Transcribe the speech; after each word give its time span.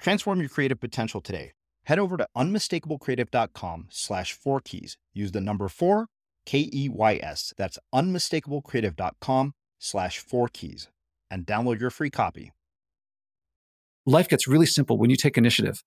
Transform 0.00 0.40
your 0.40 0.48
creative 0.48 0.80
potential 0.80 1.20
today. 1.20 1.52
Head 1.84 1.98
over 1.98 2.16
to 2.16 2.26
unmistakablecreative.com 2.36 3.88
slash 3.90 4.32
four 4.32 4.60
keys. 4.60 4.96
Use 5.12 5.32
the 5.32 5.40
number 5.40 5.68
four, 5.68 6.06
K 6.46 6.70
E 6.72 6.88
Y 6.88 7.20
S. 7.22 7.52
That's 7.56 7.78
unmistakablecreative.com 7.94 9.52
slash 9.78 10.18
four 10.18 10.48
keys 10.48 10.88
and 11.30 11.46
download 11.46 11.80
your 11.80 11.90
free 11.90 12.10
copy. 12.10 12.52
Life 14.06 14.28
gets 14.28 14.48
really 14.48 14.66
simple 14.66 14.98
when 14.98 15.10
you 15.10 15.16
take 15.16 15.36
initiative. 15.36 15.82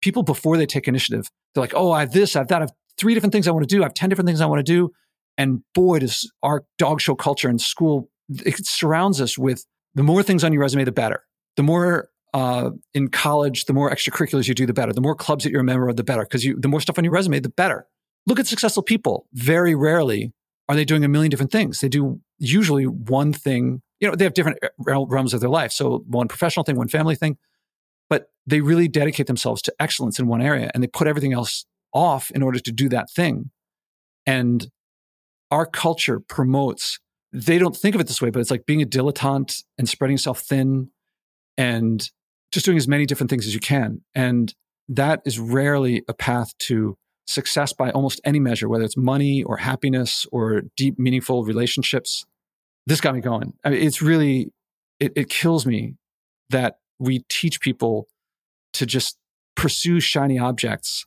People, 0.00 0.22
before 0.22 0.56
they 0.56 0.66
take 0.66 0.88
initiative, 0.88 1.28
they're 1.54 1.62
like, 1.62 1.74
oh, 1.74 1.92
I 1.92 2.00
have 2.00 2.12
this, 2.12 2.34
I 2.34 2.40
have 2.40 2.48
that, 2.48 2.58
I 2.58 2.60
have 2.62 2.72
three 2.98 3.12
different 3.12 3.32
things 3.32 3.46
I 3.46 3.50
want 3.50 3.68
to 3.68 3.74
do, 3.74 3.82
I 3.82 3.84
have 3.84 3.94
10 3.94 4.08
different 4.08 4.26
things 4.26 4.40
I 4.40 4.46
want 4.46 4.64
to 4.64 4.72
do. 4.72 4.90
And 5.36 5.62
boy, 5.74 5.98
does 5.98 6.30
our 6.42 6.64
dog 6.78 7.00
show 7.00 7.14
culture 7.14 7.50
in 7.50 7.58
school, 7.58 8.10
it 8.30 8.66
surrounds 8.66 9.20
us 9.20 9.36
with 9.36 9.64
the 9.94 10.02
more 10.02 10.22
things 10.22 10.42
on 10.42 10.52
your 10.52 10.62
resume, 10.62 10.84
the 10.84 10.92
better. 10.92 11.24
The 11.56 11.62
more 11.62 12.08
uh, 12.32 12.70
in 12.94 13.08
college, 13.08 13.64
the 13.64 13.72
more 13.72 13.90
extracurriculars 13.90 14.46
you 14.48 14.54
do, 14.54 14.66
the 14.66 14.72
better. 14.72 14.92
The 14.92 15.00
more 15.00 15.14
clubs 15.14 15.44
that 15.44 15.50
you're 15.50 15.60
a 15.60 15.64
member 15.64 15.88
of, 15.88 15.96
the 15.96 16.04
better. 16.04 16.22
Because 16.22 16.42
the 16.42 16.68
more 16.68 16.80
stuff 16.80 16.98
on 16.98 17.04
your 17.04 17.12
resume, 17.12 17.40
the 17.40 17.48
better. 17.48 17.86
Look 18.26 18.38
at 18.38 18.46
successful 18.46 18.82
people. 18.82 19.26
Very 19.32 19.74
rarely 19.74 20.32
are 20.68 20.76
they 20.76 20.84
doing 20.84 21.04
a 21.04 21.08
million 21.08 21.30
different 21.30 21.50
things. 21.50 21.80
They 21.80 21.88
do 21.88 22.20
usually 22.38 22.86
one 22.86 23.32
thing. 23.32 23.82
You 23.98 24.08
know, 24.08 24.14
they 24.14 24.24
have 24.24 24.34
different 24.34 24.58
realms 24.78 25.34
of 25.34 25.40
their 25.40 25.50
life. 25.50 25.72
So 25.72 26.04
one 26.06 26.28
professional 26.28 26.64
thing, 26.64 26.76
one 26.76 26.88
family 26.88 27.16
thing, 27.16 27.38
but 28.08 28.30
they 28.46 28.60
really 28.60 28.88
dedicate 28.88 29.26
themselves 29.26 29.62
to 29.62 29.74
excellence 29.80 30.18
in 30.18 30.26
one 30.26 30.40
area, 30.40 30.70
and 30.72 30.82
they 30.82 30.88
put 30.88 31.06
everything 31.06 31.32
else 31.32 31.64
off 31.92 32.30
in 32.30 32.42
order 32.42 32.58
to 32.58 32.72
do 32.72 32.88
that 32.88 33.10
thing. 33.10 33.50
And 34.26 34.70
our 35.50 35.66
culture 35.66 36.20
promotes. 36.20 37.00
They 37.32 37.58
don't 37.58 37.76
think 37.76 37.94
of 37.94 38.00
it 38.00 38.06
this 38.06 38.22
way, 38.22 38.30
but 38.30 38.40
it's 38.40 38.50
like 38.50 38.66
being 38.66 38.82
a 38.82 38.86
dilettante 38.86 39.64
and 39.76 39.88
spreading 39.88 40.14
yourself 40.14 40.40
thin 40.40 40.90
and 41.56 42.10
just 42.52 42.66
doing 42.66 42.76
as 42.76 42.88
many 42.88 43.06
different 43.06 43.30
things 43.30 43.46
as 43.46 43.54
you 43.54 43.60
can. 43.60 44.00
And 44.14 44.54
that 44.88 45.22
is 45.24 45.38
rarely 45.38 46.02
a 46.08 46.14
path 46.14 46.56
to 46.58 46.96
success 47.26 47.72
by 47.72 47.90
almost 47.90 48.20
any 48.24 48.40
measure, 48.40 48.68
whether 48.68 48.84
it's 48.84 48.96
money 48.96 49.42
or 49.42 49.58
happiness 49.58 50.26
or 50.32 50.62
deep, 50.76 50.98
meaningful 50.98 51.44
relationships. 51.44 52.24
This 52.86 53.00
got 53.00 53.14
me 53.14 53.20
going. 53.20 53.54
I 53.64 53.70
mean, 53.70 53.82
it's 53.82 54.02
really, 54.02 54.52
it, 54.98 55.12
it 55.14 55.28
kills 55.28 55.64
me 55.64 55.94
that 56.50 56.78
we 56.98 57.20
teach 57.28 57.60
people 57.60 58.08
to 58.72 58.86
just 58.86 59.16
pursue 59.54 60.00
shiny 60.00 60.38
objects 60.38 61.06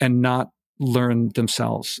and 0.00 0.20
not 0.20 0.50
learn 0.78 1.30
themselves. 1.34 2.00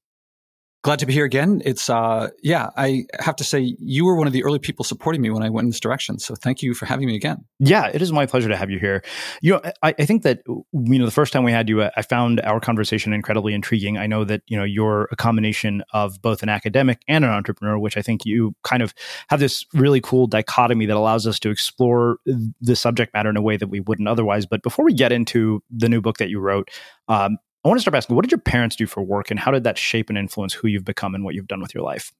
Glad 0.83 0.97
to 0.97 1.05
be 1.05 1.13
here 1.13 1.25
again. 1.25 1.61
It's 1.63 1.91
uh 1.91 2.29
yeah, 2.41 2.69
I 2.75 3.05
have 3.19 3.35
to 3.35 3.43
say 3.43 3.75
you 3.79 4.03
were 4.03 4.15
one 4.15 4.25
of 4.25 4.33
the 4.33 4.43
early 4.43 4.57
people 4.57 4.83
supporting 4.83 5.21
me 5.21 5.29
when 5.29 5.43
I 5.43 5.49
went 5.49 5.65
in 5.65 5.69
this 5.69 5.79
direction. 5.79 6.17
So 6.17 6.33
thank 6.33 6.63
you 6.63 6.73
for 6.73 6.87
having 6.87 7.05
me 7.05 7.15
again. 7.15 7.45
Yeah, 7.59 7.91
it 7.93 8.01
is 8.01 8.11
my 8.11 8.25
pleasure 8.25 8.49
to 8.49 8.57
have 8.57 8.71
you 8.71 8.79
here. 8.79 9.03
You 9.43 9.53
know, 9.53 9.61
I, 9.83 9.93
I 9.99 10.05
think 10.05 10.23
that 10.23 10.41
you 10.47 10.65
know 10.71 11.05
the 11.05 11.11
first 11.11 11.33
time 11.33 11.43
we 11.43 11.51
had 11.51 11.69
you, 11.69 11.83
I 11.83 12.01
found 12.01 12.41
our 12.41 12.59
conversation 12.59 13.13
incredibly 13.13 13.53
intriguing. 13.53 13.99
I 13.99 14.07
know 14.07 14.23
that 14.23 14.41
you 14.47 14.57
know 14.57 14.63
you're 14.63 15.07
a 15.11 15.15
combination 15.15 15.83
of 15.93 16.19
both 16.19 16.41
an 16.41 16.49
academic 16.49 17.03
and 17.07 17.23
an 17.23 17.29
entrepreneur, 17.29 17.77
which 17.77 17.95
I 17.95 18.01
think 18.01 18.25
you 18.25 18.55
kind 18.63 18.81
of 18.81 18.95
have 19.29 19.39
this 19.39 19.63
really 19.75 20.01
cool 20.01 20.25
dichotomy 20.25 20.87
that 20.87 20.97
allows 20.97 21.27
us 21.27 21.37
to 21.41 21.51
explore 21.51 22.17
the 22.59 22.75
subject 22.75 23.13
matter 23.13 23.29
in 23.29 23.37
a 23.37 23.41
way 23.41 23.55
that 23.55 23.67
we 23.67 23.81
wouldn't 23.81 24.07
otherwise. 24.07 24.47
But 24.47 24.63
before 24.63 24.83
we 24.83 24.93
get 24.93 25.11
into 25.11 25.61
the 25.69 25.89
new 25.89 26.01
book 26.01 26.17
that 26.17 26.29
you 26.29 26.39
wrote, 26.39 26.71
um, 27.07 27.37
I 27.63 27.67
want 27.67 27.77
to 27.77 27.81
start 27.81 27.95
asking, 27.95 28.15
what 28.15 28.23
did 28.23 28.31
your 28.31 28.39
parents 28.39 28.75
do 28.75 28.87
for 28.87 29.03
work 29.03 29.29
and 29.29 29.39
how 29.39 29.51
did 29.51 29.63
that 29.65 29.77
shape 29.77 30.09
and 30.09 30.17
influence 30.17 30.53
who 30.53 30.67
you've 30.67 30.85
become 30.85 31.13
and 31.13 31.23
what 31.23 31.35
you've 31.35 31.47
done 31.47 31.61
with 31.61 31.75
your 31.75 31.83
life? 31.83 32.11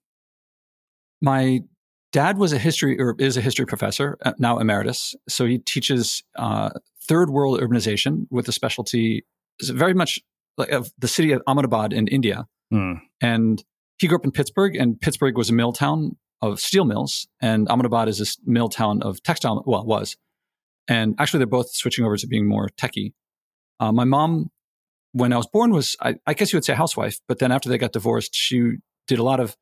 My 1.22 1.62
dad 2.12 2.38
was 2.38 2.54
a 2.54 2.60
history 2.60 3.00
or 3.00 3.16
is 3.18 3.38
a 3.38 3.42
history 3.42 3.66
professor, 3.66 4.18
uh, 4.24 4.34
now 4.38 4.60
emeritus. 4.60 5.16
So 5.28 5.46
he 5.46 5.58
teaches 5.58 6.24
uh, 6.36 6.72
third 7.08 7.30
world 7.30 7.60
urbanization 7.60 8.28
with 8.30 8.48
a 8.48 8.52
specialty 8.52 9.26
very 9.64 9.94
much 9.94 10.20
like 10.58 10.70
of 10.70 10.92
the 10.98 11.08
city 11.08 11.32
of 11.32 11.42
Ahmedabad 11.48 11.94
in 11.94 12.08
India. 12.08 12.46
Mm. 12.74 13.02
And 13.22 13.64
he 13.98 14.08
grew 14.08 14.18
up 14.18 14.26
in 14.26 14.32
Pittsburgh, 14.32 14.76
and 14.76 15.00
Pittsburgh 15.00 15.38
was 15.38 15.50
a 15.50 15.54
mill 15.54 15.74
town 15.74 16.18
of 16.42 16.60
steel 16.60 16.86
mills, 16.86 17.28
and 17.42 17.70
Ahmedabad 17.70 18.08
is 18.08 18.20
a 18.20 18.50
mill 18.50 18.70
town 18.70 19.02
of 19.04 19.22
textile. 19.22 19.64
Well, 19.66 19.86
was, 19.86 20.18
and 20.88 21.16
actually 21.20 21.40
they're 21.40 21.48
both 21.48 21.72
switching 21.72 22.06
over 22.06 22.18
to 22.18 22.28
being 22.28 22.48
more 22.48 22.70
techy. 22.78 23.14
Uh, 23.80 23.92
my 23.92 24.04
mom 24.04 24.50
when 25.14 25.34
I 25.34 25.38
was 25.38 25.48
born 25.48 25.72
was, 25.72 25.96
I, 26.02 26.16
I, 26.26 26.34
guess 26.34 26.54
you 26.54 26.58
would 26.58 26.66
say 26.66 26.74
housewife, 26.74 27.20
but 27.28 27.40
then 27.40 27.52
after 27.52 27.70
they 27.70 27.78
got 27.78 27.92
divorced, 27.92 28.34
she 28.34 28.78
did 29.08 29.20
a 29.20 29.24
lot 29.24 29.40
of 29.40 29.56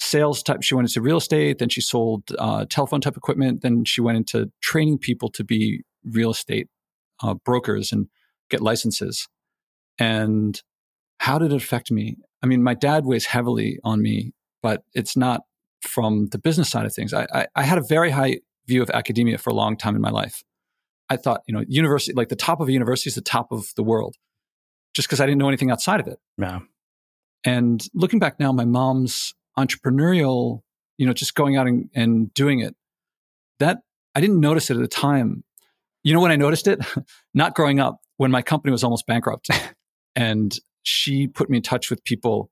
sales 0.00 0.42
type. 0.42 0.62
She 0.62 0.74
went 0.74 0.88
into 0.88 1.00
real 1.00 1.16
estate, 1.16 1.58
then 1.58 1.68
she 1.68 1.80
sold 1.80 2.24
uh, 2.38 2.66
telephone 2.68 3.00
type 3.00 3.16
equipment, 3.16 3.62
then 3.62 3.84
she 3.84 4.00
went 4.00 4.16
into 4.18 4.50
training 4.60 4.98
people 4.98 5.30
to 5.30 5.44
be 5.44 5.82
real 6.04 6.30
estate 6.30 6.68
uh, 7.22 7.34
brokers 7.34 7.92
and 7.92 8.08
get 8.50 8.60
licenses. 8.60 9.28
And 9.98 10.60
how 11.18 11.38
did 11.38 11.52
it 11.52 11.56
affect 11.56 11.90
me? 11.90 12.16
I 12.42 12.46
mean, 12.46 12.62
my 12.62 12.74
dad 12.74 13.06
weighs 13.06 13.26
heavily 13.26 13.78
on 13.84 14.02
me, 14.02 14.32
but 14.62 14.82
it's 14.92 15.16
not 15.16 15.42
from 15.80 16.28
the 16.28 16.38
business 16.38 16.68
side 16.68 16.84
of 16.84 16.94
things. 16.94 17.14
I, 17.14 17.26
I, 17.32 17.46
I 17.54 17.62
had 17.62 17.78
a 17.78 17.82
very 17.88 18.10
high 18.10 18.40
view 18.66 18.82
of 18.82 18.90
academia 18.90 19.38
for 19.38 19.50
a 19.50 19.54
long 19.54 19.76
time 19.76 19.94
in 19.94 20.00
my 20.00 20.10
life. 20.10 20.42
I 21.08 21.16
thought, 21.16 21.42
you 21.46 21.54
know, 21.54 21.64
university, 21.68 22.14
like 22.14 22.28
the 22.28 22.36
top 22.36 22.60
of 22.60 22.68
a 22.68 22.72
university 22.72 23.08
is 23.08 23.14
the 23.14 23.20
top 23.20 23.52
of 23.52 23.72
the 23.76 23.82
world 23.82 24.16
just 24.94 25.08
because 25.08 25.20
I 25.20 25.26
didn't 25.26 25.38
know 25.38 25.48
anything 25.48 25.70
outside 25.70 26.00
of 26.00 26.06
it. 26.06 26.18
Yeah. 26.38 26.60
And 27.44 27.84
looking 27.94 28.18
back 28.18 28.38
now, 28.38 28.52
my 28.52 28.64
mom's 28.64 29.34
entrepreneurial, 29.58 30.60
you 30.98 31.06
know, 31.06 31.12
just 31.12 31.34
going 31.34 31.56
out 31.56 31.66
and, 31.66 31.90
and 31.94 32.32
doing 32.34 32.60
it, 32.60 32.74
that 33.58 33.78
I 34.14 34.20
didn't 34.20 34.40
notice 34.40 34.70
it 34.70 34.76
at 34.76 34.80
the 34.80 34.88
time. 34.88 35.44
You 36.04 36.14
know, 36.14 36.20
when 36.20 36.30
I 36.30 36.36
noticed 36.36 36.66
it, 36.68 36.80
not 37.34 37.54
growing 37.54 37.80
up, 37.80 38.00
when 38.16 38.30
my 38.30 38.42
company 38.42 38.70
was 38.70 38.84
almost 38.84 39.06
bankrupt. 39.06 39.50
and 40.16 40.56
she 40.82 41.26
put 41.26 41.48
me 41.48 41.58
in 41.58 41.62
touch 41.62 41.90
with 41.90 42.04
people 42.04 42.50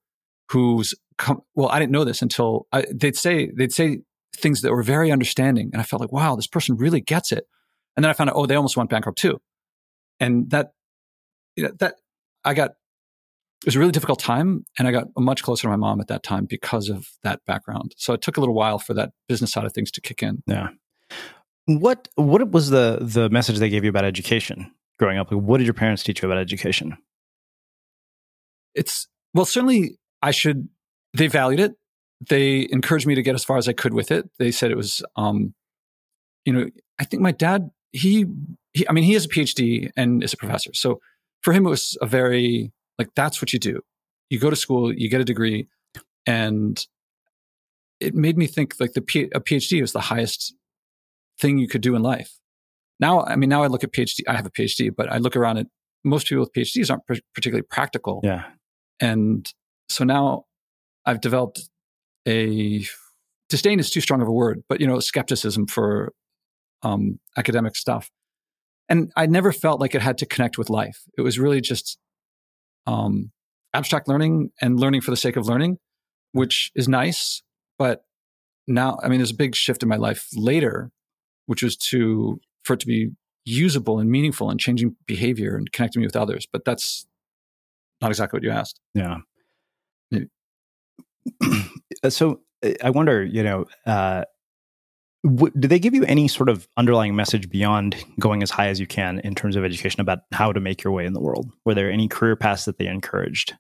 whose, 0.51 0.95
com- 1.19 1.43
well, 1.55 1.69
I 1.69 1.79
didn't 1.79 1.93
know 1.93 2.05
this 2.05 2.23
until 2.23 2.67
I, 2.73 2.87
they'd 2.93 3.17
say, 3.17 3.51
they'd 3.57 3.73
say 3.73 3.99
things 4.37 4.63
that 4.63 4.73
were 4.73 4.83
very 4.83 5.13
understanding. 5.13 5.71
And 5.73 5.81
I 5.81 5.85
felt 5.85 6.01
like, 6.01 6.13
wow, 6.13 6.37
this 6.37 6.47
person 6.47 6.77
really 6.77 7.01
gets 7.01 7.33
it. 7.33 7.45
And 7.97 8.05
then 8.05 8.11
I 8.11 8.15
found 8.15 8.31
out, 8.31 8.37
oh, 8.37 8.47
they 8.47 8.55
almost 8.55 8.77
went 8.77 8.91
bankrupt 8.91 9.19
too. 9.19 9.41
And 10.19 10.51
that, 10.51 10.73
you 11.57 11.65
know, 11.65 11.73
that 11.81 11.97
I 12.45 12.55
got 12.55 12.71
it 13.63 13.67
was 13.67 13.77
a 13.77 13.79
really 13.79 13.93
difficult 13.93 14.19
time 14.19 14.65
and 14.79 14.89
I 14.89 14.91
got 14.91 15.09
much 15.19 15.43
closer 15.43 15.63
to 15.63 15.69
my 15.69 15.77
mom 15.77 16.01
at 16.01 16.09
that 16.09 16.23
time 16.23 16.47
because 16.47 16.89
of 16.89 17.09
that 17.23 17.41
background. 17.47 17.95
So 17.99 18.15
it 18.15 18.23
took 18.23 18.39
a 18.39 18.41
little 18.41 18.55
while 18.55 18.79
for 18.79 18.95
that 18.95 19.11
business 19.29 19.53
side 19.53 19.67
of 19.67 19.75
things 19.75 19.91
to 19.93 20.01
kick 20.01 20.23
in. 20.23 20.43
Yeah. 20.47 20.69
What 21.67 22.09
what 22.15 22.51
was 22.51 22.71
the 22.71 22.99
the 23.01 23.29
message 23.29 23.59
they 23.59 23.69
gave 23.69 23.85
you 23.85 23.91
about 23.91 24.05
education 24.05 24.73
growing 24.99 25.19
up? 25.19 25.31
like 25.31 25.43
What 25.43 25.59
did 25.59 25.67
your 25.67 25.75
parents 25.75 26.03
teach 26.03 26.23
you 26.23 26.29
about 26.29 26.41
education? 26.41 26.97
It's 28.75 29.09
Well, 29.35 29.45
certainly 29.45 29.99
I 30.23 30.31
should. 30.31 30.69
They 31.17 31.27
valued 31.27 31.61
it. 31.61 31.73
They 32.29 32.67
encouraged 32.71 33.07
me 33.07 33.15
to 33.15 33.23
get 33.23 33.35
as 33.35 33.45
far 33.45 33.57
as 33.57 33.69
I 33.69 33.73
could 33.73 33.95
with 33.95 34.11
it. 34.11 34.29
They 34.39 34.51
said 34.51 34.71
it 34.71 34.77
was, 34.77 35.03
um, 35.17 35.55
you 36.45 36.53
know, 36.53 36.71
I 36.99 37.05
think 37.05 37.23
my 37.23 37.33
dad, 37.33 37.71
he, 37.93 38.27
he, 38.73 38.87
I 38.89 38.93
mean, 38.93 39.05
he 39.05 39.15
has 39.15 39.25
a 39.25 39.29
PhD 39.29 39.91
and 39.97 40.23
is 40.23 40.35
a 40.35 40.37
professor. 40.37 40.71
So 40.75 41.01
for 41.43 41.53
him, 41.53 41.67
it 41.67 41.71
was 41.71 41.97
a 42.01 42.07
very, 42.07 42.73
like, 42.99 43.11
that's 43.15 43.41
what 43.41 43.53
you 43.53 43.59
do. 43.59 43.81
You 44.29 44.39
go 44.39 44.51
to 44.51 44.57
school, 44.57 44.93
you 44.93 45.09
get 45.09 45.21
a 45.21 45.25
degree, 45.25 45.69
and 46.27 46.85
it 47.99 48.15
made 48.15 48.39
me 48.39 48.47
think 48.47 48.75
like 48.81 48.93
the 48.93 49.03
P- 49.03 49.31
a 49.35 49.41
PhD 49.41 49.81
was 49.81 49.93
the 49.93 50.01
highest 50.01 50.55
thing 51.39 51.59
you 51.59 51.69
could 51.69 51.81
do 51.81 51.95
in 51.95 52.03
life. 52.03 52.39
Now, 52.99 53.23
I 53.23 53.37
mean, 53.37 53.49
now 53.49 53.63
I 53.63 53.67
look 53.67 53.83
at 53.83 53.93
PhD, 53.93 54.21
I 54.29 54.37
have 54.37 54.47
a 54.47 54.51
PhD, 54.51 54.95
but 54.95 55.11
I 55.11 55.19
look 55.19 55.37
around 55.37 55.59
at 55.59 55.67
most 56.05 56.29
people 56.29 56.41
with 56.41 56.53
PhDs 56.53 56.91
aren't 56.91 57.07
particularly 57.07 57.63
practical. 57.63 58.21
Yeah. 58.23 58.45
And 59.01 59.51
so 59.89 60.05
now 60.05 60.45
I've 61.07 61.21
developed 61.21 61.69
a 62.29 62.85
disdain 63.49 63.81
is 63.81 63.91
too 63.91 64.01
strong 64.01 64.21
of 64.21 64.29
a 64.29 64.33
word, 64.33 64.63
but 64.69 64.81
you 64.81 64.87
know, 64.87 65.01
skepticism 65.01 65.67
for 65.67 66.13
um, 66.83 67.19
academic 67.37 67.77
stuff. 67.77 68.11
And 68.91 69.13
I 69.17 69.27
never 69.27 69.53
felt 69.53 69.81
like 69.81 69.95
it 69.95 70.03
had 70.03 70.19
to 70.19 70.27
connect 70.27 70.59
with 70.59 70.69
life. 70.69 71.05
It 71.17 71.23
was 71.23 71.39
really 71.39 71.61
just 71.61 71.97
um, 72.87 73.31
abstract 73.73 74.09
learning 74.09 74.51
and 74.61 74.79
learning 74.79 75.01
for 75.01 75.13
the 75.13 75.17
sake 75.17 75.37
of 75.37 75.47
learning, 75.47 75.79
which 76.33 76.73
is 76.75 76.89
nice. 76.89 77.43
But 77.79 78.05
now, 78.67 78.99
I 79.03 79.09
mean, 79.09 79.21
there's 79.21 79.31
a 79.31 79.37
big 79.37 79.55
shift 79.55 79.83
in 79.83 79.89
my 79.89 79.97
life 79.97 80.27
later, 80.35 80.91
which 81.47 81.63
was 81.63 81.77
to 81.91 82.41
for 82.65 82.75
it 82.75 82.81
to 82.81 82.87
be 82.87 83.11
usable 83.45 83.99
and 84.01 84.11
meaningful 84.11 84.51
and 84.51 84.61
changing 84.61 84.97
behavior 85.07 85.57
and 85.57 85.71
connecting 85.73 86.01
me 86.01 86.07
with 86.07 86.17
others. 86.17 86.47
But 86.53 86.65
that's 86.65 87.07
not 88.01 88.11
exactly 88.11 88.39
what 88.39 88.43
you 88.43 88.51
asked. 88.51 88.81
Yeah. 88.95 89.19
so 92.09 92.41
uh, 92.65 92.73
I 92.83 92.91
wonder, 92.91 93.25
you 93.25 93.43
know, 93.43 93.67
uh, 93.87 94.25
w- 95.25 95.53
do 95.59 95.69
they 95.69 95.79
give 95.79 95.95
you 95.95 96.05
any 96.05 96.29
sort 96.29 96.49
of 96.49 96.69
underlying 96.77 97.15
message 97.15 97.49
beyond 97.49 97.97
going 98.19 98.43
as 98.43 98.51
high 98.51 98.69
as 98.69 98.81
you 98.81 98.87
can 98.87 99.21
in 99.21 99.35
terms 99.35 99.57
of 99.57 99.65
education 99.65 100.01
about 100.01 100.21
how 100.33 100.53
to 100.53 100.61
make 100.61 100.83
your 100.83 100.93
way 100.93 101.05
in 101.05 101.13
the 101.13 101.21
world? 101.21 101.51
Were 101.65 101.75
there 101.75 101.91
any 101.91 102.09
career 102.09 102.37
paths 102.37 102.65
that 102.65 102.79
they 102.79 102.87
encouraged? 102.87 103.55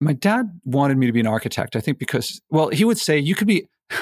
My 0.00 0.12
dad 0.12 0.60
wanted 0.64 0.98
me 0.98 1.06
to 1.06 1.12
be 1.12 1.20
an 1.20 1.26
architect. 1.26 1.76
I 1.76 1.80
think 1.80 1.98
because, 1.98 2.40
well, 2.50 2.68
he 2.68 2.84
would 2.84 2.98
say 2.98 3.18
you 3.18 3.34
could 3.34 3.46
be. 3.46 3.68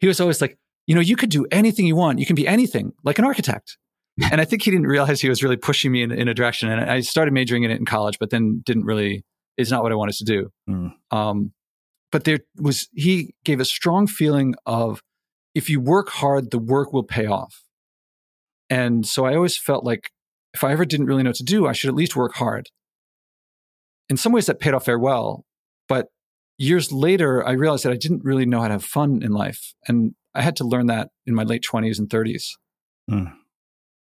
he 0.00 0.06
was 0.06 0.20
always 0.20 0.40
like, 0.40 0.58
you 0.86 0.94
know, 0.94 1.00
you 1.00 1.16
could 1.16 1.30
do 1.30 1.46
anything 1.50 1.86
you 1.86 1.96
want. 1.96 2.18
You 2.18 2.26
can 2.26 2.36
be 2.36 2.46
anything, 2.46 2.92
like 3.04 3.18
an 3.18 3.24
architect. 3.24 3.76
and 4.32 4.40
I 4.40 4.44
think 4.44 4.62
he 4.62 4.70
didn't 4.70 4.86
realize 4.86 5.20
he 5.20 5.28
was 5.28 5.42
really 5.42 5.56
pushing 5.56 5.92
me 5.92 6.02
in, 6.02 6.10
in, 6.10 6.28
a 6.28 6.34
direction. 6.34 6.68
And 6.68 6.90
I 6.90 7.00
started 7.00 7.32
majoring 7.32 7.62
in 7.64 7.70
it 7.70 7.78
in 7.78 7.84
college, 7.84 8.18
but 8.18 8.30
then 8.30 8.62
didn't 8.64 8.84
really. 8.84 9.24
It's 9.56 9.70
not 9.70 9.82
what 9.82 9.90
I 9.90 9.96
wanted 9.96 10.14
to 10.16 10.24
do. 10.24 10.50
Mm. 10.70 10.92
Um, 11.10 11.52
but 12.10 12.24
there 12.24 12.40
was 12.56 12.88
he 12.94 13.34
gave 13.44 13.60
a 13.60 13.64
strong 13.64 14.06
feeling 14.06 14.54
of 14.66 15.02
if 15.54 15.68
you 15.68 15.80
work 15.80 16.08
hard, 16.10 16.50
the 16.50 16.58
work 16.58 16.92
will 16.92 17.02
pay 17.02 17.26
off. 17.26 17.62
And 18.70 19.06
so 19.06 19.24
I 19.24 19.34
always 19.34 19.56
felt 19.56 19.84
like 19.84 20.10
if 20.54 20.62
I 20.62 20.72
ever 20.72 20.84
didn't 20.84 21.06
really 21.06 21.22
know 21.22 21.30
what 21.30 21.36
to 21.36 21.44
do, 21.44 21.66
I 21.66 21.72
should 21.72 21.88
at 21.88 21.94
least 21.94 22.16
work 22.16 22.34
hard. 22.34 22.68
In 24.08 24.16
some 24.16 24.32
ways, 24.32 24.46
that 24.46 24.60
paid 24.60 24.74
off 24.74 24.86
very 24.86 24.98
well. 24.98 25.44
But 25.88 26.08
years 26.58 26.92
later, 26.92 27.46
I 27.46 27.52
realized 27.52 27.84
that 27.84 27.92
I 27.92 27.96
didn't 27.96 28.24
really 28.24 28.46
know 28.46 28.60
how 28.60 28.68
to 28.68 28.74
have 28.74 28.84
fun 28.84 29.22
in 29.22 29.32
life. 29.32 29.74
And 29.86 30.14
I 30.34 30.42
had 30.42 30.56
to 30.56 30.64
learn 30.64 30.86
that 30.86 31.10
in 31.26 31.34
my 31.34 31.42
late 31.42 31.64
20s 31.70 31.98
and 31.98 32.08
30s. 32.08 32.52
Mm. 33.10 33.32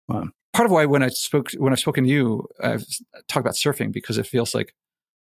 Wow. 0.07 0.29
Part 0.53 0.65
of 0.65 0.71
why 0.71 0.85
when 0.85 1.03
I 1.03 1.09
spoke 1.09 1.51
when 1.57 1.71
I've 1.73 1.79
spoken 1.79 2.03
to 2.05 2.09
you, 2.09 2.47
I've 2.61 2.85
talked 3.27 3.45
about 3.45 3.55
surfing 3.55 3.91
because 3.91 4.17
it 4.17 4.25
feels 4.25 4.55
like 4.55 4.73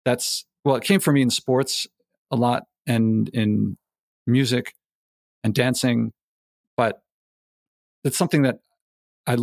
that's 0.03 0.45
well, 0.65 0.75
it 0.75 0.83
came 0.83 0.99
for 0.99 1.13
me 1.13 1.21
in 1.21 1.29
sports 1.29 1.87
a 2.31 2.35
lot 2.35 2.63
and 2.87 3.29
in 3.29 3.77
music 4.27 4.73
and 5.43 5.53
dancing, 5.53 6.11
but 6.77 7.01
it's 8.03 8.17
something 8.17 8.43
that 8.43 8.59
I 9.27 9.37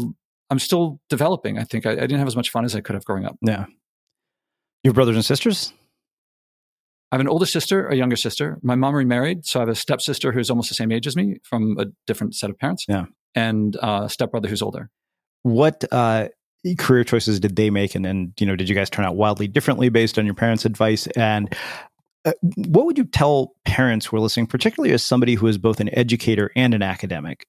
I'm 0.50 0.58
still 0.58 1.00
developing. 1.08 1.58
I 1.58 1.64
think 1.64 1.86
I, 1.86 1.92
I 1.92 1.94
didn't 1.94 2.18
have 2.18 2.26
as 2.26 2.36
much 2.36 2.50
fun 2.50 2.64
as 2.64 2.74
I 2.74 2.80
could 2.80 2.94
have 2.94 3.04
growing 3.04 3.24
up. 3.24 3.36
Yeah. 3.42 3.66
Your 4.82 4.94
brothers 4.94 5.16
and 5.16 5.24
sisters? 5.24 5.72
I 7.10 7.16
have 7.16 7.20
an 7.20 7.28
older 7.28 7.46
sister, 7.46 7.88
a 7.88 7.94
younger 7.94 8.16
sister. 8.16 8.58
My 8.62 8.74
mom 8.74 8.94
remarried, 8.94 9.46
so 9.46 9.60
I 9.60 9.62
have 9.62 9.68
a 9.68 9.74
stepsister 9.74 10.32
who's 10.32 10.50
almost 10.50 10.68
the 10.68 10.74
same 10.74 10.92
age 10.92 11.06
as 11.06 11.16
me 11.16 11.36
from 11.42 11.76
a 11.78 11.86
different 12.06 12.34
set 12.34 12.50
of 12.50 12.58
parents. 12.58 12.84
Yeah. 12.88 13.06
And 13.34 13.76
a 13.82 14.08
stepbrother 14.08 14.48
who's 14.48 14.62
older. 14.62 14.90
What 15.42 15.84
uh, 15.90 16.28
career 16.78 17.04
choices 17.04 17.40
did 17.40 17.56
they 17.56 17.70
make? 17.70 17.94
And, 17.94 18.04
and, 18.04 18.32
you 18.38 18.46
know, 18.46 18.56
did 18.56 18.68
you 18.68 18.74
guys 18.74 18.90
turn 18.90 19.04
out 19.04 19.16
wildly 19.16 19.48
differently 19.48 19.88
based 19.88 20.18
on 20.18 20.26
your 20.26 20.34
parents' 20.34 20.64
advice? 20.64 21.06
And 21.08 21.54
uh, 22.28 22.32
what 22.56 22.86
would 22.86 22.98
you 22.98 23.04
tell 23.04 23.54
parents 23.64 24.06
who 24.06 24.16
are 24.16 24.20
listening, 24.20 24.46
particularly 24.46 24.92
as 24.92 25.02
somebody 25.02 25.34
who 25.34 25.46
is 25.46 25.58
both 25.58 25.80
an 25.80 25.90
educator 25.96 26.50
and 26.54 26.74
an 26.74 26.82
academic? 26.82 27.46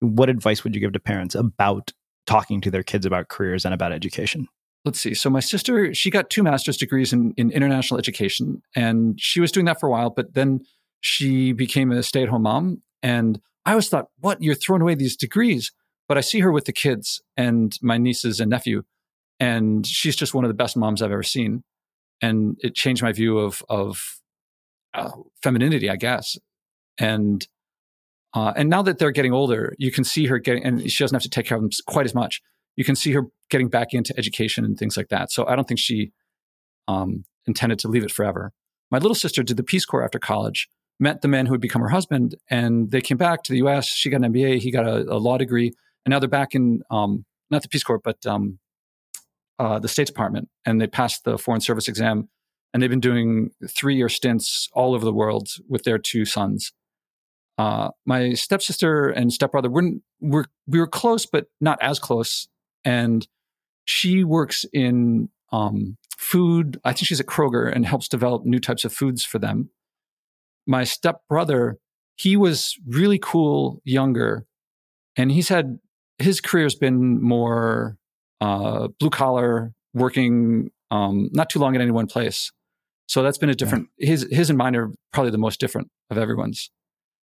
What 0.00 0.28
advice 0.28 0.64
would 0.64 0.74
you 0.74 0.80
give 0.80 0.92
to 0.92 1.00
parents 1.00 1.34
about 1.34 1.92
talking 2.26 2.60
to 2.62 2.70
their 2.70 2.82
kids 2.82 3.06
about 3.06 3.28
careers 3.28 3.64
and 3.64 3.72
about 3.72 3.92
education? 3.92 4.48
Let's 4.84 5.00
see. 5.00 5.14
So 5.14 5.30
my 5.30 5.40
sister, 5.40 5.94
she 5.94 6.10
got 6.10 6.30
two 6.30 6.42
master's 6.42 6.76
degrees 6.76 7.12
in, 7.12 7.34
in 7.36 7.50
international 7.50 7.98
education, 7.98 8.62
and 8.74 9.20
she 9.20 9.40
was 9.40 9.52
doing 9.52 9.66
that 9.66 9.80
for 9.80 9.86
a 9.86 9.90
while, 9.90 10.10
but 10.10 10.34
then 10.34 10.60
she 11.00 11.52
became 11.52 11.92
a 11.92 12.02
stay-at-home 12.02 12.42
mom. 12.42 12.82
And 13.02 13.40
I 13.64 13.70
always 13.70 13.88
thought, 13.88 14.08
what? 14.20 14.42
You're 14.42 14.54
throwing 14.54 14.82
away 14.82 14.94
these 14.94 15.16
degrees. 15.16 15.72
But 16.08 16.18
I 16.18 16.20
see 16.20 16.38
her 16.40 16.52
with 16.52 16.66
the 16.66 16.72
kids 16.72 17.20
and 17.36 17.76
my 17.82 17.98
nieces 17.98 18.38
and 18.38 18.48
nephew, 18.48 18.84
and 19.40 19.84
she's 19.84 20.14
just 20.14 20.34
one 20.34 20.44
of 20.44 20.48
the 20.48 20.54
best 20.54 20.76
moms 20.76 21.02
I've 21.02 21.10
ever 21.10 21.24
seen 21.24 21.64
and 22.22 22.56
it 22.60 22.74
changed 22.74 23.02
my 23.02 23.12
view 23.12 23.38
of 23.38 23.62
of 23.68 24.15
uh, 24.96 25.10
femininity, 25.42 25.90
I 25.90 25.96
guess. 25.96 26.36
And 26.98 27.46
uh, 28.34 28.52
and 28.54 28.68
now 28.68 28.82
that 28.82 28.98
they're 28.98 29.12
getting 29.12 29.32
older, 29.32 29.74
you 29.78 29.90
can 29.90 30.04
see 30.04 30.26
her 30.26 30.38
getting, 30.38 30.62
and 30.64 30.90
she 30.90 31.02
doesn't 31.02 31.14
have 31.14 31.22
to 31.22 31.30
take 31.30 31.46
care 31.46 31.56
of 31.56 31.62
them 31.62 31.70
quite 31.86 32.04
as 32.04 32.14
much. 32.14 32.42
You 32.76 32.84
can 32.84 32.94
see 32.94 33.12
her 33.12 33.22
getting 33.48 33.68
back 33.68 33.94
into 33.94 34.12
education 34.18 34.64
and 34.64 34.78
things 34.78 34.96
like 34.96 35.08
that. 35.08 35.32
So 35.32 35.46
I 35.46 35.56
don't 35.56 35.66
think 35.66 35.80
she 35.80 36.12
um, 36.86 37.24
intended 37.46 37.78
to 37.80 37.88
leave 37.88 38.04
it 38.04 38.10
forever. 38.10 38.52
My 38.90 38.98
little 38.98 39.14
sister 39.14 39.42
did 39.42 39.56
the 39.56 39.62
Peace 39.62 39.86
Corps 39.86 40.04
after 40.04 40.18
college, 40.18 40.68
met 41.00 41.22
the 41.22 41.28
man 41.28 41.46
who 41.46 41.52
would 41.52 41.62
become 41.62 41.80
her 41.80 41.88
husband, 41.88 42.34
and 42.50 42.90
they 42.90 43.00
came 43.00 43.16
back 43.16 43.42
to 43.44 43.52
the 43.52 43.58
U.S. 43.58 43.86
She 43.86 44.10
got 44.10 44.22
an 44.22 44.32
MBA, 44.32 44.58
he 44.58 44.70
got 44.70 44.86
a, 44.86 45.10
a 45.10 45.16
law 45.16 45.38
degree, 45.38 45.72
and 46.04 46.10
now 46.10 46.18
they're 46.18 46.28
back 46.28 46.54
in 46.54 46.82
um, 46.90 47.24
not 47.50 47.62
the 47.62 47.68
Peace 47.68 47.84
Corps, 47.84 48.00
but 48.02 48.24
um, 48.26 48.58
uh, 49.58 49.78
the 49.78 49.88
State 49.88 50.06
Department, 50.06 50.48
and 50.64 50.80
they 50.80 50.86
passed 50.86 51.24
the 51.24 51.38
Foreign 51.38 51.60
Service 51.60 51.88
exam, 51.88 52.28
and 52.76 52.82
they've 52.82 52.90
been 52.90 53.00
doing 53.00 53.52
three-year 53.66 54.10
stints 54.10 54.68
all 54.74 54.94
over 54.94 55.02
the 55.02 55.10
world 55.10 55.48
with 55.66 55.84
their 55.84 55.96
two 55.96 56.26
sons. 56.26 56.74
Uh, 57.56 57.88
my 58.04 58.34
stepsister 58.34 59.08
and 59.08 59.32
stepbrother 59.32 59.70
weren't 59.70 60.02
were 60.20 60.44
we 60.66 60.78
were 60.78 60.86
close, 60.86 61.24
but 61.24 61.46
not 61.58 61.78
as 61.80 61.98
close. 61.98 62.48
And 62.84 63.26
she 63.86 64.24
works 64.24 64.66
in 64.74 65.30
um, 65.52 65.96
food. 66.18 66.78
I 66.84 66.92
think 66.92 67.06
she's 67.06 67.18
at 67.18 67.24
Kroger 67.24 67.74
and 67.74 67.86
helps 67.86 68.08
develop 68.08 68.44
new 68.44 68.58
types 68.58 68.84
of 68.84 68.92
foods 68.92 69.24
for 69.24 69.38
them. 69.38 69.70
My 70.66 70.84
stepbrother, 70.84 71.78
he 72.14 72.36
was 72.36 72.76
really 72.86 73.18
cool, 73.18 73.80
younger, 73.84 74.44
and 75.16 75.32
he's 75.32 75.48
had 75.48 75.78
his 76.18 76.42
career's 76.42 76.74
been 76.74 77.22
more 77.22 77.96
uh, 78.42 78.88
blue 79.00 79.08
collar, 79.08 79.72
working 79.94 80.72
um, 80.90 81.30
not 81.32 81.48
too 81.48 81.58
long 81.58 81.74
at 81.74 81.80
any 81.80 81.90
one 81.90 82.06
place. 82.06 82.52
So 83.06 83.22
that's 83.22 83.38
been 83.38 83.50
a 83.50 83.54
different. 83.54 83.88
Yeah. 83.98 84.10
His 84.10 84.28
his 84.30 84.50
and 84.50 84.58
mine 84.58 84.76
are 84.76 84.90
probably 85.12 85.30
the 85.30 85.38
most 85.38 85.60
different 85.60 85.88
of 86.10 86.18
everyone's. 86.18 86.70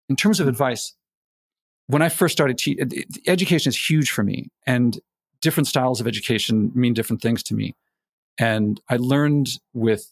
In 0.10 0.16
terms 0.16 0.40
of 0.40 0.46
hmm. 0.46 0.52
advice, 0.52 0.94
when 1.88 2.02
I 2.02 2.10
first 2.10 2.34
started 2.34 2.58
teaching, 2.58 3.06
education 3.28 3.70
is 3.70 3.90
huge 3.90 4.10
for 4.10 4.24
me, 4.24 4.50
and 4.66 5.00
different 5.42 5.68
styles 5.68 6.02
of 6.02 6.08
education 6.08 6.72
mean 6.74 6.94
different 6.94 7.22
things 7.22 7.44
to 7.44 7.54
me. 7.56 7.76
And 8.38 8.82
I 8.90 8.98
learned 8.98 9.50
with 9.74 10.12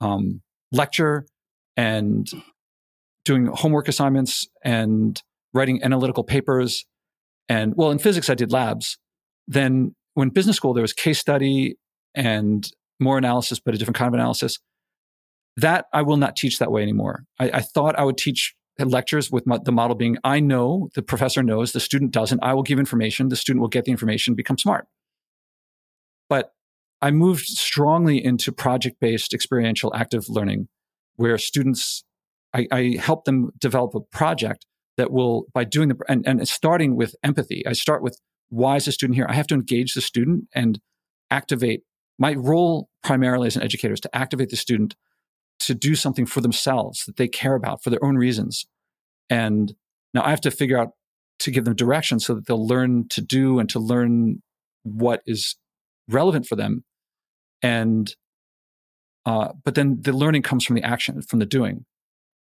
um, 0.00 0.42
lecture 0.72 1.26
and 1.76 2.28
doing 3.24 3.46
homework 3.46 3.88
assignments 3.88 4.48
and 4.64 5.22
writing 5.52 5.82
analytical 5.82 6.24
papers. 6.24 6.84
And 7.48 7.74
well, 7.76 7.90
in 7.90 7.98
physics, 7.98 8.28
I 8.28 8.34
did 8.34 8.52
labs, 8.52 8.98
then 9.46 9.94
when 10.14 10.30
business 10.30 10.56
school, 10.56 10.74
there 10.74 10.82
was 10.82 10.92
case 10.92 11.18
study 11.18 11.76
and 12.14 12.68
more 13.00 13.18
analysis, 13.18 13.60
but 13.60 13.74
a 13.74 13.78
different 13.78 13.96
kind 13.96 14.08
of 14.08 14.14
analysis. 14.14 14.58
That 15.56 15.86
I 15.92 16.02
will 16.02 16.16
not 16.16 16.36
teach 16.36 16.58
that 16.58 16.72
way 16.72 16.82
anymore. 16.82 17.24
I, 17.38 17.50
I 17.54 17.60
thought 17.60 17.98
I 17.98 18.04
would 18.04 18.18
teach 18.18 18.54
lectures 18.78 19.30
with 19.30 19.46
my, 19.46 19.58
the 19.62 19.72
model 19.72 19.94
being 19.94 20.18
I 20.24 20.40
know, 20.40 20.88
the 20.94 21.02
professor 21.02 21.42
knows, 21.42 21.72
the 21.72 21.80
student 21.80 22.10
doesn't. 22.10 22.42
I 22.42 22.54
will 22.54 22.64
give 22.64 22.78
information, 22.78 23.28
the 23.28 23.36
student 23.36 23.60
will 23.60 23.68
get 23.68 23.84
the 23.84 23.92
information, 23.92 24.34
become 24.34 24.58
smart. 24.58 24.86
But 26.28 26.52
I 27.00 27.10
moved 27.10 27.44
strongly 27.44 28.24
into 28.24 28.50
project 28.50 28.96
based 29.00 29.32
experiential 29.32 29.94
active 29.94 30.28
learning 30.28 30.68
where 31.16 31.38
students, 31.38 32.04
I, 32.52 32.66
I 32.72 32.96
help 33.00 33.24
them 33.24 33.50
develop 33.58 33.94
a 33.94 34.00
project 34.00 34.66
that 34.96 35.12
will, 35.12 35.46
by 35.52 35.64
doing 35.64 35.88
the, 35.88 35.96
and, 36.08 36.26
and 36.26 36.46
starting 36.48 36.96
with 36.96 37.14
empathy, 37.22 37.64
I 37.66 37.72
start 37.72 38.02
with 38.02 38.20
why 38.48 38.76
is 38.76 38.84
the 38.84 38.92
student 38.92 39.16
here? 39.16 39.26
I 39.28 39.34
have 39.34 39.46
to 39.48 39.54
engage 39.54 39.94
the 39.94 40.00
student 40.00 40.44
and 40.54 40.80
activate 41.30 41.82
my 42.18 42.34
role 42.34 42.88
primarily 43.02 43.46
as 43.46 43.56
an 43.56 43.62
educator 43.62 43.94
is 43.94 44.00
to 44.00 44.16
activate 44.16 44.50
the 44.50 44.56
student 44.56 44.94
to 45.60 45.74
do 45.74 45.94
something 45.94 46.26
for 46.26 46.40
themselves 46.40 47.04
that 47.06 47.16
they 47.16 47.28
care 47.28 47.54
about 47.54 47.82
for 47.82 47.90
their 47.90 48.04
own 48.04 48.16
reasons. 48.16 48.66
And 49.30 49.74
now 50.12 50.22
I 50.24 50.30
have 50.30 50.40
to 50.42 50.50
figure 50.50 50.78
out 50.78 50.90
to 51.40 51.50
give 51.50 51.64
them 51.64 51.74
direction 51.74 52.20
so 52.20 52.34
that 52.34 52.46
they'll 52.46 52.66
learn 52.66 53.08
to 53.08 53.20
do 53.20 53.58
and 53.58 53.68
to 53.70 53.78
learn 53.78 54.42
what 54.82 55.22
is 55.26 55.56
relevant 56.08 56.46
for 56.46 56.56
them. 56.56 56.84
And, 57.62 58.14
uh, 59.26 59.52
but 59.64 59.74
then 59.74 59.98
the 60.00 60.12
learning 60.12 60.42
comes 60.42 60.64
from 60.64 60.76
the 60.76 60.82
action, 60.82 61.22
from 61.22 61.38
the 61.38 61.46
doing. 61.46 61.84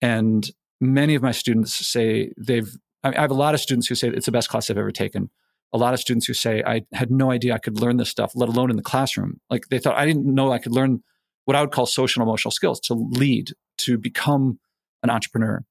And 0.02 0.50
many 0.80 1.16
of 1.16 1.22
my 1.22 1.32
students 1.32 1.74
say 1.74 2.34
they've, 2.38 2.70
I 3.04 3.20
have 3.20 3.32
a 3.32 3.36
lot 3.36 3.54
of 3.54 3.62
students 3.62 3.88
who 3.88 3.96
say 3.96 4.10
it's 4.10 4.26
the 4.26 4.32
best 4.32 4.50
class 4.50 4.68
they've 4.68 4.78
ever 4.78 4.92
taken. 4.92 5.30
A 5.74 5.78
lot 5.78 5.94
of 5.94 6.00
students 6.00 6.26
who 6.26 6.34
say, 6.34 6.64
I 6.66 6.82
had 6.94 7.12
no 7.12 7.32
idea 7.32 7.54
I 7.54 7.58
could 7.58 7.80
learn 7.80 7.98
this 7.98 8.10
stuff, 8.10 8.34
let 8.36 8.50
alone 8.50 8.70
in 8.70 8.76
the 8.76 8.84
classroom. 8.84 9.40
Like 9.50 9.68
they 9.70 9.80
thought, 9.80 9.96
I 9.96 10.06
didn't 10.06 10.26
know 10.26 10.52
I 10.52 10.60
could 10.60 10.74
learn 10.74 11.02
what 11.46 11.56
I 11.56 11.62
would 11.62 11.72
call 11.72 11.86
social 11.86 12.22
and 12.22 12.28
emotional 12.28 12.52
skills 12.52 12.80
to 12.82 12.94
lead, 12.94 13.52
to 13.80 13.98
become 13.98 14.60
an 15.04 15.10
entrepreneur. 15.10 15.64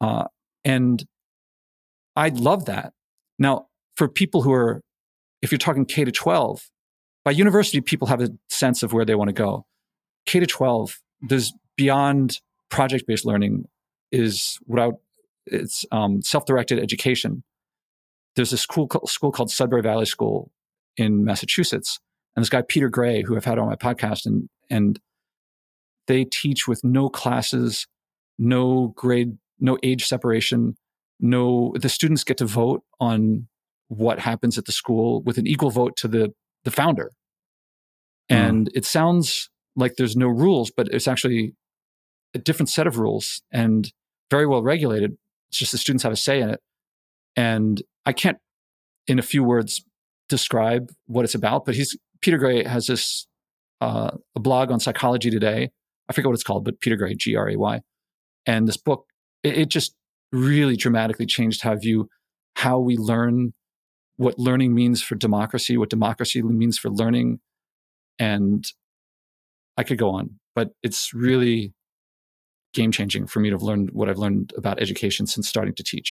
Uh, 0.00 0.24
and 0.64 1.04
I 2.16 2.28
love 2.30 2.64
that. 2.64 2.92
Now, 3.38 3.66
for 3.96 4.08
people 4.08 4.42
who 4.42 4.52
are, 4.52 4.82
if 5.42 5.52
you're 5.52 5.58
talking 5.58 5.84
K 5.84 6.04
to 6.04 6.12
12, 6.12 6.70
by 7.24 7.32
university, 7.32 7.80
people 7.80 8.08
have 8.08 8.20
a 8.20 8.30
sense 8.48 8.82
of 8.82 8.92
where 8.92 9.04
they 9.04 9.14
want 9.14 9.28
to 9.28 9.34
go. 9.34 9.66
K 10.26 10.40
to 10.40 10.46
12, 10.46 11.00
there's 11.20 11.52
beyond 11.76 12.40
project 12.68 13.04
based 13.06 13.24
learning 13.24 13.64
is 14.12 14.58
I, 14.76 14.90
it's 15.46 15.84
um, 15.92 16.22
self 16.22 16.46
directed 16.46 16.78
education. 16.78 17.42
There's 18.36 18.52
a 18.52 18.58
school, 18.58 18.88
school 19.06 19.32
called 19.32 19.50
Sudbury 19.50 19.82
Valley 19.82 20.06
School 20.06 20.50
in 20.96 21.24
Massachusetts. 21.24 21.98
And 22.34 22.42
this 22.42 22.50
guy, 22.50 22.62
Peter 22.62 22.88
Gray, 22.88 23.22
who 23.22 23.36
I've 23.36 23.44
had 23.44 23.58
on 23.58 23.66
my 23.66 23.76
podcast, 23.76 24.26
and, 24.26 24.48
and 24.70 25.00
they 26.06 26.24
teach 26.24 26.68
with 26.68 26.84
no 26.84 27.08
classes, 27.08 27.86
no 28.38 28.88
grade, 28.96 29.38
no 29.58 29.78
age 29.82 30.04
separation, 30.06 30.76
no, 31.18 31.72
the 31.80 31.88
students 31.88 32.24
get 32.24 32.36
to 32.38 32.44
vote 32.44 32.82
on 33.00 33.48
what 33.88 34.18
happens 34.18 34.58
at 34.58 34.66
the 34.66 34.72
school 34.72 35.22
with 35.22 35.38
an 35.38 35.46
equal 35.46 35.70
vote 35.70 35.96
to 35.96 36.08
the, 36.08 36.32
the 36.64 36.70
founder. 36.70 37.12
Mm. 38.30 38.36
And 38.36 38.70
it 38.74 38.84
sounds 38.84 39.48
like 39.76 39.94
there's 39.96 40.16
no 40.16 40.28
rules, 40.28 40.70
but 40.70 40.88
it's 40.88 41.08
actually 41.08 41.54
a 42.34 42.38
different 42.38 42.68
set 42.68 42.86
of 42.86 42.98
rules 42.98 43.42
and 43.50 43.92
very 44.30 44.46
well 44.46 44.62
regulated. 44.62 45.16
It's 45.48 45.58
just 45.58 45.72
the 45.72 45.78
students 45.78 46.02
have 46.02 46.12
a 46.12 46.16
say 46.16 46.40
in 46.40 46.50
it. 46.50 46.60
And 47.36 47.82
I 48.04 48.12
can't, 48.12 48.38
in 49.06 49.18
a 49.18 49.22
few 49.22 49.44
words, 49.44 49.84
describe 50.28 50.90
what 51.06 51.24
it's 51.24 51.34
about, 51.34 51.64
but 51.64 51.74
he's, 51.74 51.96
Peter 52.20 52.38
Gray 52.38 52.64
has 52.64 52.86
this, 52.86 53.26
uh, 53.80 54.12
a 54.34 54.40
blog 54.40 54.70
on 54.70 54.80
psychology 54.80 55.30
today. 55.30 55.70
I 56.08 56.12
forget 56.12 56.26
what 56.26 56.34
it's 56.34 56.42
called, 56.42 56.64
but 56.64 56.80
Peter 56.80 56.96
Gray, 56.96 57.14
G 57.14 57.36
R 57.36 57.50
A 57.50 57.56
Y. 57.56 57.80
And 58.46 58.66
this 58.66 58.76
book, 58.76 59.06
it, 59.42 59.58
it 59.58 59.68
just 59.68 59.94
really 60.32 60.76
dramatically 60.76 61.26
changed 61.26 61.62
how 61.62 61.76
view 61.76 62.08
how 62.56 62.78
we 62.78 62.96
learn, 62.96 63.52
what 64.16 64.38
learning 64.38 64.74
means 64.74 65.02
for 65.02 65.14
democracy, 65.14 65.76
what 65.76 65.90
democracy 65.90 66.42
means 66.42 66.78
for 66.78 66.90
learning. 66.90 67.38
And 68.18 68.64
I 69.76 69.82
could 69.82 69.98
go 69.98 70.10
on, 70.10 70.40
but 70.54 70.70
it's 70.82 71.12
really 71.12 71.74
game 72.72 72.92
changing 72.92 73.26
for 73.26 73.40
me 73.40 73.50
to 73.50 73.54
have 73.54 73.62
learned 73.62 73.90
what 73.92 74.08
I've 74.08 74.18
learned 74.18 74.54
about 74.56 74.80
education 74.80 75.26
since 75.26 75.48
starting 75.48 75.74
to 75.74 75.82
teach. 75.82 76.10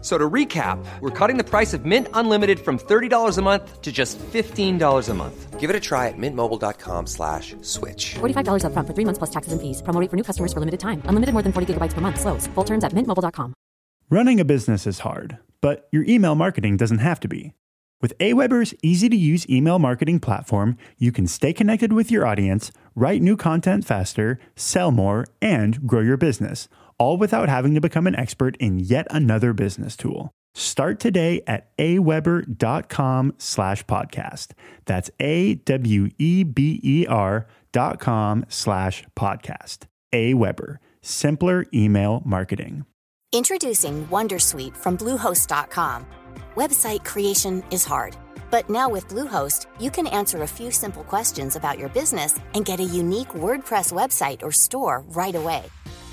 So 0.00 0.16
to 0.16 0.30
recap, 0.30 0.78
we're 1.00 1.10
cutting 1.10 1.38
the 1.38 1.44
price 1.44 1.74
of 1.74 1.84
Mint 1.84 2.06
Unlimited 2.14 2.60
from 2.60 2.78
$30 2.78 3.36
a 3.36 3.42
month 3.42 3.82
to 3.82 3.90
just 3.90 4.16
$15 4.18 5.08
a 5.08 5.14
month. 5.14 5.58
Give 5.58 5.70
it 5.70 5.74
a 5.74 5.80
try 5.80 6.06
at 6.06 6.14
mintmobile.com 6.16 7.08
slash 7.08 7.56
switch. 7.62 8.14
$45 8.20 8.64
up 8.64 8.72
front 8.72 8.86
for 8.86 8.94
three 8.94 9.04
months 9.04 9.18
plus 9.18 9.30
taxes 9.30 9.52
and 9.52 9.60
fees. 9.60 9.82
Promo 9.82 10.08
for 10.08 10.16
new 10.16 10.22
customers 10.22 10.52
for 10.52 10.60
limited 10.60 10.78
time. 10.78 11.02
Unlimited 11.06 11.32
more 11.32 11.42
than 11.42 11.52
40 11.52 11.74
gigabytes 11.74 11.94
per 11.94 12.00
month. 12.00 12.20
Slows. 12.20 12.46
Full 12.54 12.64
terms 12.64 12.84
at 12.84 12.92
mintmobile.com. 12.92 13.52
Running 14.08 14.38
a 14.38 14.44
business 14.44 14.86
is 14.86 15.00
hard, 15.00 15.38
but 15.60 15.88
your 15.90 16.04
email 16.04 16.36
marketing 16.36 16.76
doesn't 16.76 16.98
have 16.98 17.18
to 17.20 17.28
be. 17.28 17.52
With 18.00 18.16
Aweber's 18.18 18.74
easy-to-use 18.80 19.50
email 19.50 19.80
marketing 19.80 20.20
platform, 20.20 20.78
you 20.98 21.10
can 21.10 21.26
stay 21.26 21.52
connected 21.52 21.92
with 21.92 22.12
your 22.12 22.24
audience, 22.24 22.70
write 22.94 23.20
new 23.20 23.36
content 23.36 23.84
faster, 23.84 24.38
sell 24.54 24.92
more, 24.92 25.26
and 25.42 25.84
grow 25.88 26.00
your 26.00 26.16
business– 26.16 26.68
all 26.98 27.16
without 27.16 27.48
having 27.48 27.74
to 27.74 27.80
become 27.80 28.06
an 28.06 28.16
expert 28.16 28.56
in 28.58 28.78
yet 28.78 29.06
another 29.10 29.52
business 29.52 29.96
tool. 29.96 30.32
Start 30.54 30.98
today 30.98 31.42
at 31.46 31.76
aweber.com 31.78 33.34
slash 33.38 33.84
podcast. 33.84 34.52
That's 34.86 35.10
A-W-E-B-E-R 35.20 36.16
dot 37.72 38.00
com 38.00 38.44
slash 38.48 39.04
podcast. 39.16 39.78
Aweber, 40.12 40.76
simpler 41.00 41.64
email 41.72 42.22
marketing. 42.24 42.86
Introducing 43.32 44.06
Wondersuite 44.08 44.76
from 44.76 44.96
Bluehost.com. 44.96 46.06
Website 46.56 47.04
creation 47.04 47.62
is 47.70 47.84
hard, 47.84 48.16
but 48.50 48.68
now 48.70 48.88
with 48.88 49.06
Bluehost, 49.06 49.66
you 49.78 49.90
can 49.90 50.06
answer 50.08 50.42
a 50.42 50.46
few 50.48 50.70
simple 50.72 51.04
questions 51.04 51.54
about 51.54 51.78
your 51.78 51.90
business 51.90 52.40
and 52.54 52.64
get 52.64 52.80
a 52.80 52.84
unique 52.84 53.28
WordPress 53.28 53.92
website 53.92 54.42
or 54.42 54.50
store 54.50 55.04
right 55.08 55.34
away. 55.34 55.62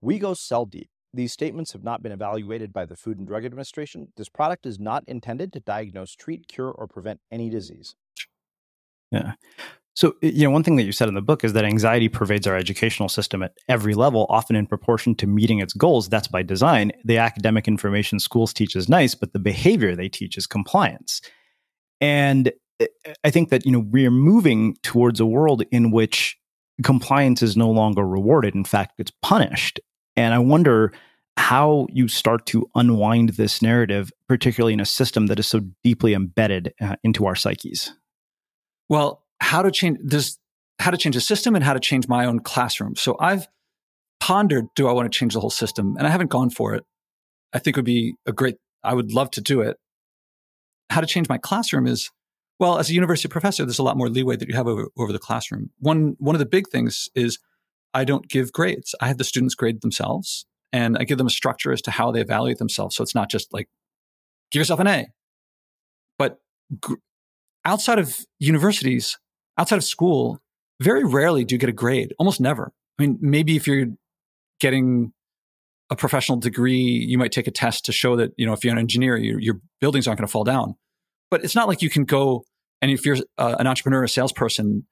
We 0.00 0.18
go 0.18 0.34
cell 0.34 0.64
deep. 0.64 0.88
These 1.12 1.32
statements 1.32 1.72
have 1.72 1.82
not 1.82 2.02
been 2.02 2.12
evaluated 2.12 2.72
by 2.72 2.86
the 2.86 2.96
Food 2.96 3.18
and 3.18 3.26
Drug 3.26 3.44
Administration. 3.44 4.12
This 4.16 4.28
product 4.28 4.64
is 4.64 4.78
not 4.78 5.02
intended 5.08 5.52
to 5.52 5.60
diagnose, 5.60 6.14
treat, 6.14 6.46
cure, 6.46 6.70
or 6.70 6.86
prevent 6.86 7.20
any 7.32 7.50
disease. 7.50 7.96
Yeah. 9.10 9.32
So, 9.94 10.14
you 10.22 10.44
know, 10.44 10.50
one 10.50 10.62
thing 10.62 10.76
that 10.76 10.84
you 10.84 10.92
said 10.92 11.08
in 11.08 11.14
the 11.14 11.20
book 11.20 11.42
is 11.42 11.52
that 11.54 11.64
anxiety 11.64 12.08
pervades 12.08 12.46
our 12.46 12.56
educational 12.56 13.08
system 13.08 13.42
at 13.42 13.54
every 13.68 13.94
level, 13.94 14.24
often 14.28 14.54
in 14.54 14.66
proportion 14.66 15.16
to 15.16 15.26
meeting 15.26 15.58
its 15.58 15.72
goals. 15.72 16.08
That's 16.08 16.28
by 16.28 16.42
design. 16.42 16.92
The 17.04 17.18
academic 17.18 17.66
information 17.66 18.20
schools 18.20 18.52
teach 18.52 18.76
is 18.76 18.88
nice, 18.88 19.16
but 19.16 19.32
the 19.32 19.40
behavior 19.40 19.96
they 19.96 20.08
teach 20.08 20.38
is 20.38 20.46
compliance. 20.46 21.20
And 22.00 22.52
eh, 22.78 22.86
I 23.24 23.30
think 23.30 23.50
that, 23.50 23.66
you 23.66 23.72
know, 23.72 23.84
we're 23.90 24.12
moving 24.12 24.76
towards 24.82 25.18
a 25.18 25.26
world 25.26 25.64
in 25.72 25.90
which 25.90 26.38
compliance 26.84 27.42
is 27.42 27.56
no 27.56 27.70
longer 27.70 28.06
rewarded. 28.06 28.54
In 28.54 28.64
fact, 28.64 28.94
it's 28.98 29.12
punished. 29.22 29.80
And 30.16 30.34
I 30.34 30.38
wonder 30.38 30.92
how 31.36 31.86
you 31.90 32.08
start 32.08 32.44
to 32.46 32.68
unwind 32.74 33.30
this 33.30 33.62
narrative, 33.62 34.12
particularly 34.28 34.74
in 34.74 34.80
a 34.80 34.86
system 34.86 35.26
that 35.28 35.38
is 35.38 35.46
so 35.46 35.60
deeply 35.82 36.12
embedded 36.12 36.74
uh, 36.80 36.96
into 37.02 37.26
our 37.26 37.34
psyches. 37.34 37.94
Well, 38.88 39.24
how 39.40 39.62
to 39.62 39.70
change 39.70 39.98
this, 40.02 40.38
how 40.78 40.90
to 40.90 40.96
change 40.96 41.16
a 41.16 41.20
system 41.20 41.54
and 41.54 41.64
how 41.64 41.72
to 41.72 41.80
change 41.80 42.08
my 42.08 42.26
own 42.26 42.40
classroom. 42.40 42.96
So 42.96 43.16
I've 43.18 43.46
pondered, 44.18 44.66
do 44.76 44.86
I 44.86 44.92
want 44.92 45.10
to 45.10 45.18
change 45.18 45.32
the 45.32 45.40
whole 45.40 45.50
system? 45.50 45.96
And 45.96 46.06
I 46.06 46.10
haven't 46.10 46.30
gone 46.30 46.50
for 46.50 46.74
it. 46.74 46.84
I 47.52 47.58
think 47.58 47.76
it 47.76 47.78
would 47.78 47.86
be 47.86 48.14
a 48.26 48.32
great, 48.32 48.56
I 48.84 48.94
would 48.94 49.12
love 49.12 49.30
to 49.32 49.40
do 49.40 49.62
it. 49.62 49.78
How 50.90 51.00
to 51.00 51.06
change 51.06 51.28
my 51.28 51.38
classroom 51.38 51.86
is, 51.86 52.10
well, 52.58 52.78
as 52.78 52.90
a 52.90 52.94
university 52.94 53.28
professor, 53.28 53.64
there's 53.64 53.78
a 53.78 53.82
lot 53.82 53.96
more 53.96 54.10
leeway 54.10 54.36
that 54.36 54.48
you 54.48 54.54
have 54.54 54.66
over, 54.66 54.88
over 54.98 55.12
the 55.12 55.18
classroom. 55.18 55.70
One, 55.78 56.16
one 56.18 56.34
of 56.34 56.40
the 56.40 56.46
big 56.46 56.68
things 56.68 57.08
is 57.14 57.38
I 57.94 58.04
don't 58.04 58.28
give 58.28 58.52
grades. 58.52 58.94
I 59.00 59.08
have 59.08 59.18
the 59.18 59.24
students 59.24 59.54
grade 59.54 59.82
themselves 59.82 60.46
and 60.72 60.96
I 60.98 61.04
give 61.04 61.18
them 61.18 61.26
a 61.26 61.30
structure 61.30 61.72
as 61.72 61.82
to 61.82 61.90
how 61.90 62.10
they 62.10 62.20
evaluate 62.20 62.58
themselves. 62.58 62.96
So 62.96 63.02
it's 63.02 63.14
not 63.14 63.30
just 63.30 63.52
like, 63.52 63.68
give 64.50 64.60
yourself 64.60 64.80
an 64.80 64.86
A. 64.86 65.06
But 66.18 66.38
gr- 66.80 66.94
outside 67.64 67.98
of 67.98 68.18
universities, 68.38 69.18
outside 69.58 69.76
of 69.76 69.84
school, 69.84 70.40
very 70.80 71.04
rarely 71.04 71.44
do 71.44 71.54
you 71.54 71.58
get 71.58 71.68
a 71.68 71.72
grade, 71.72 72.14
almost 72.18 72.40
never. 72.40 72.72
I 72.98 73.02
mean, 73.02 73.18
maybe 73.20 73.56
if 73.56 73.66
you're 73.66 73.86
getting 74.60 75.12
a 75.90 75.96
professional 75.96 76.38
degree, 76.38 76.76
you 77.08 77.18
might 77.18 77.32
take 77.32 77.48
a 77.48 77.50
test 77.50 77.84
to 77.86 77.92
show 77.92 78.16
that, 78.16 78.32
you 78.36 78.46
know, 78.46 78.52
if 78.52 78.64
you're 78.64 78.72
an 78.72 78.78
engineer, 78.78 79.16
your, 79.16 79.40
your 79.40 79.60
buildings 79.80 80.06
aren't 80.06 80.18
going 80.18 80.26
to 80.26 80.32
fall 80.32 80.44
down. 80.44 80.76
But 81.30 81.44
it's 81.44 81.54
not 81.54 81.68
like 81.68 81.82
you 81.82 81.90
can 81.90 82.04
go 82.04 82.44
and 82.82 82.90
if 82.90 83.04
you're 83.04 83.18
uh, 83.38 83.56
an 83.58 83.66
entrepreneur, 83.66 84.04
a 84.04 84.08
salesperson, 84.08 84.86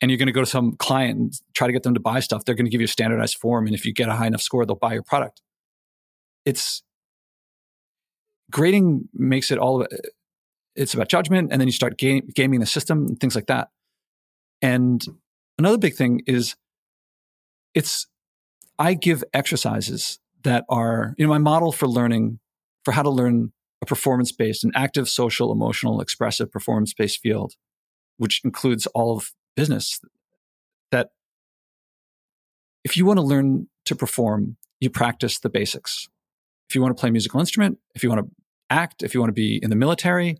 and 0.00 0.10
you're 0.10 0.18
going 0.18 0.26
to 0.26 0.32
go 0.32 0.40
to 0.40 0.46
some 0.46 0.76
client 0.76 1.18
and 1.18 1.32
try 1.54 1.66
to 1.66 1.72
get 1.72 1.82
them 1.82 1.94
to 1.94 2.00
buy 2.00 2.20
stuff, 2.20 2.44
they're 2.44 2.54
going 2.54 2.66
to 2.66 2.70
give 2.70 2.80
you 2.80 2.86
a 2.86 2.88
standardized 2.88 3.36
form. 3.36 3.66
And 3.66 3.74
if 3.74 3.84
you 3.84 3.92
get 3.92 4.08
a 4.08 4.14
high 4.14 4.26
enough 4.26 4.42
score, 4.42 4.66
they'll 4.66 4.76
buy 4.76 4.92
your 4.92 5.02
product. 5.02 5.40
It's 6.44 6.82
grading 8.50 9.08
makes 9.14 9.50
it 9.50 9.58
all, 9.58 9.86
it's 10.76 10.94
about 10.94 11.08
judgment. 11.08 11.50
And 11.52 11.60
then 11.60 11.68
you 11.68 11.72
start 11.72 11.98
ga- 11.98 12.22
gaming 12.34 12.60
the 12.60 12.66
system 12.66 13.06
and 13.06 13.20
things 13.20 13.34
like 13.34 13.46
that. 13.46 13.68
And 14.60 15.02
another 15.58 15.78
big 15.78 15.94
thing 15.94 16.22
is 16.26 16.56
it's, 17.74 18.06
I 18.78 18.94
give 18.94 19.22
exercises 19.32 20.18
that 20.42 20.64
are, 20.68 21.14
you 21.16 21.24
know, 21.24 21.30
my 21.30 21.38
model 21.38 21.72
for 21.72 21.86
learning, 21.86 22.40
for 22.84 22.92
how 22.92 23.02
to 23.02 23.10
learn 23.10 23.52
a 23.82 23.86
performance 23.86 24.32
based, 24.32 24.64
an 24.64 24.72
active, 24.74 25.08
social, 25.08 25.52
emotional, 25.52 26.00
expressive 26.00 26.50
performance 26.50 26.92
based 26.92 27.20
field, 27.20 27.54
which 28.16 28.40
includes 28.44 28.86
all 28.88 29.16
of 29.16 29.32
business 29.56 30.00
that 30.90 31.10
if 32.84 32.96
you 32.96 33.06
want 33.06 33.18
to 33.18 33.24
learn 33.24 33.68
to 33.86 33.94
perform, 33.94 34.56
you 34.80 34.90
practice 34.90 35.38
the 35.38 35.48
basics. 35.48 36.08
If 36.68 36.74
you 36.74 36.82
want 36.82 36.96
to 36.96 37.00
play 37.00 37.08
a 37.08 37.12
musical 37.12 37.40
instrument, 37.40 37.78
if 37.94 38.02
you 38.02 38.08
want 38.08 38.26
to 38.26 38.30
act, 38.70 39.02
if 39.02 39.14
you 39.14 39.20
want 39.20 39.28
to 39.28 39.34
be 39.34 39.60
in 39.62 39.70
the 39.70 39.76
military, 39.76 40.38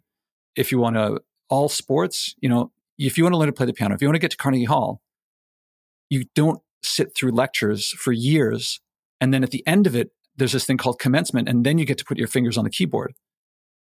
if 0.56 0.72
you 0.72 0.78
want 0.78 0.96
to 0.96 1.20
all 1.48 1.68
sports, 1.68 2.34
you 2.40 2.48
know, 2.48 2.72
if 2.98 3.18
you 3.18 3.24
want 3.24 3.34
to 3.34 3.38
learn 3.38 3.48
to 3.48 3.52
play 3.52 3.66
the 3.66 3.72
piano, 3.72 3.94
if 3.94 4.00
you 4.00 4.08
want 4.08 4.16
to 4.16 4.20
get 4.20 4.30
to 4.30 4.36
Carnegie 4.36 4.64
Hall, 4.64 5.02
you 6.10 6.24
don't 6.34 6.60
sit 6.82 7.14
through 7.14 7.32
lectures 7.32 7.90
for 7.90 8.12
years. 8.12 8.80
And 9.20 9.32
then 9.32 9.42
at 9.42 9.50
the 9.50 9.66
end 9.66 9.86
of 9.86 9.96
it, 9.96 10.10
there's 10.36 10.52
this 10.52 10.66
thing 10.66 10.76
called 10.76 10.98
commencement. 10.98 11.48
And 11.48 11.64
then 11.64 11.78
you 11.78 11.84
get 11.84 11.98
to 11.98 12.04
put 12.04 12.18
your 12.18 12.28
fingers 12.28 12.56
on 12.56 12.64
the 12.64 12.70
keyboard. 12.70 13.14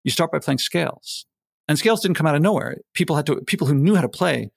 You 0.05 0.11
start 0.11 0.33
by 0.33 0.39
playing 0.39 0.59
scales. 0.59 1.27
And 1.69 1.79
scales 1.79 2.01
didn't 2.01 2.17
come 2.17 2.27
out 2.27 2.35
of 2.35 2.43
nowhere. 2.43 2.79
People 2.95 3.17
had 3.17 3.27
to, 3.27 3.37
people 3.43 3.67
who 3.67 3.75
knew 3.75 3.95
how 3.95 4.03
to 4.03 4.09
play 4.09 4.51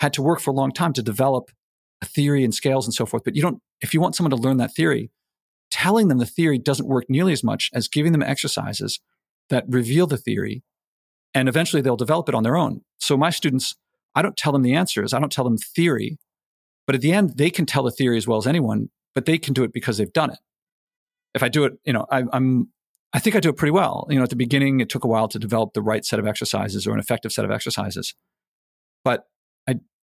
had 0.00 0.12
to 0.14 0.22
work 0.22 0.40
for 0.40 0.50
a 0.50 0.54
long 0.54 0.72
time 0.72 0.92
to 0.94 1.02
develop 1.02 1.50
a 2.02 2.06
theory 2.06 2.44
and 2.44 2.54
scales 2.54 2.86
and 2.86 2.94
so 2.94 3.06
forth. 3.06 3.24
But 3.24 3.36
you 3.36 3.42
don't, 3.42 3.60
if 3.80 3.94
you 3.94 4.00
want 4.00 4.14
someone 4.14 4.30
to 4.30 4.36
learn 4.36 4.58
that 4.58 4.74
theory, 4.74 5.10
telling 5.70 6.08
them 6.08 6.18
the 6.18 6.26
theory 6.26 6.58
doesn't 6.58 6.88
work 6.88 7.04
nearly 7.08 7.32
as 7.32 7.42
much 7.42 7.70
as 7.74 7.88
giving 7.88 8.12
them 8.12 8.22
exercises 8.22 9.00
that 9.50 9.64
reveal 9.68 10.06
the 10.06 10.16
theory 10.16 10.62
and 11.36 11.50
eventually 11.50 11.82
they'll 11.82 11.96
develop 11.96 12.30
it 12.30 12.34
on 12.34 12.42
their 12.42 12.56
own. 12.56 12.80
So 12.98 13.16
my 13.16 13.28
students, 13.28 13.76
I 14.14 14.22
don't 14.22 14.36
tell 14.38 14.52
them 14.52 14.62
the 14.62 14.74
answers. 14.74 15.12
I 15.12 15.20
don't 15.20 15.30
tell 15.30 15.44
them 15.44 15.58
theory, 15.58 16.18
but 16.86 16.94
at 16.94 17.02
the 17.02 17.12
end, 17.12 17.36
they 17.36 17.50
can 17.50 17.66
tell 17.66 17.82
the 17.82 17.90
theory 17.90 18.16
as 18.16 18.26
well 18.26 18.38
as 18.38 18.46
anyone, 18.46 18.88
but 19.14 19.26
they 19.26 19.36
can 19.36 19.52
do 19.52 19.62
it 19.62 19.72
because 19.72 19.98
they've 19.98 20.12
done 20.12 20.30
it. 20.30 20.38
If 21.34 21.42
I 21.42 21.48
do 21.48 21.64
it, 21.64 21.74
you 21.84 21.92
know, 21.92 22.06
I, 22.10 22.24
I'm, 22.32 22.70
I 23.12 23.18
think 23.18 23.36
I 23.36 23.40
do 23.40 23.50
it 23.50 23.56
pretty 23.56 23.72
well. 23.72 24.06
You 24.08 24.16
know, 24.16 24.22
at 24.22 24.30
the 24.30 24.36
beginning, 24.36 24.80
it 24.80 24.88
took 24.88 25.04
a 25.04 25.08
while 25.08 25.28
to 25.28 25.38
develop 25.38 25.74
the 25.74 25.82
right 25.82 26.06
set 26.06 26.18
of 26.18 26.26
exercises 26.26 26.86
or 26.86 26.94
an 26.94 27.00
effective 27.00 27.32
set 27.32 27.44
of 27.44 27.50
exercises. 27.50 28.14
But 29.04 29.24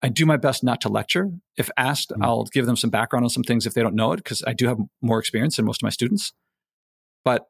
I, 0.02 0.08
do 0.08 0.26
my 0.26 0.36
best 0.36 0.64
not 0.64 0.80
to 0.82 0.88
lecture. 0.88 1.30
If 1.56 1.70
asked, 1.76 2.10
mm-hmm. 2.10 2.22
I'll 2.22 2.44
give 2.44 2.66
them 2.66 2.76
some 2.76 2.90
background 2.90 3.24
on 3.24 3.30
some 3.30 3.42
things 3.42 3.66
if 3.66 3.74
they 3.74 3.82
don't 3.82 3.94
know 3.94 4.12
it, 4.12 4.16
because 4.16 4.42
I 4.46 4.52
do 4.52 4.66
have 4.66 4.78
more 5.00 5.18
experience 5.18 5.56
than 5.56 5.64
most 5.64 5.82
of 5.82 5.84
my 5.84 5.90
students. 5.90 6.32
But 7.24 7.46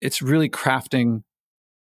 it's 0.00 0.22
really 0.22 0.48
crafting 0.48 1.22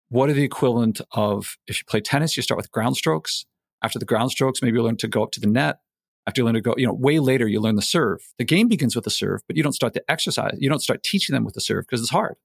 what 0.08 0.28
are 0.28 0.34
the 0.34 0.44
equivalent 0.44 1.00
of 1.12 1.56
if 1.66 1.78
you 1.78 1.84
play 1.86 2.00
tennis, 2.00 2.36
you 2.36 2.42
start 2.42 2.56
with 2.56 2.70
ground 2.70 2.96
strokes. 2.96 3.46
After 3.82 3.98
the 3.98 4.04
ground 4.04 4.30
strokes, 4.30 4.62
maybe 4.62 4.76
you 4.76 4.82
learn 4.82 4.96
to 4.98 5.08
go 5.08 5.22
up 5.22 5.32
to 5.32 5.40
the 5.40 5.46
net. 5.46 5.78
After 6.26 6.40
you 6.40 6.44
learn 6.46 6.54
to 6.54 6.60
go, 6.60 6.74
you 6.78 6.86
know, 6.86 6.94
way 6.94 7.18
later, 7.18 7.46
you 7.46 7.60
learn 7.60 7.76
the 7.76 7.82
serve. 7.82 8.20
The 8.38 8.44
game 8.44 8.68
begins 8.68 8.94
with 8.94 9.04
the 9.04 9.10
serve, 9.10 9.42
but 9.46 9.56
you 9.56 9.62
don't 9.62 9.72
start 9.74 9.92
the 9.92 10.02
exercise. 10.10 10.56
You 10.58 10.70
don't 10.70 10.80
start 10.80 11.02
teaching 11.02 11.34
them 11.34 11.44
with 11.44 11.54
the 11.54 11.60
serve 11.60 11.84
because 11.86 12.00
it's 12.00 12.10
hard. 12.10 12.36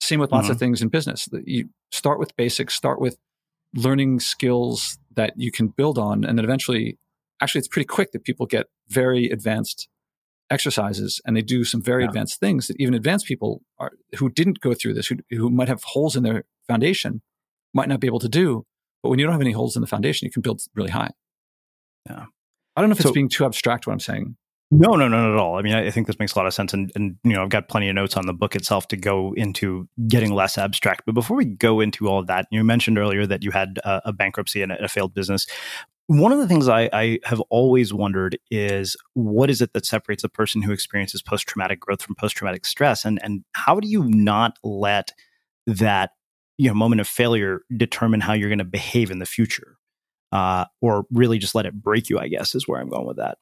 Same 0.00 0.20
with 0.20 0.32
lots 0.32 0.44
mm-hmm. 0.44 0.52
of 0.52 0.58
things 0.58 0.80
in 0.80 0.88
business. 0.88 1.28
You 1.44 1.68
start 1.92 2.18
with 2.18 2.34
basics, 2.36 2.74
start 2.74 3.00
with 3.00 3.18
learning 3.78 4.20
skills 4.20 4.98
that 5.14 5.32
you 5.36 5.50
can 5.50 5.68
build 5.68 5.98
on. 5.98 6.24
And 6.24 6.38
then 6.38 6.44
eventually, 6.44 6.98
actually, 7.40 7.60
it's 7.60 7.68
pretty 7.68 7.86
quick 7.86 8.12
that 8.12 8.24
people 8.24 8.46
get 8.46 8.66
very 8.88 9.30
advanced 9.30 9.88
exercises 10.50 11.20
and 11.24 11.36
they 11.36 11.42
do 11.42 11.64
some 11.64 11.82
very 11.82 12.02
yeah. 12.02 12.08
advanced 12.08 12.40
things 12.40 12.66
that 12.68 12.76
even 12.80 12.94
advanced 12.94 13.26
people 13.26 13.62
are, 13.78 13.92
who 14.16 14.30
didn't 14.30 14.60
go 14.60 14.74
through 14.74 14.94
this, 14.94 15.06
who, 15.06 15.16
who 15.30 15.50
might 15.50 15.68
have 15.68 15.82
holes 15.84 16.16
in 16.16 16.22
their 16.22 16.44
foundation, 16.66 17.22
might 17.74 17.88
not 17.88 18.00
be 18.00 18.06
able 18.06 18.18
to 18.20 18.28
do. 18.28 18.64
But 19.02 19.10
when 19.10 19.18
you 19.18 19.26
don't 19.26 19.32
have 19.32 19.40
any 19.40 19.52
holes 19.52 19.76
in 19.76 19.80
the 19.80 19.86
foundation, 19.86 20.26
you 20.26 20.32
can 20.32 20.42
build 20.42 20.60
really 20.74 20.90
high. 20.90 21.10
Yeah. 22.06 22.26
I 22.74 22.80
don't 22.80 22.90
know 22.90 22.94
if 22.94 23.00
so, 23.00 23.08
it's 23.08 23.14
being 23.14 23.28
too 23.28 23.44
abstract 23.44 23.86
what 23.86 23.92
I'm 23.92 24.00
saying. 24.00 24.36
No, 24.70 24.96
no, 24.96 25.08
no, 25.08 25.22
not 25.22 25.32
at 25.32 25.38
all. 25.38 25.56
I 25.56 25.62
mean, 25.62 25.72
I, 25.72 25.90
think 25.90 26.06
this 26.06 26.18
makes 26.18 26.34
a 26.34 26.38
lot 26.38 26.46
of 26.46 26.52
sense, 26.52 26.74
and 26.74 26.92
and 26.94 27.16
you 27.24 27.32
know, 27.32 27.42
I've 27.42 27.48
got 27.48 27.68
plenty 27.68 27.88
of 27.88 27.94
notes 27.94 28.18
on 28.18 28.26
the 28.26 28.34
book 28.34 28.54
itself 28.54 28.86
to 28.88 28.98
go 28.98 29.32
into 29.34 29.88
getting 30.08 30.34
less 30.34 30.58
abstract. 30.58 31.04
But 31.06 31.14
before 31.14 31.38
we 31.38 31.46
go 31.46 31.80
into 31.80 32.06
all 32.06 32.18
of 32.18 32.26
that, 32.26 32.46
you 32.50 32.62
mentioned 32.62 32.98
earlier 32.98 33.26
that 33.26 33.42
you 33.42 33.50
had 33.50 33.78
a, 33.82 34.02
a 34.06 34.12
bankruptcy 34.12 34.60
and 34.60 34.72
a, 34.72 34.84
a 34.84 34.88
failed 34.88 35.14
business. 35.14 35.46
One 36.08 36.32
of 36.32 36.38
the 36.38 36.46
things 36.46 36.68
I, 36.68 36.90
I, 36.92 37.18
have 37.24 37.40
always 37.48 37.94
wondered 37.94 38.38
is 38.50 38.94
what 39.14 39.48
is 39.50 39.62
it 39.62 39.72
that 39.72 39.86
separates 39.86 40.24
a 40.24 40.28
person 40.28 40.60
who 40.62 40.72
experiences 40.72 41.22
post 41.22 41.46
traumatic 41.46 41.80
growth 41.80 42.02
from 42.02 42.14
post 42.14 42.36
traumatic 42.36 42.66
stress, 42.66 43.06
and 43.06 43.18
and 43.22 43.44
how 43.52 43.80
do 43.80 43.88
you 43.88 44.04
not 44.04 44.58
let 44.62 45.12
that 45.66 46.10
you 46.58 46.68
know 46.68 46.74
moment 46.74 47.00
of 47.00 47.08
failure 47.08 47.62
determine 47.74 48.20
how 48.20 48.34
you're 48.34 48.50
going 48.50 48.58
to 48.58 48.64
behave 48.66 49.10
in 49.10 49.18
the 49.18 49.26
future, 49.26 49.78
uh, 50.30 50.66
or 50.82 51.06
really 51.10 51.38
just 51.38 51.54
let 51.54 51.64
it 51.64 51.72
break 51.72 52.10
you? 52.10 52.18
I 52.18 52.28
guess 52.28 52.54
is 52.54 52.68
where 52.68 52.82
I'm 52.82 52.90
going 52.90 53.06
with 53.06 53.16
that. 53.16 53.38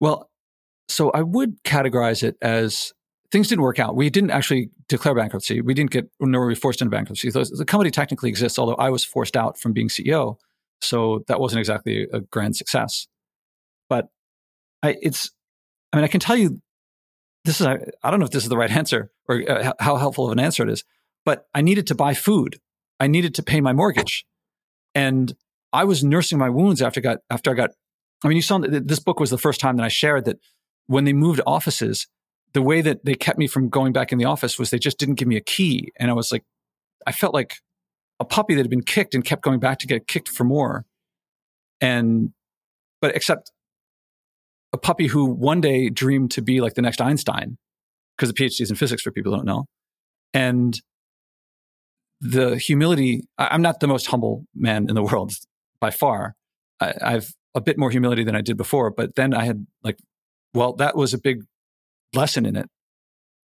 Well, 0.00 0.30
so 0.88 1.10
I 1.10 1.22
would 1.22 1.62
categorize 1.64 2.22
it 2.22 2.36
as 2.42 2.92
things 3.30 3.48
didn't 3.48 3.62
work 3.62 3.78
out. 3.78 3.96
We 3.96 4.10
didn't 4.10 4.30
actually 4.30 4.70
declare 4.88 5.14
bankruptcy. 5.14 5.60
We 5.60 5.74
didn't 5.74 5.90
get, 5.90 6.08
nor 6.20 6.42
were 6.42 6.46
we 6.46 6.54
forced 6.54 6.80
into 6.80 6.90
bankruptcy. 6.90 7.30
The 7.30 7.64
company 7.66 7.90
technically 7.90 8.28
exists, 8.28 8.58
although 8.58 8.74
I 8.74 8.90
was 8.90 9.04
forced 9.04 9.36
out 9.36 9.58
from 9.58 9.72
being 9.72 9.88
CEO. 9.88 10.36
So 10.82 11.24
that 11.28 11.40
wasn't 11.40 11.60
exactly 11.60 12.06
a 12.12 12.20
grand 12.20 12.56
success. 12.56 13.08
But 13.88 14.08
I, 14.82 14.96
it's, 15.02 15.30
I 15.92 15.96
mean, 15.96 16.04
I 16.04 16.08
can 16.08 16.20
tell 16.20 16.36
you 16.36 16.60
this 17.44 17.60
is, 17.60 17.66
I 17.66 18.10
don't 18.10 18.20
know 18.20 18.26
if 18.26 18.30
this 18.30 18.44
is 18.44 18.48
the 18.48 18.56
right 18.56 18.70
answer 18.70 19.10
or 19.28 19.42
uh, 19.48 19.72
how 19.80 19.96
helpful 19.96 20.26
of 20.26 20.32
an 20.32 20.38
answer 20.38 20.62
it 20.62 20.70
is, 20.70 20.84
but 21.24 21.46
I 21.54 21.60
needed 21.60 21.86
to 21.88 21.94
buy 21.94 22.14
food. 22.14 22.60
I 23.00 23.06
needed 23.06 23.34
to 23.36 23.42
pay 23.42 23.60
my 23.60 23.72
mortgage. 23.72 24.24
And 24.94 25.34
I 25.72 25.84
was 25.84 26.04
nursing 26.04 26.38
my 26.38 26.50
wounds 26.50 26.80
after 26.80 27.00
got, 27.00 27.18
after 27.30 27.50
I 27.50 27.54
got, 27.54 27.70
I 28.24 28.28
mean, 28.28 28.36
you 28.36 28.42
saw 28.42 28.58
that 28.58 28.88
this 28.88 28.98
book 29.00 29.20
was 29.20 29.30
the 29.30 29.38
first 29.38 29.60
time 29.60 29.76
that 29.76 29.84
I 29.84 29.88
shared 29.88 30.24
that 30.24 30.38
when 30.86 31.04
they 31.04 31.12
moved 31.12 31.42
offices, 31.46 32.08
the 32.54 32.62
way 32.62 32.80
that 32.80 33.04
they 33.04 33.14
kept 33.14 33.38
me 33.38 33.46
from 33.46 33.68
going 33.68 33.92
back 33.92 34.12
in 34.12 34.18
the 34.18 34.24
office 34.24 34.58
was 34.58 34.70
they 34.70 34.78
just 34.78 34.98
didn't 34.98 35.16
give 35.16 35.28
me 35.28 35.36
a 35.36 35.42
key. 35.42 35.92
And 35.98 36.10
I 36.10 36.14
was 36.14 36.32
like, 36.32 36.42
I 37.06 37.12
felt 37.12 37.34
like 37.34 37.56
a 38.18 38.24
puppy 38.24 38.54
that 38.54 38.62
had 38.62 38.70
been 38.70 38.82
kicked 38.82 39.14
and 39.14 39.24
kept 39.24 39.42
going 39.42 39.60
back 39.60 39.78
to 39.80 39.86
get 39.86 40.06
kicked 40.06 40.28
for 40.28 40.44
more. 40.44 40.86
And, 41.80 42.30
but 43.00 43.14
except 43.14 43.52
a 44.72 44.78
puppy 44.78 45.06
who 45.06 45.26
one 45.26 45.60
day 45.60 45.90
dreamed 45.90 46.30
to 46.32 46.42
be 46.42 46.60
like 46.60 46.74
the 46.74 46.82
next 46.82 47.00
Einstein 47.00 47.58
because 48.16 48.32
the 48.32 48.34
PhD 48.34 48.62
is 48.62 48.70
in 48.70 48.76
physics 48.76 49.02
for 49.02 49.10
people 49.10 49.32
who 49.32 49.38
don't 49.38 49.46
know. 49.46 49.66
And 50.32 50.80
the 52.20 52.56
humility, 52.56 53.24
I'm 53.36 53.62
not 53.62 53.80
the 53.80 53.86
most 53.86 54.06
humble 54.06 54.46
man 54.54 54.88
in 54.88 54.94
the 54.94 55.02
world 55.02 55.32
by 55.80 55.90
far. 55.90 56.34
I, 56.80 56.94
I've 57.02 57.34
a 57.54 57.60
bit 57.60 57.78
more 57.78 57.90
humility 57.90 58.24
than 58.24 58.34
I 58.34 58.40
did 58.40 58.56
before, 58.56 58.90
but 58.90 59.14
then 59.14 59.34
I 59.34 59.44
had 59.44 59.66
like, 59.82 59.98
well, 60.52 60.74
that 60.74 60.96
was 60.96 61.14
a 61.14 61.18
big 61.18 61.42
lesson 62.12 62.46
in 62.46 62.56
it. 62.56 62.68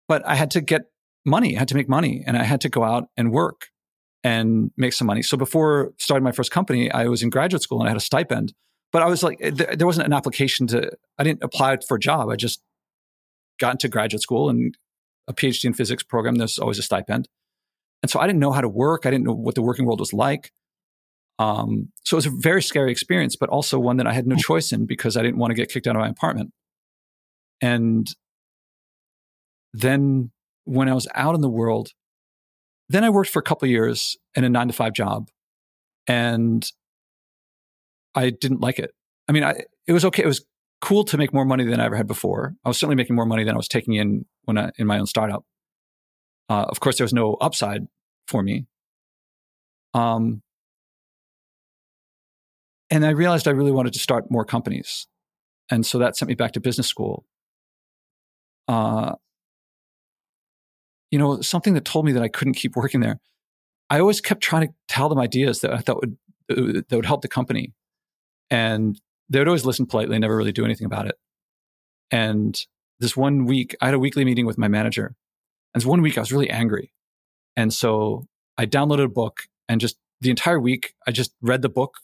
But 0.08 0.26
I 0.26 0.34
had 0.34 0.50
to 0.52 0.60
get 0.60 0.82
money. 1.24 1.56
I 1.56 1.58
had 1.58 1.68
to 1.68 1.74
make 1.74 1.88
money 1.88 2.24
and 2.26 2.36
I 2.36 2.44
had 2.44 2.60
to 2.62 2.68
go 2.68 2.82
out 2.84 3.08
and 3.16 3.30
work 3.30 3.68
and 4.24 4.70
make 4.76 4.92
some 4.92 5.06
money. 5.06 5.22
So 5.22 5.36
before 5.36 5.92
starting 5.98 6.24
my 6.24 6.32
first 6.32 6.50
company, 6.50 6.90
I 6.90 7.06
was 7.06 7.22
in 7.22 7.30
graduate 7.30 7.62
school 7.62 7.80
and 7.80 7.88
I 7.88 7.90
had 7.90 7.96
a 7.96 8.00
stipend. 8.00 8.54
But 8.90 9.02
I 9.02 9.06
was 9.06 9.22
like, 9.22 9.38
eh, 9.42 9.50
there 9.50 9.86
wasn't 9.86 10.06
an 10.06 10.14
application 10.14 10.66
to, 10.68 10.90
I 11.18 11.24
didn't 11.24 11.42
apply 11.42 11.76
for 11.86 11.96
a 11.96 12.00
job. 12.00 12.30
I 12.30 12.36
just 12.36 12.62
got 13.60 13.72
into 13.72 13.88
graduate 13.88 14.22
school 14.22 14.48
and 14.48 14.76
a 15.26 15.34
PhD 15.34 15.66
in 15.66 15.74
physics 15.74 16.02
program. 16.02 16.36
There's 16.36 16.58
always 16.58 16.78
a 16.78 16.82
stipend. 16.82 17.28
And 18.02 18.10
so 18.10 18.18
I 18.18 18.26
didn't 18.26 18.40
know 18.40 18.52
how 18.52 18.60
to 18.60 18.68
work. 18.68 19.04
I 19.04 19.10
didn't 19.10 19.24
know 19.24 19.34
what 19.34 19.54
the 19.54 19.62
working 19.62 19.84
world 19.84 20.00
was 20.00 20.12
like. 20.12 20.52
Um, 21.38 21.92
so 22.04 22.16
it 22.16 22.18
was 22.18 22.26
a 22.26 22.30
very 22.30 22.62
scary 22.62 22.90
experience, 22.90 23.36
but 23.36 23.48
also 23.48 23.78
one 23.78 23.98
that 23.98 24.06
I 24.06 24.12
had 24.12 24.26
no 24.26 24.36
choice 24.36 24.72
in 24.72 24.86
because 24.86 25.16
I 25.16 25.22
didn't 25.22 25.38
want 25.38 25.50
to 25.50 25.54
get 25.54 25.70
kicked 25.70 25.86
out 25.86 25.94
of 25.94 26.00
my 26.00 26.08
apartment. 26.08 26.52
And 27.60 28.08
then 29.72 30.30
when 30.64 30.88
I 30.88 30.94
was 30.94 31.06
out 31.14 31.34
in 31.34 31.40
the 31.40 31.48
world, 31.48 31.90
then 32.88 33.04
I 33.04 33.10
worked 33.10 33.30
for 33.30 33.38
a 33.38 33.42
couple 33.42 33.68
years 33.68 34.16
in 34.34 34.44
a 34.44 34.48
nine 34.48 34.68
to 34.68 34.72
five 34.72 34.94
job 34.94 35.28
and 36.06 36.66
I 38.14 38.30
didn't 38.30 38.60
like 38.60 38.78
it. 38.78 38.92
I 39.28 39.32
mean, 39.32 39.44
I, 39.44 39.62
it 39.86 39.92
was 39.92 40.04
okay. 40.06 40.22
It 40.22 40.26
was 40.26 40.44
cool 40.80 41.04
to 41.04 41.18
make 41.18 41.32
more 41.32 41.44
money 41.44 41.64
than 41.64 41.80
I 41.80 41.84
ever 41.84 41.96
had 41.96 42.06
before. 42.06 42.54
I 42.64 42.68
was 42.68 42.78
certainly 42.78 42.96
making 42.96 43.14
more 43.14 43.26
money 43.26 43.44
than 43.44 43.54
I 43.54 43.56
was 43.56 43.68
taking 43.68 43.94
in 43.94 44.24
when 44.44 44.58
I, 44.58 44.70
in 44.78 44.86
my 44.86 44.98
own 44.98 45.06
startup. 45.06 45.44
Uh, 46.48 46.64
of 46.68 46.80
course, 46.80 46.96
there 46.96 47.04
was 47.04 47.12
no 47.12 47.34
upside 47.34 47.86
for 48.26 48.42
me. 48.42 48.66
Um, 49.92 50.42
and 52.90 53.04
I 53.04 53.10
realized 53.10 53.46
I 53.46 53.52
really 53.52 53.72
wanted 53.72 53.92
to 53.94 53.98
start 53.98 54.30
more 54.30 54.44
companies. 54.44 55.06
And 55.70 55.84
so 55.84 55.98
that 55.98 56.16
sent 56.16 56.28
me 56.28 56.34
back 56.34 56.52
to 56.52 56.60
business 56.60 56.86
school. 56.86 57.24
Uh, 58.66 59.14
you 61.10 61.18
know, 61.18 61.40
something 61.40 61.74
that 61.74 61.84
told 61.84 62.04
me 62.04 62.12
that 62.12 62.22
I 62.22 62.28
couldn't 62.28 62.54
keep 62.54 62.76
working 62.76 63.00
there. 63.00 63.20
I 63.90 64.00
always 64.00 64.20
kept 64.20 64.42
trying 64.42 64.68
to 64.68 64.74
tell 64.88 65.08
them 65.08 65.18
ideas 65.18 65.60
that 65.60 65.72
I 65.72 65.78
thought 65.78 66.00
would 66.00 66.16
that 66.48 66.92
would 66.92 67.06
help 67.06 67.22
the 67.22 67.28
company, 67.28 67.74
and 68.50 68.98
they 69.28 69.38
would 69.38 69.48
always 69.48 69.66
listen 69.66 69.86
politely 69.86 70.16
and 70.16 70.22
never 70.22 70.36
really 70.36 70.52
do 70.52 70.64
anything 70.64 70.86
about 70.86 71.06
it. 71.06 71.16
And 72.10 72.58
this 73.00 73.16
one 73.16 73.44
week, 73.44 73.76
I 73.80 73.86
had 73.86 73.94
a 73.94 73.98
weekly 73.98 74.24
meeting 74.24 74.46
with 74.46 74.58
my 74.58 74.68
manager, 74.68 75.14
and 75.72 75.80
this 75.80 75.86
one 75.86 76.02
week 76.02 76.16
I 76.16 76.20
was 76.20 76.32
really 76.32 76.50
angry, 76.50 76.92
and 77.56 77.72
so 77.72 78.26
I 78.58 78.66
downloaded 78.66 79.04
a 79.04 79.08
book 79.08 79.42
and 79.68 79.80
just 79.80 79.96
the 80.20 80.30
entire 80.30 80.58
week 80.58 80.94
I 81.06 81.12
just 81.12 81.32
read 81.40 81.62
the 81.62 81.68
book. 81.68 81.94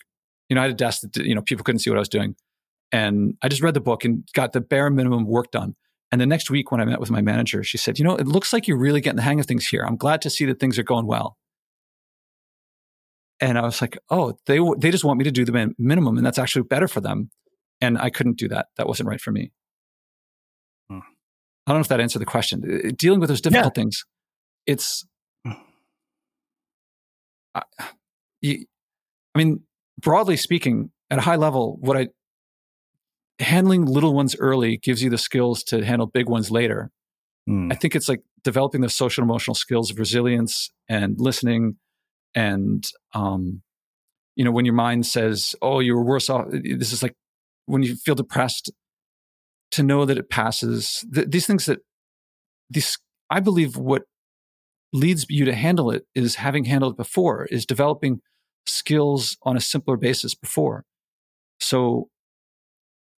You 0.49 0.55
know, 0.55 0.61
I 0.61 0.65
had 0.65 0.73
a 0.73 0.77
desk 0.77 1.01
that 1.03 1.17
you 1.17 1.35
know 1.35 1.43
people 1.43 1.65
couldn't 1.65 1.81
see 1.81 1.91
what 1.91 1.97
I 1.97 2.01
was 2.01 2.09
doing, 2.09 2.37
and 2.93 3.37
I 3.43 3.49
just 3.49 3.63
read 3.63 3.75
the 3.75 3.81
book 3.81 4.05
and 4.05 4.27
got 4.35 4.53
the 4.53 4.61
bare 4.61 4.91
minimum 4.91 5.27
work 5.27 5.51
done. 5.51 5.75
And 6.13 6.21
the 6.21 6.27
next 6.27 6.49
week, 6.49 6.71
when 6.71 6.81
I 6.81 6.85
met 6.85 7.01
with 7.01 7.11
my 7.11 7.23
manager, 7.23 7.65
she 7.65 7.77
said, 7.77 7.99
You 7.99 8.05
know, 8.05 8.15
it 8.15 8.29
looks 8.29 8.53
like 8.53 8.69
you're 8.69 8.79
really 8.79 9.01
getting 9.01 9.17
the 9.17 9.23
hang 9.23 9.41
of 9.41 9.47
things 9.47 9.67
here. 9.67 9.85
I'm 9.85 9.97
glad 9.97 10.23
to 10.23 10.31
see 10.31 10.45
that 10.45 10.61
things 10.61 10.79
are 10.79 10.85
going 10.85 11.07
well. 11.07 11.37
And 13.41 13.59
I 13.59 13.63
was 13.63 13.81
like, 13.81 13.99
Oh, 14.11 14.39
they, 14.47 14.61
they 14.79 14.93
just 14.93 15.03
want 15.03 15.19
me 15.19 15.25
to 15.25 15.33
do 15.33 15.45
the 15.45 15.75
minimum, 15.77 16.17
and 16.17 16.25
that's 16.25 16.39
actually 16.39 16.63
better 16.63 16.87
for 16.87 17.01
them. 17.01 17.31
And 17.81 17.99
I 17.99 18.11
couldn't 18.11 18.39
do 18.39 18.47
that. 18.47 18.67
That 18.77 18.87
wasn't 18.87 19.09
right 19.09 19.21
for 19.21 19.33
me. 19.33 19.51
Hmm. 20.89 21.01
I 21.67 21.73
don't 21.73 21.79
know 21.79 21.83
if 21.83 21.89
that 21.89 22.01
answered 22.01 22.21
the 22.21 22.27
question. 22.27 22.93
Dealing 22.97 23.19
with 23.19 23.29
those 23.29 23.41
difficult 23.41 23.77
yeah. 23.77 23.83
things, 23.83 24.05
it's, 24.67 25.05
hmm. 25.45 25.53
I, 27.57 27.63
you, 28.41 28.67
I 29.35 29.39
mean, 29.39 29.65
broadly 30.05 30.37
speaking, 30.37 30.91
at 31.11 31.19
a 31.19 31.23
high 31.23 31.37
level, 31.37 31.79
what 31.81 31.97
I 31.97 32.09
handling 33.41 33.85
little 33.87 34.15
ones 34.15 34.37
early 34.39 34.77
gives 34.77 35.03
you 35.03 35.11
the 35.11 35.19
skills 35.19 35.65
to 35.65 35.85
handle 35.85 36.07
big 36.07 36.29
ones 36.29 36.51
later. 36.51 36.91
Mm. 37.49 37.73
I 37.73 37.75
think 37.75 37.97
it's 37.97 38.09
like 38.09 38.21
developing 38.45 38.81
the 38.81 38.89
social 38.89 39.25
emotional 39.25 39.55
skills 39.55 39.91
of 39.91 39.99
resilience 39.99 40.71
and 40.89 41.19
listening 41.19 41.77
and 42.35 42.87
um, 43.15 43.63
you 44.37 44.45
know 44.45 44.51
when 44.51 44.65
your 44.65 44.75
mind 44.75 45.07
says 45.07 45.55
oh 45.63 45.81
you 45.81 45.95
were 45.95 46.05
worse 46.05 46.29
off 46.29 46.47
this 46.51 46.93
is 46.93 47.03
like 47.03 47.15
when 47.67 47.83
you 47.83 47.97
feel 47.97 48.15
depressed 48.15 48.71
to 49.71 49.83
know 49.83 50.05
that 50.05 50.19
it 50.19 50.29
passes 50.29 51.05
Th- 51.15 51.29
these 51.29 51.47
things 51.47 51.67
that 51.67 51.79
these 52.69 52.99
i 53.31 53.41
believe 53.41 53.77
what 53.77 54.03
leads 54.93 55.27
you 55.29 55.45
to 55.45 55.55
handle 55.55 55.91
it 55.91 56.05
is 56.15 56.37
having 56.37 56.65
handled 56.65 56.95
it 56.95 56.97
before 56.97 57.47
is 57.47 57.65
developing 57.65 58.21
skills 58.67 59.37
on 59.43 59.57
a 59.57 59.61
simpler 59.61 59.97
basis 59.97 60.35
before 60.35 60.85
so 61.61 62.09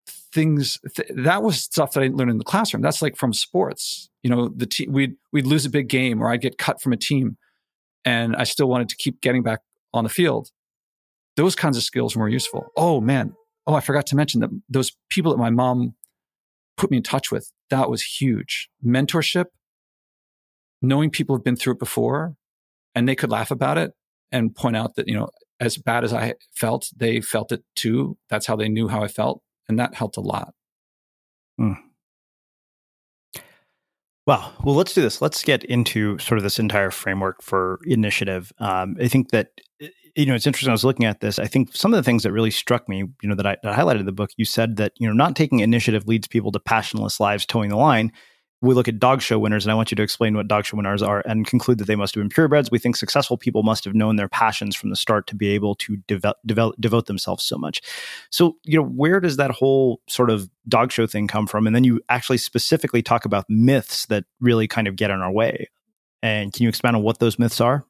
things 0.08 0.80
th- 0.96 1.10
that 1.16 1.42
was 1.42 1.62
stuff 1.62 1.94
that 1.94 2.02
I 2.02 2.04
didn't 2.04 2.18
learn 2.18 2.30
in 2.30 2.38
the 2.38 2.44
classroom. 2.44 2.84
That's 2.84 3.02
like 3.02 3.16
from 3.16 3.34
sports. 3.34 4.10
You 4.22 4.30
know, 4.30 4.50
the 4.50 4.66
te- 4.66 4.88
we'd 4.88 5.16
we'd 5.32 5.48
lose 5.48 5.66
a 5.66 5.70
big 5.70 5.88
game 5.88 6.22
or 6.22 6.30
I'd 6.30 6.42
get 6.42 6.58
cut 6.58 6.82
from 6.82 6.94
a 6.94 6.98
team, 6.98 7.38
and 8.04 8.36
I 8.36 8.44
still 8.44 8.68
wanted 8.68 8.90
to 8.90 8.96
keep 8.98 9.22
getting 9.22 9.44
back 9.44 9.62
on 9.94 10.04
the 10.04 10.10
field. 10.10 10.50
Those 11.38 11.56
kinds 11.56 11.78
of 11.78 11.84
skills 11.84 12.16
were 12.16 12.30
useful. 12.30 12.68
Oh 12.76 13.02
man, 13.02 13.34
oh 13.66 13.74
I 13.74 13.82
forgot 13.82 14.06
to 14.08 14.16
mention 14.16 14.42
that 14.42 14.50
those 14.70 14.92
people 15.10 15.32
that 15.32 15.38
my 15.38 15.50
mom 15.50 15.96
put 16.78 16.92
me 16.92 16.98
in 16.98 17.04
touch 17.04 17.32
with 17.32 17.52
that 17.70 17.90
was 17.90 18.04
huge. 18.04 18.70
Mentorship, 18.86 19.46
knowing 20.82 21.10
people 21.10 21.36
have 21.36 21.44
been 21.44 21.56
through 21.56 21.74
it 21.74 21.80
before, 21.80 22.36
and 22.94 23.08
they 23.08 23.16
could 23.16 23.32
laugh 23.32 23.52
about 23.52 23.78
it 23.78 23.94
and 24.32 24.56
point 24.56 24.76
out 24.76 24.96
that 24.96 25.08
you 25.08 25.16
know 25.16 25.30
as 25.60 25.78
bad 25.78 26.04
as 26.04 26.14
I 26.14 26.34
felt, 26.54 26.90
they 26.96 27.22
felt 27.22 27.52
it 27.52 27.64
too. 27.76 28.18
That's 28.30 28.46
how 28.46 28.56
they 28.56 28.68
knew 28.68 28.88
how 28.88 29.04
I 29.04 29.08
felt 29.08 29.42
and 29.68 29.80
that 29.80 29.96
helped 29.96 30.18
a 30.18 30.22
lot. 30.22 30.54
Mm. 31.60 31.78
Wow. 34.28 34.52
Well, 34.64 34.76
let's 34.76 34.94
do 34.94 35.02
this. 35.02 35.22
Let's 35.22 35.44
get 35.44 35.64
into 35.66 36.18
sort 36.18 36.38
of 36.40 36.44
this 36.44 36.58
entire 36.58 36.92
framework 36.92 37.42
for 37.44 37.80
initiative. 37.86 38.52
Um, 38.58 38.98
I 39.00 39.08
think 39.08 39.30
that 39.30 39.50
you 40.16 40.26
know 40.26 40.34
it's 40.34 40.48
interesting. 40.48 40.72
I 40.72 40.74
was 40.74 40.84
looking 40.84 41.06
at 41.06 41.20
this. 41.20 41.38
I 41.38 41.46
think 41.46 41.76
some 41.76 41.94
of 41.94 41.98
the 41.98 42.04
things 42.04 42.24
that 42.24 42.32
really 42.32 42.50
struck 42.50 42.90
me, 42.90 43.04
you 43.22 43.30
know, 43.30 43.36
that 43.36 43.46
I, 43.46 43.58
that 43.62 43.74
I 43.74 43.78
highlighted 43.78 44.00
in 44.00 44.06
the 44.08 44.12
book. 44.12 44.32
You 44.38 44.46
said 44.46 44.78
that 44.78 44.94
you 44.98 45.08
know 45.08 45.14
not 45.14 45.36
taking 45.36 45.60
initiative 45.60 46.08
leads 46.08 46.28
people 46.28 46.52
to 46.54 46.60
passionless 46.60 47.20
lives, 47.20 47.46
toeing 47.46 47.70
the 47.70 47.76
line 47.76 48.12
we 48.66 48.74
look 48.74 48.88
at 48.88 49.00
dog 49.00 49.22
show 49.22 49.40
winners, 49.40 49.66
and 49.66 49.72
I 49.72 49.76
want 49.76 49.92
you 49.92 49.96
to 49.96 50.04
explain 50.04 50.36
what 50.36 50.48
dog 50.48 50.66
show 50.66 50.78
winners 50.78 51.02
are 51.02 51.22
and 51.26 51.46
conclude 51.46 51.78
that 51.78 51.86
they 51.86 51.96
must 51.96 52.16
have 52.16 52.22
been 52.22 52.30
purebreds. 52.30 52.72
We 52.72 52.80
think 52.80 52.96
successful 52.96 53.38
people 53.38 53.64
must 53.64 53.84
have 53.86 53.94
known 53.94 54.16
their 54.16 54.28
passions 54.28 54.76
from 54.76 54.90
the 54.90 54.96
start 54.96 55.28
to 55.28 55.36
be 55.36 55.50
able 55.50 55.76
to 55.76 55.98
develop, 56.08 56.38
devote 56.46 57.06
themselves 57.06 57.44
so 57.44 57.58
much. 57.58 57.82
So, 58.32 58.58
you 58.64 58.78
know, 58.78 58.86
where 58.86 59.20
does 59.20 59.38
that 59.38 59.52
whole 59.52 60.02
sort 60.08 60.30
of 60.30 60.50
dog 60.68 60.92
show 60.92 61.08
thing 61.08 61.28
come 61.28 61.48
from? 61.48 61.68
And 61.68 61.76
then 61.76 61.84
you 61.84 62.02
actually 62.10 62.38
specifically 62.38 63.02
talk 63.02 63.26
about 63.26 63.46
myths 63.50 64.08
that 64.08 64.26
really 64.40 64.68
kind 64.68 64.88
of 64.88 64.96
get 64.96 65.12
in 65.12 65.22
our 65.22 65.32
way. 65.32 65.70
And 66.24 66.52
can 66.52 66.64
you 66.64 66.70
expand 66.70 66.96
on 66.96 67.04
what 67.04 67.20
those 67.20 67.38
myths 67.38 67.62
are? 67.62 67.86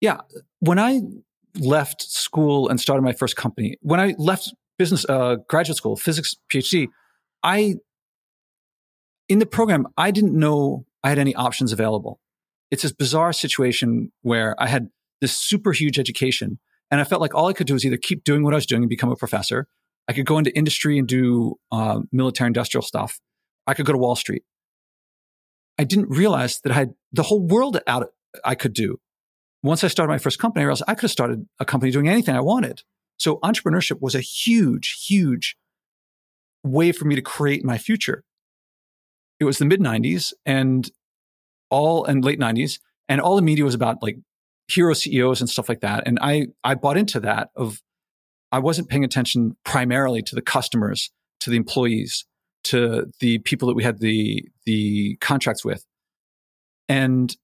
Yeah. 0.00 0.18
When 0.60 0.78
I 0.78 1.02
left 1.58 2.02
school 2.02 2.68
and 2.68 2.80
started 2.80 3.02
my 3.02 3.12
first 3.12 3.36
company, 3.36 3.76
when 3.80 4.00
I 4.00 4.14
left 4.18 4.52
business, 4.76 5.04
uh, 5.08 5.36
graduate 5.48 5.76
school, 5.76 5.96
physics 5.96 6.36
PhD, 6.52 6.88
I 7.42 7.76
in 9.28 9.38
the 9.38 9.46
program, 9.46 9.86
I 9.96 10.10
didn't 10.10 10.38
know 10.38 10.86
I 11.02 11.10
had 11.10 11.18
any 11.18 11.34
options 11.34 11.72
available. 11.72 12.20
It's 12.70 12.82
this 12.82 12.92
bizarre 12.92 13.32
situation 13.32 14.12
where 14.22 14.54
I 14.58 14.66
had 14.66 14.88
this 15.20 15.34
super 15.34 15.72
huge 15.72 15.98
education 15.98 16.58
and 16.90 17.00
I 17.00 17.04
felt 17.04 17.20
like 17.20 17.34
all 17.34 17.48
I 17.48 17.52
could 17.52 17.66
do 17.66 17.74
was 17.74 17.84
either 17.84 17.96
keep 17.96 18.24
doing 18.24 18.42
what 18.42 18.54
I 18.54 18.56
was 18.56 18.66
doing 18.66 18.82
and 18.82 18.88
become 18.88 19.10
a 19.10 19.16
professor. 19.16 19.66
I 20.06 20.12
could 20.12 20.26
go 20.26 20.38
into 20.38 20.56
industry 20.56 20.98
and 20.98 21.06
do 21.06 21.56
uh, 21.70 22.00
military 22.12 22.46
industrial 22.46 22.82
stuff. 22.82 23.20
I 23.66 23.74
could 23.74 23.84
go 23.84 23.92
to 23.92 23.98
Wall 23.98 24.16
Street. 24.16 24.42
I 25.78 25.84
didn't 25.84 26.08
realize 26.08 26.60
that 26.62 26.72
I 26.72 26.76
had 26.76 26.94
the 27.12 27.24
whole 27.24 27.46
world 27.46 27.78
out 27.86 28.08
I 28.44 28.54
could 28.54 28.72
do. 28.72 28.98
Once 29.62 29.84
I 29.84 29.88
started 29.88 30.10
my 30.10 30.18
first 30.18 30.38
company, 30.38 30.62
I 30.62 30.66
realized 30.66 30.84
I 30.88 30.94
could 30.94 31.02
have 31.02 31.10
started 31.10 31.46
a 31.60 31.64
company 31.64 31.92
doing 31.92 32.08
anything 32.08 32.34
I 32.34 32.40
wanted. 32.40 32.82
So 33.18 33.36
entrepreneurship 33.38 34.00
was 34.00 34.14
a 34.14 34.20
huge, 34.20 35.04
huge 35.06 35.56
way 36.64 36.92
for 36.92 37.04
me 37.04 37.14
to 37.14 37.22
create 37.22 37.64
my 37.64 37.76
future. 37.76 38.24
It 39.40 39.44
was 39.44 39.58
the 39.58 39.64
mid 39.64 39.80
90s 39.80 40.32
and 40.44 40.90
all 41.70 42.04
and 42.04 42.24
late 42.24 42.40
90s 42.40 42.78
and 43.08 43.20
all 43.20 43.36
the 43.36 43.42
media 43.42 43.64
was 43.64 43.74
about 43.74 44.02
like 44.02 44.16
hero 44.68 44.92
CEOs 44.92 45.40
and 45.40 45.48
stuff 45.48 45.68
like 45.68 45.80
that. 45.80 46.06
And 46.06 46.18
I 46.20 46.48
I 46.62 46.74
bought 46.74 46.96
into 46.96 47.20
that 47.20 47.50
of 47.56 47.80
I 48.52 48.58
wasn't 48.58 48.88
paying 48.88 49.04
attention 49.04 49.56
primarily 49.64 50.22
to 50.22 50.34
the 50.34 50.42
customers, 50.42 51.10
to 51.40 51.50
the 51.50 51.56
employees, 51.56 52.26
to 52.64 53.06
the 53.20 53.38
people 53.38 53.68
that 53.68 53.74
we 53.74 53.82
had 53.82 54.00
the 54.00 54.48
the 54.66 55.16
contracts 55.20 55.64
with. 55.64 55.84
And 56.88 57.34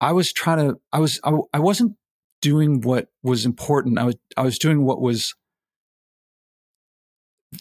I 0.00 0.12
was 0.12 0.32
trying 0.32 0.68
to 0.68 0.80
I 0.92 0.98
was 0.98 1.20
I, 1.24 1.32
I 1.52 1.58
wasn't 1.58 1.96
doing 2.40 2.80
what 2.80 3.08
was 3.22 3.44
important. 3.44 3.98
I 3.98 4.04
was 4.04 4.16
I 4.36 4.42
was 4.42 4.58
doing 4.58 4.84
what 4.84 5.00
was 5.00 5.34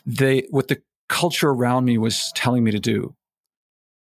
they 0.05 0.45
what 0.49 0.67
the 0.67 0.81
culture 1.09 1.49
around 1.49 1.85
me 1.85 1.97
was 1.97 2.31
telling 2.35 2.63
me 2.63 2.71
to 2.71 2.79
do. 2.79 3.15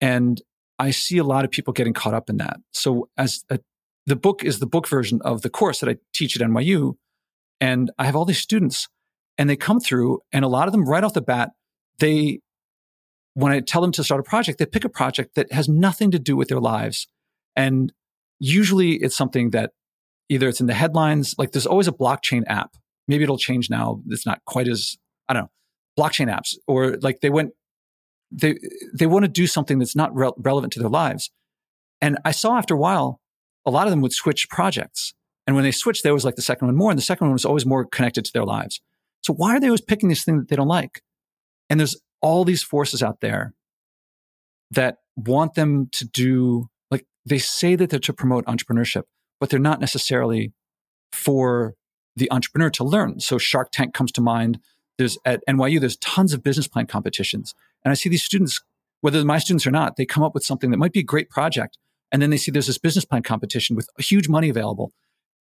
And 0.02 0.42
I 0.80 0.92
see 0.92 1.18
a 1.18 1.24
lot 1.24 1.46
of 1.46 1.52
people 1.52 1.74
getting 1.74 1.94
caught 1.94 2.14
up 2.14 2.30
in 2.30 2.38
that. 2.38 2.58
So 2.72 3.10
as 3.18 3.44
a, 3.50 3.60
the 4.06 4.16
book 4.16 4.44
is 4.44 4.60
the 4.60 4.66
book 4.66 4.88
version 4.88 5.22
of 5.24 5.42
the 5.42 5.50
course 5.50 5.80
that 5.80 5.90
I 5.90 5.98
teach 6.14 6.40
at 6.40 6.48
NYU, 6.48 6.96
and 7.62 7.92
I 7.98 8.06
have 8.06 8.16
all 8.16 8.26
these 8.26 8.40
students, 8.40 8.88
and 9.38 9.50
they 9.50 9.56
come 9.56 9.80
through, 9.80 10.20
and 10.32 10.44
a 10.44 10.50
lot 10.50 10.68
of 10.68 10.74
them 10.74 10.86
right 10.86 11.04
off 11.04 11.14
the 11.14 11.22
bat, 11.22 11.52
they 12.00 12.40
when 13.36 13.52
I 13.52 13.62
tell 13.62 13.82
them 13.82 13.92
to 13.94 14.04
start 14.04 14.20
a 14.20 14.24
project, 14.24 14.60
they 14.60 14.66
pick 14.66 14.86
a 14.86 14.90
project 14.90 15.34
that 15.36 15.52
has 15.52 15.68
nothing 15.68 16.12
to 16.12 16.20
do 16.20 16.36
with 16.36 16.50
their 16.50 16.60
lives, 16.60 17.08
and 17.56 17.94
usually 18.40 18.96
it's 18.96 19.16
something 19.16 19.52
that 19.52 19.72
either 20.30 20.48
it's 20.48 20.60
in 20.60 20.68
the 20.68 20.74
headlines, 20.74 21.36
like 21.38 21.52
there's 21.52 21.66
always 21.66 21.88
a 21.88 21.94
blockchain 21.94 22.44
app. 22.48 22.76
Maybe 23.08 23.24
it'll 23.24 23.38
change 23.38 23.70
now. 23.70 24.02
It's 24.08 24.26
not 24.26 24.44
quite 24.46 24.68
as 24.68 24.96
I 25.30 25.34
don't 25.34 25.44
know 25.44 25.50
blockchain 25.98 26.34
apps, 26.34 26.56
or 26.68 26.98
like 27.02 27.22
they 27.22 27.30
went 27.30 27.52
they 28.32 28.58
they 28.94 29.06
want 29.06 29.24
to 29.24 29.30
do 29.30 29.48
something 29.48 29.80
that's 29.80 29.96
not 29.96 30.16
re- 30.16 30.32
relevant 30.38 30.74
to 30.74 30.80
their 30.80 30.90
lives. 30.90 31.32
And 32.02 32.18
I 32.26 32.32
saw 32.32 32.58
after 32.58 32.74
a 32.74 32.78
while, 32.78 33.22
a 33.66 33.72
lot 33.72 33.88
of 33.88 33.92
them 33.92 34.02
would 34.02 34.14
switch 34.14 34.50
projects. 34.50 35.14
And 35.46 35.56
when 35.56 35.64
they 35.64 35.72
switched, 35.72 36.04
there 36.04 36.14
was 36.14 36.26
like 36.26 36.36
the 36.36 36.42
second 36.42 36.68
one 36.68 36.76
more, 36.76 36.92
and 36.92 36.98
the 36.98 37.04
second 37.04 37.28
one 37.28 37.34
was 37.34 37.46
always 37.46 37.66
more 37.66 37.86
connected 37.86 38.26
to 38.26 38.34
their 38.34 38.46
lives. 38.46 38.82
So 39.24 39.34
why 39.34 39.56
are 39.56 39.60
they 39.60 39.68
always 39.68 39.82
picking 39.82 40.10
this 40.10 40.24
thing 40.24 40.38
that 40.40 40.50
they 40.50 40.56
don't 40.56 40.68
like? 40.68 41.02
And 41.70 41.80
there's 41.80 41.96
all 42.22 42.44
these 42.44 42.64
forces 42.64 43.04
out 43.04 43.20
there 43.22 43.54
that 44.72 44.98
want 45.16 45.54
them 45.54 45.90
to 45.92 46.06
do 46.06 46.70
like 46.90 47.06
they 47.26 47.38
say 47.38 47.76
that 47.76 47.90
they're 47.90 48.00
to 48.00 48.14
promote 48.14 48.46
entrepreneurship, 48.46 49.04
but 49.40 49.50
they're 49.50 49.60
not 49.60 49.80
necessarily 49.80 50.54
for 51.12 51.76
the 52.16 52.32
entrepreneur 52.32 52.70
to 52.72 52.84
learn. 52.84 53.20
So 53.20 53.38
Shark 53.38 53.70
Tank 53.72 53.94
comes 53.94 54.12
to 54.14 54.22
mind. 54.22 54.60
There's 54.98 55.18
at 55.26 55.42
NYU, 55.50 55.80
there's 55.80 55.98
tons 55.98 56.34
of 56.34 56.44
business 56.44 56.68
plan 56.68 56.88
competitions. 56.88 57.54
And 57.84 57.92
I 57.92 57.96
see 57.96 58.10
these 58.10 58.24
students, 58.24 58.62
whether 59.02 59.24
my 59.26 59.40
students 59.40 59.66
or 59.66 59.72
not, 59.72 59.96
they 59.96 60.06
come 60.06 60.24
up 60.24 60.34
with 60.34 60.44
something 60.44 60.72
that 60.72 60.78
might 60.78 60.94
be 60.94 61.00
a 61.00 61.04
great 61.04 61.30
project. 61.30 61.78
And 62.12 62.22
then 62.22 62.30
they 62.30 62.38
see 62.38 62.52
there's 62.52 62.68
this 62.68 62.78
business 62.78 63.06
plan 63.06 63.24
competition 63.24 63.76
with 63.76 63.90
huge 63.98 64.30
money 64.30 64.50
available. 64.50 64.94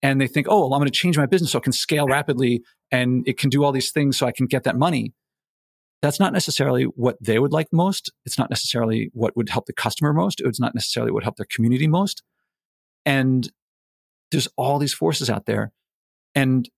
And 0.02 0.20
they 0.20 0.26
think, 0.26 0.46
oh, 0.48 0.62
well, 0.62 0.74
I'm 0.74 0.80
going 0.80 0.86
to 0.86 0.90
change 0.90 1.16
my 1.16 1.26
business 1.26 1.52
so 1.52 1.58
it 1.58 1.64
can 1.64 1.72
scale 1.72 2.06
rapidly 2.06 2.62
and 2.90 3.26
it 3.28 3.38
can 3.38 3.50
do 3.50 3.62
all 3.62 3.72
these 3.72 3.92
things 3.92 4.18
so 4.18 4.26
I 4.26 4.32
can 4.32 4.46
get 4.46 4.64
that 4.64 4.76
money. 4.76 5.12
That's 6.00 6.18
not 6.18 6.32
necessarily 6.32 6.84
what 6.84 7.16
they 7.20 7.38
would 7.38 7.52
like 7.52 7.68
most. 7.72 8.10
It's 8.24 8.36
not 8.36 8.50
necessarily 8.50 9.10
what 9.12 9.36
would 9.36 9.50
help 9.50 9.66
the 9.66 9.72
customer 9.72 10.12
most. 10.12 10.40
It's 10.40 10.58
not 10.58 10.74
necessarily 10.74 11.12
what 11.12 11.16
would 11.16 11.24
help 11.24 11.36
their 11.36 11.46
community 11.54 11.86
most. 11.86 12.24
And 13.06 13.52
there's 14.32 14.48
all 14.56 14.80
these 14.80 14.94
forces 14.94 15.30
out 15.30 15.46
there. 15.46 15.70
And 16.34 16.68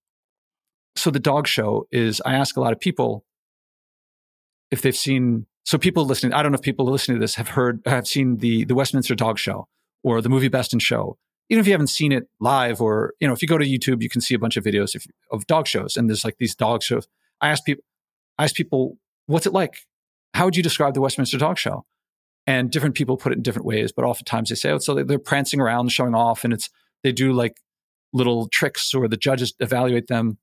so 0.96 1.10
the 1.10 1.20
dog 1.20 1.46
show 1.46 1.86
is 1.90 2.20
I 2.24 2.34
ask 2.34 2.56
a 2.56 2.60
lot 2.60 2.72
of 2.72 2.80
people 2.80 3.24
if 4.70 4.82
they've 4.82 4.96
seen 4.96 5.46
so 5.64 5.78
people 5.78 6.04
listening, 6.04 6.34
I 6.34 6.42
don't 6.42 6.52
know 6.52 6.56
if 6.56 6.62
people 6.62 6.84
listening 6.84 7.16
to 7.16 7.20
this 7.20 7.36
have 7.36 7.48
heard, 7.48 7.80
have 7.86 8.06
seen 8.06 8.36
the, 8.36 8.64
the 8.64 8.74
Westminster 8.74 9.14
Dog 9.14 9.38
Show 9.38 9.66
or 10.02 10.20
the 10.20 10.28
movie 10.28 10.48
Best 10.48 10.74
in 10.74 10.78
Show. 10.78 11.16
Even 11.48 11.60
if 11.60 11.66
you 11.66 11.72
haven't 11.72 11.88
seen 11.88 12.12
it 12.12 12.28
live 12.38 12.80
or, 12.80 13.14
you 13.18 13.26
know, 13.26 13.32
if 13.32 13.40
you 13.40 13.48
go 13.48 13.56
to 13.56 13.64
YouTube, 13.64 14.02
you 14.02 14.10
can 14.10 14.20
see 14.20 14.34
a 14.34 14.38
bunch 14.38 14.56
of 14.56 14.64
videos 14.64 14.94
of, 14.94 15.06
of 15.30 15.46
dog 15.46 15.66
shows 15.66 15.96
and 15.96 16.08
there's 16.08 16.24
like 16.24 16.36
these 16.38 16.54
dog 16.54 16.82
shows. 16.82 17.06
I 17.40 17.48
ask 17.48 17.64
people, 17.64 17.82
I 18.38 18.44
ask 18.44 18.54
people, 18.54 18.98
what's 19.26 19.46
it 19.46 19.52
like? 19.52 19.78
How 20.34 20.44
would 20.44 20.56
you 20.56 20.62
describe 20.62 20.94
the 20.94 21.00
Westminster 21.00 21.38
Dog 21.38 21.58
Show? 21.58 21.84
And 22.46 22.70
different 22.70 22.94
people 22.94 23.16
put 23.16 23.32
it 23.32 23.36
in 23.36 23.42
different 23.42 23.66
ways, 23.66 23.90
but 23.90 24.04
oftentimes 24.04 24.50
they 24.50 24.54
say, 24.54 24.70
oh, 24.70 24.78
so 24.78 25.02
they're 25.02 25.18
prancing 25.18 25.60
around, 25.60 25.90
showing 25.92 26.14
off, 26.14 26.44
and 26.44 26.52
it's, 26.52 26.68
they 27.02 27.12
do 27.12 27.32
like 27.32 27.56
little 28.12 28.48
tricks 28.48 28.92
or 28.92 29.08
the 29.08 29.16
judges 29.16 29.54
evaluate 29.60 30.08
them. 30.08 30.38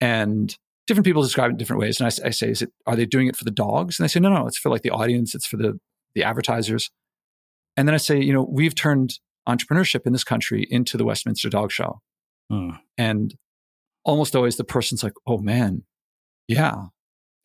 And 0.00 0.56
different 0.86 1.04
people 1.04 1.22
describe 1.22 1.50
it 1.50 1.52
in 1.52 1.56
different 1.56 1.80
ways. 1.80 2.00
And 2.00 2.06
I, 2.06 2.26
I, 2.26 2.30
say, 2.30 2.50
is 2.50 2.62
it, 2.62 2.70
are 2.86 2.96
they 2.96 3.06
doing 3.06 3.26
it 3.26 3.36
for 3.36 3.44
the 3.44 3.50
dogs? 3.50 3.98
And 3.98 4.04
they 4.04 4.08
say, 4.08 4.20
no, 4.20 4.28
no, 4.28 4.46
it's 4.46 4.58
for 4.58 4.70
like 4.70 4.82
the 4.82 4.90
audience. 4.90 5.34
It's 5.34 5.46
for 5.46 5.56
the, 5.56 5.78
the 6.14 6.24
advertisers. 6.24 6.90
And 7.76 7.86
then 7.86 7.94
I 7.94 7.98
say, 7.98 8.20
you 8.20 8.32
know, 8.32 8.46
we've 8.48 8.74
turned 8.74 9.18
entrepreneurship 9.48 10.06
in 10.06 10.12
this 10.12 10.24
country 10.24 10.66
into 10.70 10.96
the 10.96 11.04
Westminster 11.04 11.48
Dog 11.48 11.70
Show. 11.70 12.00
Hmm. 12.50 12.70
And 12.96 13.34
almost 14.04 14.36
always 14.36 14.56
the 14.56 14.64
person's 14.64 15.02
like, 15.02 15.14
oh 15.26 15.38
man, 15.38 15.84
yeah. 16.48 16.86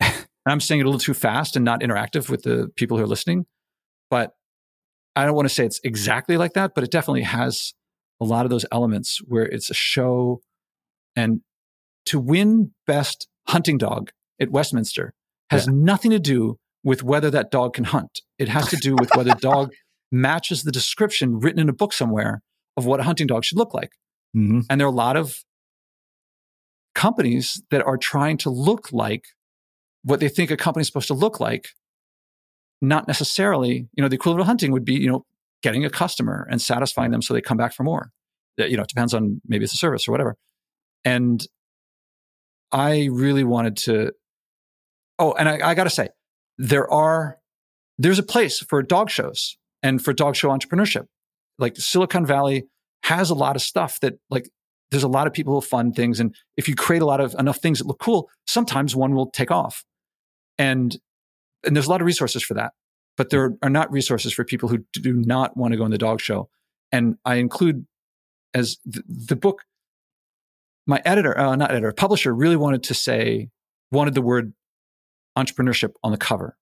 I'm 0.46 0.60
saying 0.60 0.80
it 0.80 0.84
a 0.84 0.86
little 0.86 1.00
too 1.00 1.14
fast 1.14 1.56
and 1.56 1.64
not 1.64 1.80
interactive 1.80 2.28
with 2.28 2.42
the 2.42 2.68
people 2.76 2.96
who 2.96 3.04
are 3.04 3.08
listening. 3.08 3.46
But 4.10 4.32
I 5.14 5.24
don't 5.24 5.34
want 5.34 5.48
to 5.48 5.54
say 5.54 5.66
it's 5.66 5.80
exactly 5.84 6.36
like 6.36 6.54
that, 6.54 6.74
but 6.74 6.84
it 6.84 6.90
definitely 6.90 7.22
has 7.22 7.74
a 8.20 8.24
lot 8.24 8.46
of 8.46 8.50
those 8.50 8.64
elements 8.72 9.20
where 9.26 9.44
it's 9.44 9.70
a 9.70 9.74
show 9.74 10.40
and 11.16 11.40
to 12.06 12.18
win 12.18 12.72
best 12.86 13.28
hunting 13.48 13.78
dog 13.78 14.10
at 14.40 14.50
Westminster 14.50 15.14
has 15.50 15.66
yeah. 15.66 15.72
nothing 15.74 16.10
to 16.10 16.18
do 16.18 16.58
with 16.84 17.02
whether 17.02 17.30
that 17.30 17.50
dog 17.50 17.74
can 17.74 17.84
hunt. 17.84 18.20
It 18.38 18.48
has 18.48 18.68
to 18.68 18.76
do 18.76 18.96
with 18.96 19.10
whether 19.14 19.34
dog 19.40 19.72
matches 20.10 20.62
the 20.62 20.72
description 20.72 21.38
written 21.38 21.60
in 21.60 21.68
a 21.68 21.72
book 21.72 21.92
somewhere 21.92 22.42
of 22.76 22.86
what 22.86 23.00
a 23.00 23.04
hunting 23.04 23.26
dog 23.26 23.44
should 23.44 23.58
look 23.58 23.74
like. 23.74 23.90
Mm-hmm. 24.36 24.60
And 24.68 24.80
there 24.80 24.86
are 24.86 24.90
a 24.90 24.94
lot 24.94 25.16
of 25.16 25.44
companies 26.94 27.62
that 27.70 27.82
are 27.82 27.96
trying 27.96 28.36
to 28.38 28.50
look 28.50 28.92
like 28.92 29.24
what 30.02 30.20
they 30.20 30.28
think 30.28 30.50
a 30.50 30.56
company 30.56 30.82
is 30.82 30.88
supposed 30.88 31.08
to 31.08 31.14
look 31.14 31.40
like. 31.40 31.68
Not 32.80 33.06
necessarily, 33.06 33.88
you 33.94 34.02
know, 34.02 34.08
the 34.08 34.16
equivalent 34.16 34.40
of 34.40 34.46
hunting 34.46 34.72
would 34.72 34.84
be, 34.84 34.94
you 34.94 35.08
know, 35.08 35.24
getting 35.62 35.84
a 35.84 35.90
customer 35.90 36.46
and 36.50 36.60
satisfying 36.60 37.12
them 37.12 37.22
so 37.22 37.32
they 37.32 37.40
come 37.40 37.56
back 37.56 37.72
for 37.72 37.84
more. 37.84 38.10
You 38.58 38.76
know, 38.76 38.82
it 38.82 38.88
depends 38.88 39.14
on 39.14 39.40
maybe 39.46 39.64
it's 39.64 39.72
a 39.72 39.76
service 39.76 40.08
or 40.08 40.12
whatever. 40.12 40.36
And 41.04 41.46
I 42.72 43.08
really 43.10 43.44
wanted 43.44 43.76
to. 43.78 44.12
Oh, 45.18 45.32
and 45.32 45.48
I, 45.48 45.70
I 45.70 45.74
got 45.74 45.84
to 45.84 45.90
say, 45.90 46.08
there 46.58 46.90
are 46.90 47.38
there's 47.98 48.18
a 48.18 48.24
place 48.24 48.60
for 48.60 48.82
dog 48.82 49.10
shows 49.10 49.56
and 49.82 50.02
for 50.02 50.12
dog 50.12 50.34
show 50.34 50.48
entrepreneurship. 50.48 51.06
Like 51.58 51.76
Silicon 51.76 52.26
Valley 52.26 52.66
has 53.04 53.30
a 53.30 53.34
lot 53.34 53.56
of 53.56 53.62
stuff 53.62 54.00
that 54.00 54.14
like 54.30 54.48
there's 54.90 55.02
a 55.02 55.08
lot 55.08 55.26
of 55.26 55.32
people 55.32 55.54
who 55.54 55.60
fund 55.60 55.94
things, 55.94 56.20
and 56.20 56.34
if 56.56 56.68
you 56.68 56.74
create 56.74 57.02
a 57.02 57.06
lot 57.06 57.20
of 57.20 57.34
enough 57.38 57.58
things 57.58 57.78
that 57.78 57.86
look 57.86 57.98
cool, 57.98 58.28
sometimes 58.46 58.96
one 58.96 59.14
will 59.14 59.30
take 59.30 59.50
off. 59.50 59.84
And 60.58 60.96
and 61.64 61.76
there's 61.76 61.86
a 61.86 61.90
lot 61.90 62.00
of 62.00 62.06
resources 62.06 62.42
for 62.42 62.54
that, 62.54 62.72
but 63.16 63.30
there 63.30 63.52
are 63.62 63.70
not 63.70 63.90
resources 63.92 64.32
for 64.32 64.44
people 64.44 64.68
who 64.68 64.84
do 64.92 65.14
not 65.14 65.56
want 65.56 65.72
to 65.72 65.78
go 65.78 65.84
in 65.84 65.90
the 65.90 65.98
dog 65.98 66.20
show. 66.20 66.48
And 66.90 67.16
I 67.24 67.36
include 67.36 67.86
as 68.54 68.78
the, 68.84 69.02
the 69.08 69.36
book 69.36 69.62
my 70.86 71.00
editor, 71.04 71.38
uh, 71.38 71.54
not 71.56 71.70
editor, 71.70 71.92
publisher 71.92 72.34
really 72.34 72.56
wanted 72.56 72.82
to 72.84 72.94
say, 72.94 73.48
wanted 73.90 74.14
the 74.14 74.22
word 74.22 74.52
entrepreneurship 75.38 75.92
on 76.02 76.12
the 76.12 76.18
cover. 76.18 76.56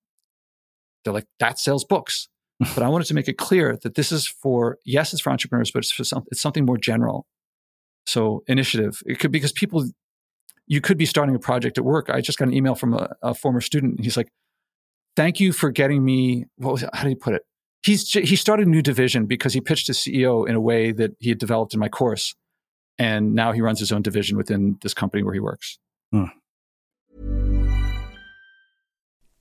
They're 1.04 1.14
like, 1.14 1.26
that 1.38 1.58
sells 1.58 1.84
books. 1.84 2.28
but 2.74 2.82
I 2.82 2.88
wanted 2.88 3.06
to 3.06 3.14
make 3.14 3.28
it 3.28 3.38
clear 3.38 3.78
that 3.82 3.94
this 3.94 4.12
is 4.12 4.26
for, 4.26 4.78
yes, 4.84 5.12
it's 5.12 5.22
for 5.22 5.30
entrepreneurs, 5.30 5.70
but 5.70 5.78
it's 5.78 5.92
for 5.92 6.04
some, 6.04 6.24
it's 6.30 6.42
something 6.42 6.66
more 6.66 6.76
general. 6.76 7.26
So 8.06 8.42
initiative, 8.46 9.00
it 9.06 9.18
could, 9.18 9.32
because 9.32 9.52
people, 9.52 9.88
you 10.66 10.80
could 10.80 10.98
be 10.98 11.06
starting 11.06 11.34
a 11.34 11.38
project 11.38 11.78
at 11.78 11.84
work. 11.84 12.10
I 12.10 12.20
just 12.20 12.38
got 12.38 12.48
an 12.48 12.54
email 12.54 12.74
from 12.74 12.94
a, 12.94 13.08
a 13.22 13.34
former 13.34 13.62
student. 13.62 14.00
He's 14.00 14.16
like, 14.16 14.28
thank 15.16 15.40
you 15.40 15.52
for 15.52 15.70
getting 15.70 16.04
me, 16.04 16.44
what 16.56 16.72
was 16.72 16.82
it? 16.82 16.90
How 16.92 17.04
do 17.04 17.08
you 17.08 17.16
put 17.16 17.34
it? 17.34 17.42
He's, 17.82 18.10
he 18.10 18.36
started 18.36 18.66
a 18.66 18.70
new 18.70 18.82
division 18.82 19.24
because 19.24 19.54
he 19.54 19.62
pitched 19.62 19.86
his 19.86 19.96
CEO 19.96 20.46
in 20.46 20.54
a 20.54 20.60
way 20.60 20.92
that 20.92 21.12
he 21.18 21.30
had 21.30 21.38
developed 21.38 21.72
in 21.72 21.80
my 21.80 21.88
course 21.88 22.34
and 23.00 23.34
now 23.34 23.50
he 23.52 23.62
runs 23.62 23.80
his 23.80 23.92
own 23.92 24.02
division 24.02 24.36
within 24.36 24.78
this 24.82 24.92
company 24.92 25.22
where 25.22 25.32
he 25.32 25.40
works. 25.40 25.78
Hmm. 26.12 26.26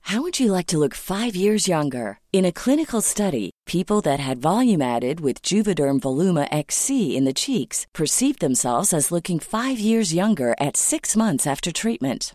How 0.00 0.22
would 0.22 0.40
you 0.40 0.50
like 0.50 0.66
to 0.68 0.78
look 0.78 0.94
five 0.94 1.36
years 1.36 1.68
younger? 1.68 2.18
In 2.32 2.44
a 2.44 2.52
clinical 2.52 3.00
study, 3.00 3.50
people 3.66 4.00
that 4.00 4.18
had 4.18 4.38
volume 4.38 4.82
added 4.82 5.20
with 5.20 5.42
Juvederm 5.42 6.00
Voluma 6.00 6.48
XC 6.50 7.16
in 7.16 7.24
the 7.24 7.34
cheeks 7.34 7.86
perceived 7.94 8.40
themselves 8.40 8.92
as 8.92 9.12
looking 9.12 9.38
five 9.38 9.78
years 9.78 10.14
younger 10.14 10.54
at 10.58 10.76
six 10.76 11.14
months 11.14 11.46
after 11.46 11.70
treatment. 11.70 12.34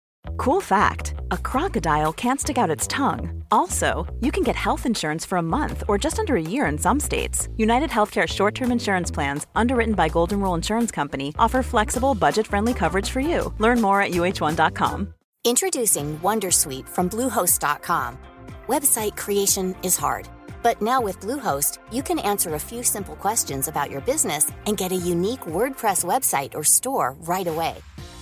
Cool 0.37 0.61
fact 0.61 1.13
a 1.31 1.37
crocodile 1.37 2.13
can't 2.13 2.39
stick 2.39 2.57
out 2.57 2.69
its 2.69 2.87
tongue. 2.87 3.43
Also, 3.51 4.07
you 4.21 4.31
can 4.31 4.43
get 4.43 4.55
health 4.55 4.85
insurance 4.85 5.25
for 5.25 5.37
a 5.37 5.41
month 5.41 5.83
or 5.87 5.97
just 5.97 6.19
under 6.19 6.35
a 6.35 6.41
year 6.41 6.65
in 6.65 6.77
some 6.77 6.99
states. 6.99 7.47
United 7.57 7.89
Healthcare 7.89 8.27
short 8.27 8.55
term 8.55 8.71
insurance 8.71 9.11
plans, 9.11 9.47
underwritten 9.55 9.93
by 9.93 10.09
Golden 10.09 10.39
Rule 10.39 10.55
Insurance 10.55 10.91
Company, 10.91 11.33
offer 11.39 11.63
flexible, 11.63 12.15
budget 12.15 12.47
friendly 12.47 12.73
coverage 12.73 13.09
for 13.09 13.19
you. 13.19 13.53
Learn 13.59 13.81
more 13.81 14.01
at 14.01 14.11
uh1.com. 14.11 15.13
Introducing 15.43 16.19
Wondersuite 16.19 16.87
from 16.87 17.09
Bluehost.com. 17.09 18.17
Website 18.67 19.17
creation 19.17 19.75
is 19.83 19.97
hard, 19.97 20.27
but 20.61 20.81
now 20.81 21.01
with 21.01 21.19
Bluehost, 21.19 21.79
you 21.91 22.03
can 22.03 22.19
answer 22.19 22.53
a 22.53 22.59
few 22.59 22.83
simple 22.83 23.15
questions 23.15 23.67
about 23.67 23.89
your 23.89 24.01
business 24.01 24.51
and 24.67 24.77
get 24.77 24.91
a 24.91 24.95
unique 24.95 25.41
WordPress 25.41 26.05
website 26.05 26.53
or 26.53 26.63
store 26.63 27.15
right 27.21 27.47
away. 27.47 27.75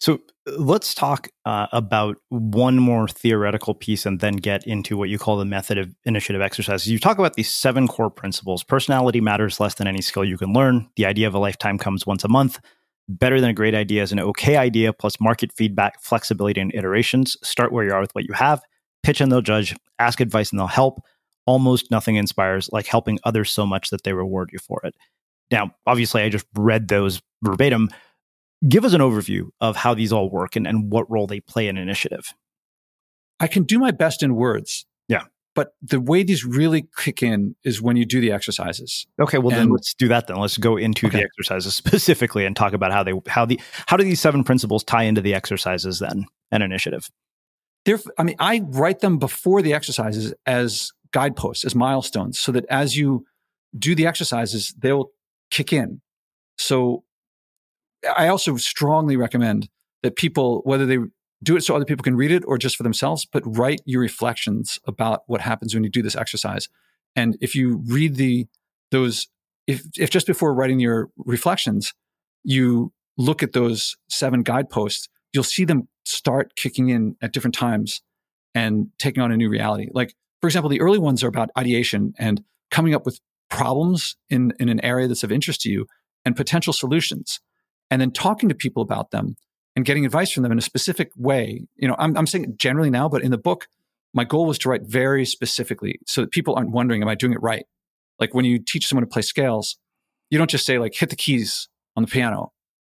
So 0.00 0.18
let's 0.56 0.94
talk 0.94 1.28
uh, 1.44 1.66
about 1.72 2.16
one 2.30 2.78
more 2.78 3.06
theoretical 3.06 3.74
piece 3.74 4.06
and 4.06 4.18
then 4.20 4.36
get 4.36 4.66
into 4.66 4.96
what 4.96 5.10
you 5.10 5.18
call 5.18 5.36
the 5.36 5.44
method 5.44 5.76
of 5.76 5.94
initiative 6.04 6.40
exercises. 6.40 6.88
You 6.88 6.98
talk 6.98 7.18
about 7.18 7.34
these 7.34 7.50
seven 7.50 7.86
core 7.86 8.10
principles. 8.10 8.64
Personality 8.64 9.20
matters 9.20 9.60
less 9.60 9.74
than 9.74 9.86
any 9.86 10.00
skill 10.00 10.24
you 10.24 10.38
can 10.38 10.54
learn. 10.54 10.88
The 10.96 11.04
idea 11.04 11.28
of 11.28 11.34
a 11.34 11.38
lifetime 11.38 11.76
comes 11.76 12.06
once 12.06 12.24
a 12.24 12.28
month. 12.28 12.58
Better 13.08 13.40
than 13.42 13.50
a 13.50 13.54
great 13.54 13.74
idea 13.74 14.02
is 14.02 14.10
an 14.10 14.20
okay 14.20 14.56
idea 14.56 14.94
plus 14.94 15.20
market 15.20 15.52
feedback, 15.52 16.02
flexibility, 16.02 16.62
and 16.62 16.74
iterations. 16.74 17.36
Start 17.42 17.70
where 17.70 17.84
you 17.84 17.92
are 17.92 18.00
with 18.00 18.14
what 18.14 18.24
you 18.24 18.32
have. 18.32 18.62
Pitch 19.02 19.20
and 19.20 19.30
they'll 19.30 19.42
judge. 19.42 19.76
Ask 19.98 20.20
advice 20.20 20.50
and 20.50 20.58
they'll 20.58 20.66
help. 20.66 21.00
Almost 21.46 21.90
nothing 21.90 22.16
inspires 22.16 22.70
like 22.72 22.86
helping 22.86 23.18
others 23.24 23.50
so 23.50 23.66
much 23.66 23.90
that 23.90 24.04
they 24.04 24.14
reward 24.14 24.48
you 24.52 24.58
for 24.58 24.80
it. 24.84 24.94
Now, 25.50 25.72
obviously, 25.86 26.22
I 26.22 26.28
just 26.30 26.46
read 26.54 26.88
those 26.88 27.20
verbatim 27.42 27.90
give 28.68 28.84
us 28.84 28.92
an 28.92 29.00
overview 29.00 29.48
of 29.60 29.76
how 29.76 29.94
these 29.94 30.12
all 30.12 30.30
work 30.30 30.56
and, 30.56 30.66
and 30.66 30.90
what 30.90 31.10
role 31.10 31.26
they 31.26 31.40
play 31.40 31.68
in 31.68 31.76
initiative. 31.76 32.34
I 33.38 33.46
can 33.46 33.64
do 33.64 33.78
my 33.78 33.90
best 33.90 34.22
in 34.22 34.34
words. 34.34 34.84
Yeah. 35.08 35.24
But 35.54 35.74
the 35.82 36.00
way 36.00 36.22
these 36.22 36.44
really 36.44 36.88
kick 36.96 37.22
in 37.22 37.56
is 37.64 37.82
when 37.82 37.96
you 37.96 38.04
do 38.04 38.20
the 38.20 38.32
exercises. 38.32 39.06
Okay, 39.20 39.38
well 39.38 39.50
and, 39.50 39.60
then 39.60 39.70
let's 39.70 39.94
do 39.94 40.08
that 40.08 40.26
then. 40.26 40.36
Let's 40.36 40.58
go 40.58 40.76
into 40.76 41.06
okay. 41.06 41.18
the 41.18 41.24
exercises 41.24 41.74
specifically 41.74 42.44
and 42.44 42.54
talk 42.54 42.72
about 42.72 42.92
how 42.92 43.02
they 43.02 43.12
how 43.26 43.46
the 43.46 43.58
how 43.86 43.96
do 43.96 44.04
these 44.04 44.20
seven 44.20 44.44
principles 44.44 44.84
tie 44.84 45.04
into 45.04 45.20
the 45.20 45.34
exercises 45.34 45.98
then 45.98 46.26
and 46.52 46.62
initiative. 46.62 47.10
They're, 47.86 47.98
I 48.18 48.24
mean, 48.24 48.36
I 48.38 48.60
write 48.64 49.00
them 49.00 49.18
before 49.18 49.62
the 49.62 49.72
exercises 49.72 50.34
as 50.44 50.92
guideposts, 51.12 51.64
as 51.64 51.74
milestones, 51.74 52.38
so 52.38 52.52
that 52.52 52.66
as 52.68 52.96
you 52.96 53.24
do 53.76 53.94
the 53.94 54.06
exercises, 54.06 54.74
they'll 54.78 55.10
kick 55.50 55.72
in. 55.72 56.02
So 56.58 57.04
I 58.16 58.28
also 58.28 58.56
strongly 58.56 59.16
recommend 59.16 59.68
that 60.02 60.16
people, 60.16 60.62
whether 60.64 60.86
they 60.86 60.98
do 61.42 61.56
it 61.56 61.62
so 61.62 61.74
other 61.74 61.84
people 61.84 62.02
can 62.02 62.16
read 62.16 62.30
it 62.30 62.42
or 62.46 62.58
just 62.58 62.76
for 62.76 62.82
themselves, 62.82 63.26
but 63.30 63.42
write 63.44 63.80
your 63.84 64.00
reflections 64.00 64.78
about 64.86 65.22
what 65.26 65.40
happens 65.40 65.74
when 65.74 65.84
you 65.84 65.90
do 65.90 66.02
this 66.02 66.16
exercise. 66.16 66.68
And 67.16 67.36
if 67.40 67.54
you 67.54 67.82
read 67.86 68.16
the 68.16 68.46
those, 68.90 69.28
if 69.66 69.84
if 69.96 70.10
just 70.10 70.26
before 70.26 70.54
writing 70.54 70.80
your 70.80 71.10
reflections, 71.16 71.94
you 72.44 72.92
look 73.16 73.42
at 73.42 73.52
those 73.52 73.96
seven 74.08 74.42
guideposts, 74.42 75.08
you'll 75.32 75.44
see 75.44 75.64
them 75.64 75.88
start 76.04 76.56
kicking 76.56 76.88
in 76.88 77.16
at 77.22 77.32
different 77.32 77.54
times 77.54 78.02
and 78.54 78.88
taking 78.98 79.22
on 79.22 79.30
a 79.30 79.36
new 79.36 79.48
reality. 79.48 79.88
Like, 79.92 80.14
for 80.40 80.48
example, 80.48 80.68
the 80.68 80.80
early 80.80 80.98
ones 80.98 81.22
are 81.22 81.28
about 81.28 81.50
ideation 81.56 82.14
and 82.18 82.42
coming 82.70 82.94
up 82.94 83.04
with 83.04 83.20
problems 83.48 84.16
in, 84.28 84.52
in 84.58 84.68
an 84.68 84.84
area 84.84 85.06
that's 85.06 85.22
of 85.22 85.32
interest 85.32 85.60
to 85.62 85.70
you 85.70 85.86
and 86.24 86.36
potential 86.36 86.72
solutions 86.72 87.40
and 87.90 88.00
then 88.00 88.10
talking 88.10 88.48
to 88.48 88.54
people 88.54 88.82
about 88.82 89.10
them 89.10 89.36
and 89.76 89.84
getting 89.84 90.04
advice 90.04 90.30
from 90.30 90.42
them 90.42 90.52
in 90.52 90.58
a 90.58 90.62
specific 90.62 91.10
way. 91.16 91.66
You 91.76 91.88
know, 91.88 91.96
I'm, 91.98 92.16
I'm 92.16 92.26
saying 92.26 92.54
generally 92.56 92.90
now, 92.90 93.08
but 93.08 93.22
in 93.22 93.30
the 93.30 93.38
book, 93.38 93.68
my 94.12 94.24
goal 94.24 94.46
was 94.46 94.58
to 94.58 94.68
write 94.68 94.82
very 94.84 95.24
specifically 95.24 96.00
so 96.06 96.20
that 96.22 96.30
people 96.30 96.54
aren't 96.54 96.70
wondering, 96.70 97.02
am 97.02 97.08
I 97.08 97.14
doing 97.14 97.32
it 97.32 97.42
right? 97.42 97.64
Like 98.18 98.34
when 98.34 98.44
you 98.44 98.58
teach 98.58 98.86
someone 98.86 99.04
to 99.04 99.10
play 99.10 99.22
scales, 99.22 99.78
you 100.30 100.38
don't 100.38 100.50
just 100.50 100.66
say 100.66 100.78
like 100.78 100.94
hit 100.94 101.10
the 101.10 101.16
keys 101.16 101.68
on 101.96 102.02
the 102.02 102.08
piano. 102.08 102.52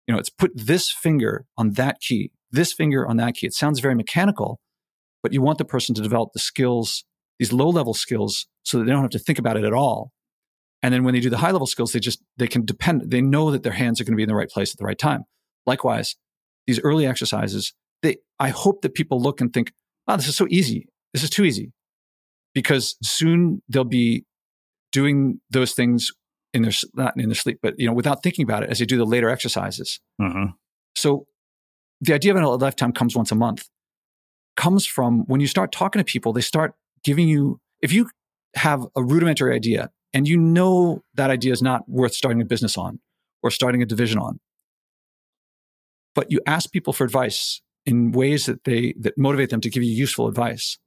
You 0.08 0.14
know, 0.14 0.20
it's 0.20 0.30
put 0.30 0.52
this 0.56 0.92
finger 0.92 1.46
on 1.58 1.72
that 1.72 2.00
key, 2.02 2.32
this 2.52 2.74
finger 2.74 3.08
on 3.08 3.18
that 3.18 3.36
key. 3.36 3.48
It 3.48 3.54
sounds 3.54 3.80
very 3.80 3.96
mechanical, 3.96 4.60
but 5.22 5.34
you 5.34 5.42
want 5.42 5.58
the 5.58 5.66
person 5.66 5.96
to 5.96 6.02
develop 6.02 6.34
the 6.34 6.40
skills, 6.40 7.06
these 7.40 7.54
low 7.54 7.70
level 7.70 7.94
skills, 7.94 8.48
so 8.64 8.80
that 8.80 8.86
they 8.86 8.92
don't 8.92 9.02
have 9.02 9.12
to 9.12 9.20
think 9.20 9.40
about 9.40 9.58
it 9.58 9.64
at 9.64 9.74
all. 9.74 10.12
And 10.84 10.94
then 10.94 11.04
when 11.04 11.16
they 11.16 11.22
do 11.22 11.30
the 11.30 11.38
high 11.38 11.52
level 11.52 11.66
skills, 11.66 11.94
they 11.94 12.00
just, 12.00 12.22
they 12.38 12.48
can 12.48 12.66
depend, 12.66 13.10
they 13.10 13.22
know 13.22 13.50
that 13.50 13.64
their 13.64 13.72
hands 13.72 14.00
are 14.00 14.04
going 14.04 14.14
to 14.14 14.18
be 14.18 14.24
in 14.24 14.30
the 14.30 14.36
right 14.36 14.50
place 14.50 14.72
at 14.74 14.78
the 14.78 14.86
right 14.86 14.98
time. 14.98 15.24
Likewise, 15.66 16.16
these 16.68 16.80
early 16.82 17.08
exercises, 17.08 17.74
they, 18.02 18.18
I 18.40 18.50
hope 18.50 18.82
that 18.82 18.94
people 18.94 19.20
look 19.20 19.42
and 19.42 19.52
think, 19.52 19.72
oh, 20.08 20.18
this 20.18 20.28
is 20.28 20.36
so 20.36 20.46
easy. 20.50 20.88
This 21.14 21.24
is 21.24 21.30
too 21.30 21.46
easy 21.46 21.72
because 22.54 22.98
soon 23.02 23.64
they'll 23.70 23.86
be 23.86 24.26
doing 24.92 25.40
those 25.50 25.74
things 25.74 26.12
in 26.54 26.62
their 26.62 26.72
not 26.94 27.14
in 27.18 27.30
their 27.30 27.36
sleep, 27.36 27.60
but 27.64 27.74
you 27.80 27.88
know, 27.88 27.94
without 27.94 28.22
thinking 28.22 28.44
about 28.44 28.62
it 28.62 28.70
as 28.70 28.80
they 28.80 28.86
do 28.86 28.98
the 28.98 29.06
later 29.06 29.30
exercises. 29.30 30.00
Mm-hmm. 30.22 30.52
So 30.96 31.26
the 32.02 32.14
idea 32.14 32.36
of 32.36 32.42
a 32.42 32.48
lifetime 32.48 32.92
comes 32.92 33.16
once 33.16 33.32
a 33.32 33.36
month 33.36 33.68
comes 34.56 34.86
from 34.86 35.24
when 35.28 35.42
you 35.42 35.48
start 35.48 35.72
talking 35.72 36.00
to 36.00 36.04
people, 36.04 36.34
they 36.34 36.42
start 36.42 36.76
giving 37.04 37.28
you, 37.28 37.60
if 37.82 37.92
you 37.92 38.10
have 38.56 38.86
a 38.96 39.04
rudimentary 39.04 39.56
idea 39.56 39.90
and 40.14 40.28
you 40.28 40.38
know 40.38 41.02
that 41.16 41.30
idea 41.30 41.52
is 41.52 41.62
not 41.62 41.88
worth 41.88 42.14
starting 42.14 42.42
a 42.42 42.46
business 42.46 42.78
on 42.78 43.00
or 43.42 43.52
starting 43.52 43.82
a 43.82 43.86
division 43.86 44.20
on, 44.20 44.40
but 46.16 46.32
you 46.32 46.40
ask 46.46 46.72
people 46.72 46.94
for 46.94 47.04
advice 47.04 47.62
in 47.86 48.12
ways 48.12 48.46
that 48.46 48.64
they, 48.64 48.94
that 49.00 49.18
motivate 49.18 49.50
them 49.50 49.62
to 49.62 49.70
give 49.70 49.84
you 49.84 49.92
useful 49.92 50.28
advice, 50.28 50.78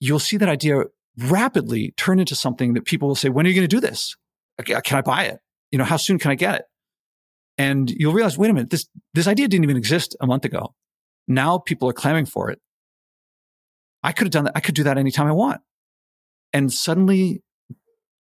you'll 0.00 0.18
see 0.18 0.36
that 0.36 0.48
idea 0.48 0.82
rapidly 1.18 1.92
turn 1.96 2.18
into 2.18 2.34
something 2.34 2.74
that 2.74 2.84
people 2.84 3.08
will 3.08 3.14
say, 3.14 3.28
when 3.28 3.46
are 3.46 3.48
you 3.48 3.54
going 3.54 3.68
to 3.68 3.76
do 3.76 3.80
this? 3.80 4.16
Uh, 4.58 4.80
can 4.80 4.98
I 4.98 5.02
buy 5.02 5.24
it? 5.24 5.38
You 5.70 5.78
know, 5.78 5.84
how 5.84 5.96
soon 5.96 6.18
can 6.18 6.30
I 6.30 6.34
get 6.34 6.54
it? 6.56 6.62
And 7.58 7.90
you'll 7.90 8.14
realize, 8.14 8.38
wait 8.38 8.50
a 8.50 8.54
minute, 8.54 8.70
this, 8.70 8.88
this 9.12 9.26
idea 9.26 9.46
didn't 9.46 9.64
even 9.64 9.76
exist 9.76 10.16
a 10.20 10.26
month 10.26 10.44
ago. 10.44 10.74
Now 11.28 11.58
people 11.58 11.88
are 11.88 11.92
clamoring 11.92 12.26
for 12.26 12.50
it. 12.50 12.58
I 14.02 14.12
could 14.12 14.26
have 14.26 14.32
done 14.32 14.44
that. 14.44 14.52
I 14.56 14.60
could 14.60 14.74
do 14.74 14.84
that 14.84 14.96
anytime 14.96 15.26
I 15.26 15.32
want. 15.32 15.60
And 16.52 16.72
suddenly 16.72 17.42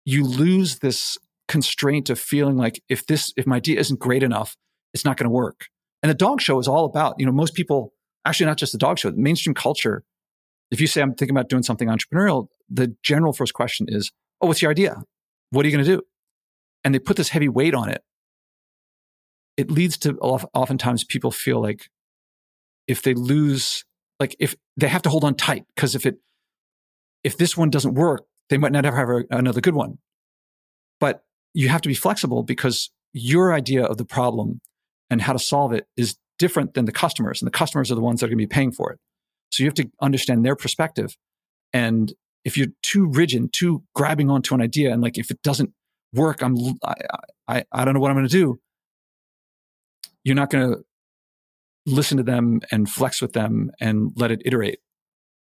you 0.06 0.24
lose 0.24 0.78
this 0.78 1.18
constraint 1.48 2.08
of 2.08 2.18
feeling 2.18 2.56
like 2.56 2.82
if 2.88 3.06
this, 3.06 3.34
if 3.36 3.46
my 3.46 3.56
idea 3.56 3.78
isn't 3.78 4.00
great 4.00 4.22
enough, 4.22 4.56
it's 4.94 5.04
not 5.04 5.18
going 5.18 5.24
to 5.24 5.30
work. 5.30 5.66
And 6.02 6.08
the 6.08 6.14
dog 6.14 6.40
show 6.40 6.58
is 6.58 6.68
all 6.68 6.86
about, 6.86 7.16
you 7.18 7.26
know, 7.26 7.32
most 7.32 7.54
people, 7.54 7.92
actually 8.24 8.46
not 8.46 8.56
just 8.56 8.72
the 8.72 8.78
dog 8.78 8.98
show, 8.98 9.10
the 9.10 9.16
mainstream 9.16 9.52
culture. 9.52 10.04
If 10.70 10.80
you 10.80 10.86
say, 10.86 11.02
I'm 11.02 11.14
thinking 11.14 11.36
about 11.36 11.48
doing 11.48 11.64
something 11.64 11.88
entrepreneurial, 11.88 12.46
the 12.70 12.96
general 13.02 13.32
first 13.32 13.52
question 13.52 13.86
is, 13.88 14.12
Oh, 14.40 14.46
what's 14.46 14.62
your 14.62 14.70
idea? 14.70 15.02
What 15.50 15.64
are 15.64 15.68
you 15.68 15.76
going 15.76 15.84
to 15.84 15.96
do? 15.96 16.02
And 16.84 16.94
they 16.94 16.98
put 16.98 17.16
this 17.16 17.30
heavy 17.30 17.48
weight 17.48 17.74
on 17.74 17.88
it. 17.88 18.02
It 19.56 19.70
leads 19.70 19.96
to 19.98 20.16
oftentimes 20.18 21.04
people 21.04 21.30
feel 21.30 21.60
like 21.60 21.88
if 22.86 23.02
they 23.02 23.14
lose, 23.14 23.84
like 24.20 24.36
if 24.38 24.54
they 24.76 24.88
have 24.88 25.02
to 25.02 25.08
hold 25.08 25.24
on 25.24 25.34
tight, 25.34 25.64
because 25.74 25.94
if 25.94 26.04
it, 26.04 26.18
if 27.24 27.38
this 27.38 27.56
one 27.56 27.70
doesn't 27.70 27.94
work, 27.94 28.26
they 28.50 28.58
might 28.58 28.72
not 28.72 28.84
ever 28.84 28.96
have 28.96 29.24
another 29.30 29.60
good 29.60 29.74
one. 29.74 29.98
But 31.00 31.24
you 31.54 31.68
have 31.68 31.82
to 31.82 31.88
be 31.88 31.94
flexible 31.94 32.42
because 32.42 32.90
your 33.12 33.54
idea 33.54 33.84
of 33.84 33.96
the 33.96 34.04
problem 34.04 34.60
and 35.10 35.22
how 35.22 35.32
to 35.32 35.38
solve 35.38 35.72
it 35.72 35.86
is 35.96 36.16
different 36.38 36.74
than 36.74 36.84
the 36.84 36.92
customers. 36.92 37.40
And 37.40 37.46
the 37.46 37.56
customers 37.56 37.90
are 37.90 37.94
the 37.94 38.00
ones 38.00 38.20
that 38.20 38.26
are 38.26 38.28
going 38.28 38.38
to 38.38 38.42
be 38.42 38.46
paying 38.46 38.72
for 38.72 38.92
it. 38.92 38.98
So 39.50 39.62
you 39.62 39.68
have 39.68 39.74
to 39.74 39.90
understand 40.00 40.44
their 40.44 40.56
perspective. 40.56 41.16
And 41.72 42.12
if 42.44 42.56
you're 42.56 42.68
too 42.82 43.06
rigid, 43.06 43.52
too 43.52 43.82
grabbing 43.94 44.30
onto 44.30 44.54
an 44.54 44.60
idea, 44.60 44.92
and 44.92 45.02
like 45.02 45.18
if 45.18 45.30
it 45.30 45.42
doesn't 45.42 45.72
work, 46.12 46.42
I'm 46.42 46.56
I 46.84 46.94
I, 47.48 47.64
I 47.72 47.84
don't 47.84 47.94
know 47.94 48.00
what 48.00 48.10
I'm 48.10 48.16
going 48.16 48.28
to 48.28 48.32
do. 48.32 48.60
You're 50.24 50.34
not 50.34 50.50
going 50.50 50.72
to 50.72 50.84
listen 51.86 52.16
to 52.16 52.22
them 52.22 52.60
and 52.72 52.90
flex 52.90 53.22
with 53.22 53.32
them 53.32 53.70
and 53.80 54.12
let 54.16 54.30
it 54.30 54.42
iterate. 54.44 54.80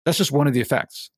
That's 0.05 0.17
just 0.17 0.31
one 0.31 0.47
of 0.47 0.53
the 0.53 0.61
effects. 0.61 1.11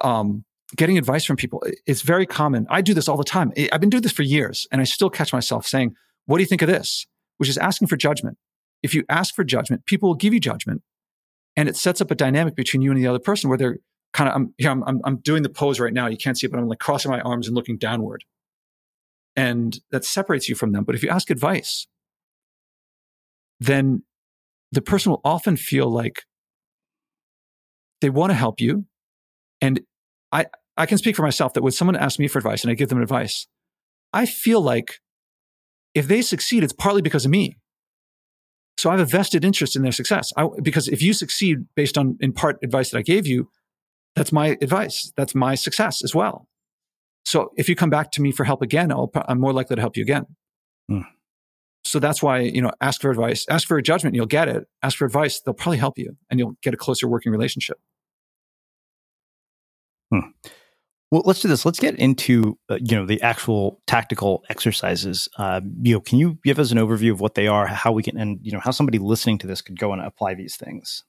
Um, 0.00 0.44
getting 0.76 0.98
advice 0.98 1.24
from 1.24 1.36
people 1.36 1.62
is 1.86 2.02
very 2.02 2.26
common. 2.26 2.66
I 2.70 2.80
do 2.82 2.94
this 2.94 3.08
all 3.08 3.16
the 3.16 3.24
time. 3.24 3.52
I've 3.72 3.80
been 3.80 3.90
doing 3.90 4.02
this 4.02 4.12
for 4.12 4.22
years, 4.22 4.66
and 4.70 4.80
I 4.80 4.84
still 4.84 5.10
catch 5.10 5.32
myself 5.32 5.66
saying, 5.66 5.94
"What 6.26 6.38
do 6.38 6.42
you 6.42 6.48
think 6.48 6.62
of 6.62 6.68
this?" 6.68 7.06
Which 7.38 7.48
is 7.48 7.58
asking 7.58 7.88
for 7.88 7.96
judgment. 7.96 8.38
If 8.82 8.94
you 8.94 9.04
ask 9.08 9.34
for 9.34 9.44
judgment, 9.44 9.86
people 9.86 10.08
will 10.08 10.16
give 10.16 10.34
you 10.34 10.40
judgment, 10.40 10.82
and 11.56 11.68
it 11.68 11.76
sets 11.76 12.00
up 12.00 12.10
a 12.10 12.14
dynamic 12.14 12.54
between 12.54 12.82
you 12.82 12.90
and 12.90 13.00
the 13.00 13.06
other 13.06 13.18
person 13.18 13.48
where 13.48 13.58
they're 13.58 13.78
kind 14.12 14.28
of. 14.28 14.36
I'm 14.36 14.54
here. 14.58 14.70
I'm, 14.70 14.82
I'm, 14.84 15.00
I'm 15.04 15.16
doing 15.18 15.42
the 15.42 15.48
pose 15.48 15.80
right 15.80 15.92
now. 15.92 16.06
You 16.06 16.16
can't 16.16 16.38
see 16.38 16.46
it, 16.46 16.50
but 16.50 16.58
I'm 16.58 16.68
like 16.68 16.78
crossing 16.78 17.10
my 17.10 17.20
arms 17.20 17.46
and 17.46 17.56
looking 17.56 17.78
downward, 17.78 18.24
and 19.36 19.78
that 19.90 20.04
separates 20.04 20.48
you 20.48 20.54
from 20.54 20.72
them. 20.72 20.84
But 20.84 20.94
if 20.94 21.02
you 21.02 21.08
ask 21.08 21.30
advice, 21.30 21.86
then 23.60 24.02
the 24.70 24.82
person 24.82 25.10
will 25.10 25.20
often 25.24 25.56
feel 25.56 25.90
like 25.90 26.24
they 28.00 28.10
want 28.10 28.30
to 28.30 28.34
help 28.34 28.60
you. 28.60 28.86
And 29.60 29.80
I, 30.32 30.46
I 30.76 30.86
can 30.86 30.98
speak 30.98 31.16
for 31.16 31.22
myself 31.22 31.54
that 31.54 31.62
when 31.62 31.72
someone 31.72 31.96
asks 31.96 32.18
me 32.18 32.28
for 32.28 32.38
advice 32.38 32.62
and 32.62 32.70
I 32.70 32.74
give 32.74 32.88
them 32.88 33.02
advice, 33.02 33.46
I 34.12 34.26
feel 34.26 34.60
like 34.60 35.00
if 35.94 36.06
they 36.06 36.22
succeed, 36.22 36.62
it's 36.62 36.72
partly 36.72 37.02
because 37.02 37.24
of 37.24 37.30
me. 37.30 37.58
So 38.76 38.90
I 38.90 38.92
have 38.92 39.00
a 39.00 39.04
vested 39.04 39.44
interest 39.44 39.74
in 39.74 39.82
their 39.82 39.92
success. 39.92 40.32
I, 40.36 40.46
because 40.62 40.86
if 40.86 41.02
you 41.02 41.12
succeed 41.12 41.66
based 41.74 41.98
on, 41.98 42.16
in 42.20 42.32
part, 42.32 42.58
advice 42.62 42.90
that 42.90 42.98
I 42.98 43.02
gave 43.02 43.26
you, 43.26 43.50
that's 44.14 44.32
my 44.32 44.56
advice. 44.62 45.12
That's 45.16 45.34
my 45.34 45.56
success 45.56 46.02
as 46.04 46.14
well. 46.14 46.46
So 47.24 47.50
if 47.56 47.68
you 47.68 47.74
come 47.74 47.90
back 47.90 48.12
to 48.12 48.22
me 48.22 48.30
for 48.30 48.44
help 48.44 48.62
again, 48.62 48.92
i 48.92 49.04
am 49.28 49.40
more 49.40 49.52
likely 49.52 49.76
to 49.76 49.82
help 49.82 49.96
you 49.96 50.02
again. 50.02 50.26
Hmm. 50.88 51.00
So 51.84 51.98
that's 51.98 52.22
why, 52.22 52.40
you 52.40 52.62
know, 52.62 52.70
ask 52.80 53.00
for 53.00 53.10
advice, 53.10 53.46
ask 53.50 53.66
for 53.66 53.78
a 53.78 53.82
judgment, 53.82 54.14
you'll 54.14 54.26
get 54.26 54.48
it. 54.48 54.64
Ask 54.82 54.96
for 54.98 55.06
advice, 55.06 55.40
they'll 55.40 55.54
probably 55.54 55.78
help 55.78 55.98
you 55.98 56.16
and 56.30 56.38
you'll 56.38 56.56
get 56.62 56.74
a 56.74 56.76
closer 56.76 57.08
working 57.08 57.32
relationship. 57.32 57.78
Hmm. 60.10 60.30
Well, 61.10 61.22
let's 61.24 61.40
do 61.40 61.48
this. 61.48 61.64
Let's 61.64 61.80
get 61.80 61.94
into 61.96 62.58
uh, 62.68 62.78
you 62.80 62.96
know 62.96 63.06
the 63.06 63.22
actual 63.22 63.80
tactical 63.86 64.44
exercises. 64.50 65.28
Uh, 65.38 65.62
you 65.82 65.94
know, 65.94 66.00
can 66.00 66.18
you 66.18 66.38
give 66.44 66.58
us 66.58 66.70
an 66.70 66.78
overview 66.78 67.12
of 67.12 67.20
what 67.20 67.34
they 67.34 67.46
are, 67.46 67.66
how 67.66 67.92
we 67.92 68.02
can, 68.02 68.18
and 68.18 68.38
you 68.42 68.52
know 68.52 68.60
how 68.60 68.70
somebody 68.70 68.98
listening 68.98 69.38
to 69.38 69.46
this 69.46 69.62
could 69.62 69.78
go 69.78 69.92
and 69.92 70.02
apply 70.02 70.34
these 70.34 70.56
things? 70.56 71.04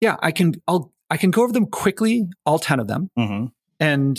Yeah, 0.00 0.16
I 0.20 0.32
can. 0.32 0.54
I'll 0.66 0.92
I 1.08 1.16
can 1.18 1.30
go 1.30 1.44
over 1.44 1.52
them 1.52 1.66
quickly, 1.66 2.26
all 2.44 2.58
ten 2.58 2.80
of 2.80 2.88
them, 2.88 3.10
mm-hmm. 3.16 3.46
and 3.78 4.18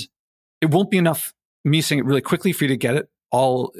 it 0.62 0.70
won't 0.70 0.90
be 0.90 0.98
enough 0.98 1.34
me 1.66 1.82
saying 1.82 2.00
it 2.00 2.06
really 2.06 2.22
quickly 2.22 2.54
for 2.54 2.64
you 2.64 2.70
to 2.70 2.78
get 2.78 2.96
it 2.96 3.10
all 3.32 3.74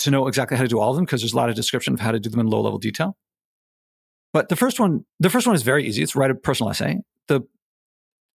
to 0.00 0.10
know 0.10 0.26
exactly 0.28 0.56
how 0.56 0.62
to 0.62 0.68
do 0.68 0.78
all 0.78 0.90
of 0.90 0.96
them 0.96 1.04
because 1.04 1.22
there's 1.22 1.32
a 1.32 1.36
lot 1.36 1.48
of 1.48 1.54
description 1.54 1.94
of 1.94 2.00
how 2.00 2.10
to 2.10 2.20
do 2.20 2.30
them 2.30 2.40
in 2.40 2.46
low 2.46 2.60
level 2.60 2.78
detail. 2.78 3.16
But 4.32 4.48
the 4.48 4.56
first 4.56 4.78
one, 4.78 5.04
the 5.18 5.30
first 5.30 5.46
one 5.46 5.56
is 5.56 5.62
very 5.62 5.86
easy. 5.86 6.02
It's 6.02 6.14
write 6.14 6.30
a 6.30 6.34
personal 6.34 6.70
essay. 6.70 7.00
The 7.28 7.42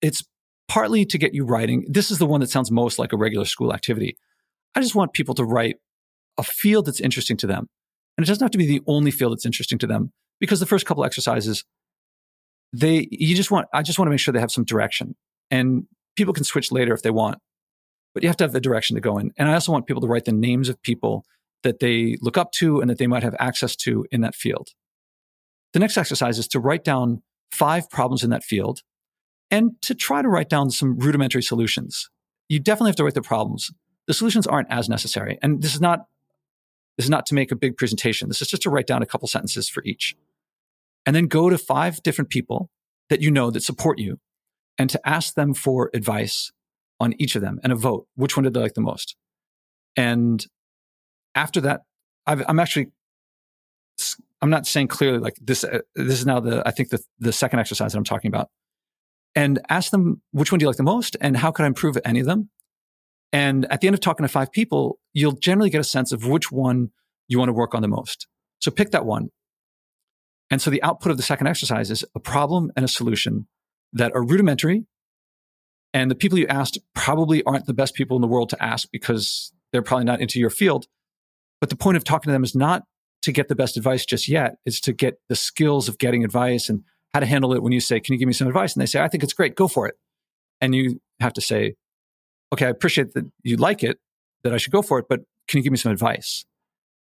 it's 0.05 0.23
partly 0.67 1.03
to 1.03 1.17
get 1.17 1.33
you 1.33 1.45
writing. 1.45 1.83
This 1.87 2.11
is 2.11 2.19
the 2.19 2.27
one 2.27 2.41
that 2.41 2.49
sounds 2.49 2.69
most 2.69 2.99
like 2.99 3.11
a 3.11 3.17
regular 3.17 3.45
school 3.45 3.73
activity. 3.73 4.17
I 4.75 4.81
just 4.81 4.93
want 4.93 5.13
people 5.13 5.33
to 5.35 5.43
write 5.43 5.77
a 6.37 6.43
field 6.43 6.85
that's 6.85 6.99
interesting 6.99 7.37
to 7.37 7.47
them. 7.47 7.67
And 8.17 8.25
it 8.25 8.27
doesn't 8.27 8.43
have 8.43 8.51
to 8.51 8.57
be 8.57 8.67
the 8.67 8.81
only 8.85 9.09
field 9.09 9.31
that's 9.31 9.45
interesting 9.45 9.79
to 9.79 9.87
them 9.87 10.11
because 10.39 10.59
the 10.59 10.65
first 10.67 10.85
couple 10.85 11.03
exercises, 11.03 11.63
they, 12.71 13.07
you 13.09 13.35
just 13.35 13.49
want, 13.49 13.67
I 13.73 13.81
just 13.81 13.97
want 13.97 14.07
to 14.07 14.11
make 14.11 14.19
sure 14.19 14.31
they 14.31 14.39
have 14.39 14.51
some 14.51 14.63
direction 14.63 15.15
and 15.49 15.85
people 16.15 16.33
can 16.33 16.43
switch 16.43 16.71
later 16.71 16.93
if 16.93 17.01
they 17.01 17.11
want, 17.11 17.39
but 18.13 18.21
you 18.21 18.29
have 18.29 18.37
to 18.37 18.43
have 18.43 18.53
the 18.53 18.61
direction 18.61 18.95
to 18.95 19.01
go 19.01 19.17
in. 19.17 19.31
And 19.37 19.49
I 19.49 19.53
also 19.53 19.71
want 19.71 19.87
people 19.87 20.01
to 20.01 20.07
write 20.07 20.25
the 20.25 20.31
names 20.31 20.69
of 20.69 20.81
people 20.83 21.25
that 21.63 21.79
they 21.79 22.17
look 22.21 22.37
up 22.37 22.51
to 22.53 22.79
and 22.79 22.89
that 22.91 22.99
they 22.99 23.07
might 23.07 23.23
have 23.23 23.35
access 23.39 23.75
to 23.77 24.05
in 24.11 24.21
that 24.21 24.35
field. 24.35 24.69
The 25.73 25.79
next 25.79 25.97
exercise 25.97 26.37
is 26.37 26.47
to 26.49 26.59
write 26.59 26.83
down 26.83 27.23
five 27.51 27.89
problems 27.89 28.23
in 28.23 28.29
that 28.29 28.43
field 28.43 28.81
and 29.51 29.71
to 29.81 29.95
try 29.95 30.21
to 30.21 30.27
write 30.27 30.49
down 30.49 30.69
some 30.69 30.97
rudimentary 30.97 31.43
solutions. 31.43 32.09
You 32.49 32.59
definitely 32.59 32.89
have 32.89 32.95
to 32.97 33.03
write 33.03 33.13
the 33.13 33.21
problems. 33.21 33.71
The 34.07 34.13
solutions 34.13 34.47
aren't 34.47 34.71
as 34.71 34.89
necessary. 34.89 35.37
And 35.41 35.61
this 35.61 35.73
is 35.73 35.81
not 35.81 36.05
this 36.97 37.05
is 37.05 37.09
not 37.09 37.25
to 37.25 37.35
make 37.35 37.51
a 37.51 37.55
big 37.55 37.75
presentation. 37.75 38.29
This 38.29 38.41
is 38.41 38.47
just 38.47 38.61
to 38.63 38.69
write 38.69 38.87
down 38.87 39.01
a 39.01 39.05
couple 39.05 39.27
sentences 39.27 39.67
for 39.67 39.83
each. 39.83 40.15
And 41.05 41.15
then 41.15 41.27
go 41.27 41.49
to 41.49 41.57
five 41.57 42.01
different 42.03 42.29
people 42.29 42.69
that 43.09 43.21
you 43.21 43.29
know 43.31 43.51
that 43.51 43.63
support 43.63 43.99
you 43.99 44.19
and 44.77 44.89
to 44.89 45.07
ask 45.07 45.35
them 45.35 45.53
for 45.53 45.91
advice 45.93 46.51
on 46.99 47.13
each 47.19 47.35
of 47.35 47.41
them 47.41 47.59
and 47.63 47.73
a 47.73 47.75
vote. 47.75 48.07
Which 48.15 48.37
one 48.37 48.45
did 48.45 48.53
they 48.53 48.61
like 48.61 48.73
the 48.73 48.81
most? 48.81 49.15
And 49.95 50.45
after 51.35 51.61
that, 51.61 51.81
i 52.25 52.33
am 52.47 52.59
actually, 52.59 52.87
I'm 54.41 54.49
not 54.49 54.65
saying 54.65 54.87
clearly 54.87 55.19
like 55.19 55.35
this. 55.41 55.63
Uh, 55.63 55.79
this 55.95 56.19
is 56.19 56.25
now 56.25 56.39
the 56.39 56.63
I 56.65 56.71
think 56.71 56.89
the 56.89 56.99
the 57.19 57.31
second 57.31 57.59
exercise 57.59 57.91
that 57.91 57.97
I'm 57.97 58.03
talking 58.03 58.29
about, 58.29 58.49
and 59.35 59.59
ask 59.69 59.91
them 59.91 60.21
which 60.31 60.51
one 60.51 60.59
do 60.59 60.63
you 60.63 60.67
like 60.67 60.77
the 60.77 60.83
most, 60.83 61.17
and 61.19 61.37
how 61.37 61.51
could 61.51 61.63
I 61.63 61.67
improve 61.67 61.97
any 62.05 62.19
of 62.21 62.25
them. 62.25 62.49
And 63.33 63.65
at 63.69 63.81
the 63.81 63.87
end 63.87 63.93
of 63.93 63.99
talking 63.99 64.23
to 64.23 64.31
five 64.31 64.51
people, 64.51 64.99
you'll 65.13 65.33
generally 65.33 65.69
get 65.69 65.81
a 65.81 65.85
sense 65.85 66.11
of 66.11 66.25
which 66.25 66.51
one 66.51 66.91
you 67.27 67.37
want 67.37 67.49
to 67.49 67.53
work 67.53 67.75
on 67.75 67.81
the 67.81 67.87
most. 67.87 68.27
So 68.59 68.71
pick 68.71 68.91
that 68.91 69.05
one. 69.05 69.29
And 70.49 70.61
so 70.61 70.69
the 70.69 70.81
output 70.83 71.11
of 71.11 71.17
the 71.17 71.23
second 71.23 71.47
exercise 71.47 71.91
is 71.91 72.05
a 72.15 72.19
problem 72.19 72.71
and 72.75 72.85
a 72.85 72.87
solution 72.87 73.47
that 73.93 74.13
are 74.13 74.23
rudimentary. 74.23 74.85
And 75.93 76.09
the 76.09 76.15
people 76.15 76.37
you 76.37 76.47
asked 76.47 76.77
probably 76.93 77.43
aren't 77.43 77.65
the 77.65 77.73
best 77.73 77.95
people 77.95 78.15
in 78.15 78.21
the 78.21 78.27
world 78.27 78.49
to 78.49 78.63
ask 78.63 78.87
because 78.91 79.51
they're 79.71 79.81
probably 79.81 80.05
not 80.05 80.21
into 80.21 80.39
your 80.39 80.49
field. 80.49 80.85
But 81.59 81.69
the 81.69 81.75
point 81.75 81.97
of 81.97 82.03
talking 82.03 82.29
to 82.29 82.31
them 82.31 82.43
is 82.43 82.55
not 82.55 82.83
to 83.23 83.31
get 83.31 83.47
the 83.47 83.55
best 83.55 83.75
advice 83.75 84.05
just 84.05 84.29
yet, 84.29 84.55
it's 84.65 84.79
to 84.81 84.93
get 84.93 85.15
the 85.29 85.35
skills 85.35 85.89
of 85.89 85.97
getting 85.97 86.23
advice 86.23 86.69
and 86.69 86.83
how 87.15 87.21
to 87.21 87.25
handle 87.25 87.53
it 87.53 87.63
when 87.63 87.71
you 87.71 87.79
say, 87.79 88.01
Can 88.01 88.11
you 88.11 88.19
give 88.19 88.27
me 88.27 88.33
some 88.33 88.49
advice? 88.49 88.73
And 88.73 88.81
they 88.81 88.85
say, 88.85 88.99
I 88.99 89.07
think 89.07 89.23
it's 89.23 89.31
great, 89.31 89.55
go 89.55 89.69
for 89.69 89.87
it. 89.87 89.95
And 90.59 90.75
you 90.75 90.99
have 91.21 91.31
to 91.33 91.41
say, 91.41 91.75
Okay, 92.53 92.65
I 92.65 92.69
appreciate 92.69 93.13
that 93.13 93.23
you 93.41 93.55
like 93.55 93.83
it, 93.83 93.99
that 94.43 94.53
I 94.53 94.57
should 94.57 94.73
go 94.73 94.81
for 94.81 94.99
it, 94.99 95.05
but 95.07 95.21
can 95.47 95.57
you 95.57 95.63
give 95.63 95.71
me 95.71 95.77
some 95.77 95.93
advice? 95.93 96.43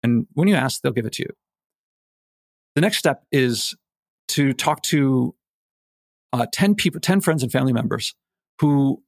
And 0.03 0.28
when 0.34 0.47
you 0.47 0.53
ask, 0.53 0.82
they'll 0.82 0.91
give 0.91 1.07
it 1.07 1.14
to 1.14 1.24
you. 1.24 1.30
The 2.76 2.82
next 2.82 2.97
step 2.97 3.24
is 3.32 3.74
to 4.30 4.53
talk 4.53 4.84
to 4.84 5.34
uh, 6.32 6.45
10 6.53 6.76
people, 6.76 6.99
10 6.99 7.20
friends 7.22 7.41
and 7.41 7.51
family 7.51 7.74
members 7.74 8.14
who, 8.61 9.01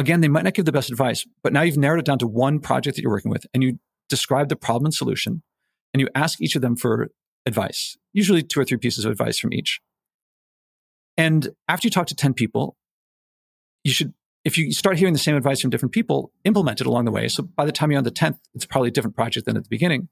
again, 0.00 0.20
they 0.20 0.28
might 0.28 0.42
not 0.42 0.54
give 0.54 0.64
the 0.64 0.72
best 0.72 0.90
advice, 0.90 1.24
but 1.44 1.52
now 1.52 1.62
you've 1.62 1.76
narrowed 1.76 2.00
it 2.00 2.06
down 2.06 2.18
to 2.18 2.26
one 2.26 2.58
project 2.58 2.96
that 2.96 3.02
you're 3.02 3.12
working 3.12 3.30
with 3.30 3.46
and 3.54 3.62
you 3.62 3.78
describe 4.08 4.48
the 4.48 4.56
problem 4.56 4.86
and 4.86 4.94
solution 4.94 5.44
and 5.94 6.00
you 6.00 6.08
ask 6.16 6.40
each 6.40 6.56
of 6.56 6.62
them 6.62 6.74
for 6.74 7.10
advice, 7.46 7.96
usually 8.12 8.42
two 8.42 8.58
or 8.58 8.64
three 8.64 8.78
pieces 8.78 9.04
of 9.04 9.12
advice 9.12 9.38
from 9.38 9.52
each. 9.52 9.80
And 11.20 11.50
after 11.68 11.86
you 11.86 11.90
talk 11.90 12.06
to 12.06 12.14
10 12.14 12.32
people, 12.32 12.78
you 13.84 13.92
should, 13.92 14.14
if 14.42 14.56
you 14.56 14.72
start 14.72 14.98
hearing 14.98 15.12
the 15.12 15.18
same 15.18 15.36
advice 15.36 15.60
from 15.60 15.68
different 15.68 15.92
people, 15.92 16.32
implement 16.44 16.80
it 16.80 16.86
along 16.86 17.04
the 17.04 17.10
way. 17.10 17.28
So 17.28 17.42
by 17.42 17.66
the 17.66 17.72
time 17.72 17.90
you're 17.90 17.98
on 17.98 18.04
the 18.04 18.10
10th, 18.10 18.38
it's 18.54 18.64
probably 18.64 18.88
a 18.88 18.90
different 18.90 19.16
project 19.16 19.44
than 19.44 19.58
at 19.58 19.64
the 19.64 19.68
beginning. 19.68 20.08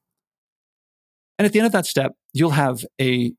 And 1.39 1.47
at 1.47 1.53
the 1.55 1.61
end 1.61 1.67
of 1.67 1.73
that 1.73 1.87
step, 1.87 2.13
you'll 2.35 2.51
have 2.51 2.85
a, 3.01 3.33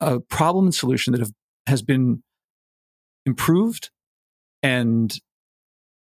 a 0.00 0.20
problem 0.20 0.66
and 0.66 0.74
solution 0.74 1.12
that 1.12 1.20
have, 1.20 1.32
has 1.66 1.80
been 1.80 2.22
improved 3.24 3.88
and 4.62 5.18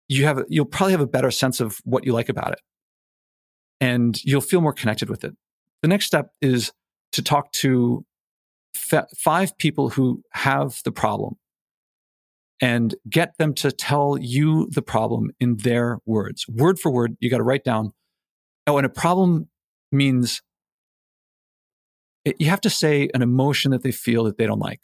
you 0.09 0.25
have, 0.25 0.43
you'll 0.49 0.65
probably 0.65 0.93
have 0.93 1.03
a 1.03 1.07
better 1.07 1.31
sense 1.31 1.61
of 1.61 1.81
what 1.85 2.07
you 2.07 2.15
like 2.15 2.31
about 2.31 2.53
it 2.53 2.61
and 3.79 4.25
you'll 4.25 4.41
feel 4.41 4.63
more 4.63 4.73
connected 4.73 5.11
with 5.11 5.23
it. 5.23 5.37
The 5.83 5.89
next 5.89 6.07
step 6.07 6.31
is 6.41 6.73
to 7.13 7.21
talk 7.23 7.53
to 7.53 8.07
f- 8.75 9.09
five 9.17 9.57
people 9.59 9.91
who 9.91 10.23
have 10.33 10.81
the 10.85 10.93
problem 10.93 11.37
and 12.61 12.95
get 13.09 13.37
them 13.39 13.55
to 13.55 13.73
tell 13.73 14.17
you 14.19 14.69
the 14.71 14.83
problem 14.83 15.31
in 15.41 15.57
their 15.57 15.99
words, 16.07 16.47
word 16.49 16.79
for 16.79 16.91
word. 16.91 17.17
You 17.21 17.31
got 17.31 17.39
to 17.39 17.45
write 17.45 17.65
down. 17.65 17.93
Oh, 18.67 18.79
and 18.79 18.87
a 18.87 18.91
problem 18.91 19.49
means 19.93 20.41
it, 22.25 22.37
you 22.39 22.49
have 22.49 22.61
to 22.63 22.71
say 22.71 23.09
an 23.13 23.23
emotion 23.23 23.71
that 23.73 23.83
they 23.83 23.93
feel 23.93 24.25
that 24.25 24.39
they 24.39 24.47
don't 24.47 24.61
like. 24.61 24.81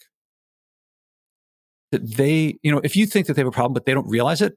That 1.92 2.16
they, 2.16 2.58
you 2.62 2.70
know, 2.70 2.80
if 2.84 2.96
you 2.96 3.06
think 3.06 3.26
that 3.26 3.34
they 3.34 3.40
have 3.40 3.48
a 3.48 3.52
problem, 3.52 3.72
but 3.72 3.86
they 3.86 3.94
don't 3.94 4.08
realize 4.08 4.42
it, 4.42 4.56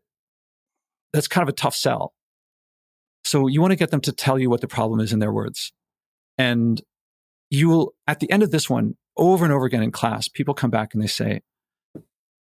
that's 1.13 1.27
kind 1.27 1.43
of 1.43 1.49
a 1.49 1.55
tough 1.55 1.75
sell. 1.75 2.13
So 3.23 3.47
you 3.47 3.61
want 3.61 3.71
to 3.71 3.77
get 3.77 3.91
them 3.91 4.01
to 4.01 4.11
tell 4.11 4.37
you 4.37 4.49
what 4.49 4.61
the 4.61 4.67
problem 4.67 4.99
is 4.99 5.13
in 5.13 5.19
their 5.19 5.31
words. 5.31 5.71
And 6.37 6.81
you 7.49 7.69
will, 7.69 7.93
at 8.07 8.19
the 8.19 8.29
end 8.31 8.43
of 8.43 8.51
this 8.51 8.69
one, 8.69 8.95
over 9.17 9.45
and 9.45 9.53
over 9.53 9.65
again 9.65 9.83
in 9.83 9.91
class, 9.91 10.27
people 10.27 10.53
come 10.53 10.69
back 10.69 10.93
and 10.93 11.01
they 11.01 11.07
say, 11.07 11.41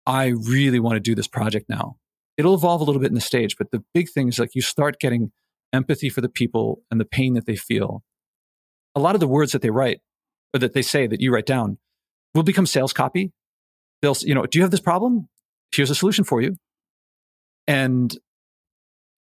I 0.06 0.28
really 0.28 0.80
want 0.80 0.96
to 0.96 1.00
do 1.00 1.16
this 1.16 1.28
project 1.28 1.68
now. 1.68 1.98
It'll 2.38 2.54
evolve 2.54 2.82
a 2.82 2.84
little 2.84 3.02
bit 3.02 3.10
in 3.10 3.16
the 3.16 3.22
stage, 3.22 3.56
but 3.58 3.72
the 3.72 3.84
big 3.94 4.10
thing 4.10 4.28
is 4.28 4.40
like 4.40 4.56
you 4.56 4.62
start 4.62 5.00
getting 5.00 5.32
empathy 5.74 6.10
for 6.10 6.22
the 6.22 6.30
people 6.30 6.82
and 6.92 7.00
the 7.00 7.06
pain 7.06 7.34
that 7.34 7.46
they 7.46 7.56
feel. 7.56 8.04
A 8.94 9.00
lot 9.00 9.16
of 9.16 9.20
the 9.20 9.28
words 9.28 9.52
that 9.52 9.62
they 9.62 9.70
write 9.70 10.02
or 10.54 10.60
that 10.60 10.74
they 10.74 10.82
say 10.82 11.08
that 11.08 11.22
you 11.22 11.34
write 11.34 11.46
down 11.46 11.78
will 12.34 12.44
become 12.44 12.66
sales 12.66 12.94
copy. 12.94 13.32
They'll, 14.02 14.16
you 14.22 14.36
know, 14.36 14.46
do 14.46 14.60
you 14.60 14.64
have 14.64 14.72
this 14.72 14.82
problem? 14.82 15.28
Here's 15.74 15.90
a 15.90 15.96
solution 15.96 16.24
for 16.24 16.42
you. 16.42 16.56
And 17.68 18.16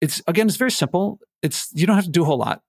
it's, 0.02 0.22
again, 0.28 0.48
it's 0.48 0.58
very 0.58 0.72
simple. 0.72 1.20
It's, 1.42 1.70
you 1.74 1.86
don't 1.86 1.96
have 1.96 2.06
to 2.06 2.12
do 2.12 2.24
a 2.24 2.26
whole 2.26 2.38
lot, 2.38 2.62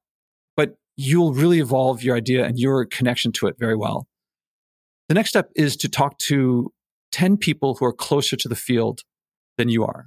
but 0.57 0.77
you'll 0.97 1.33
really 1.33 1.61
evolve 1.61 2.03
your 2.03 2.17
idea 2.17 2.45
and 2.45 2.59
your 2.59 2.85
connection 2.85 3.33
to 3.33 3.47
it 3.47 3.57
very 3.59 3.77
well. 3.77 4.07
The 5.11 5.15
next 5.15 5.31
step 5.31 5.51
is 5.57 5.77
to 5.79 5.89
talk 5.89 6.19
to 6.29 6.73
10 7.11 7.37
people 7.37 7.75
who 7.75 7.85
are 7.85 7.93
closer 7.93 8.37
to 8.37 8.49
the 8.49 8.55
field 8.55 9.01
than 9.59 9.69
you 9.69 9.83
are. 9.83 10.07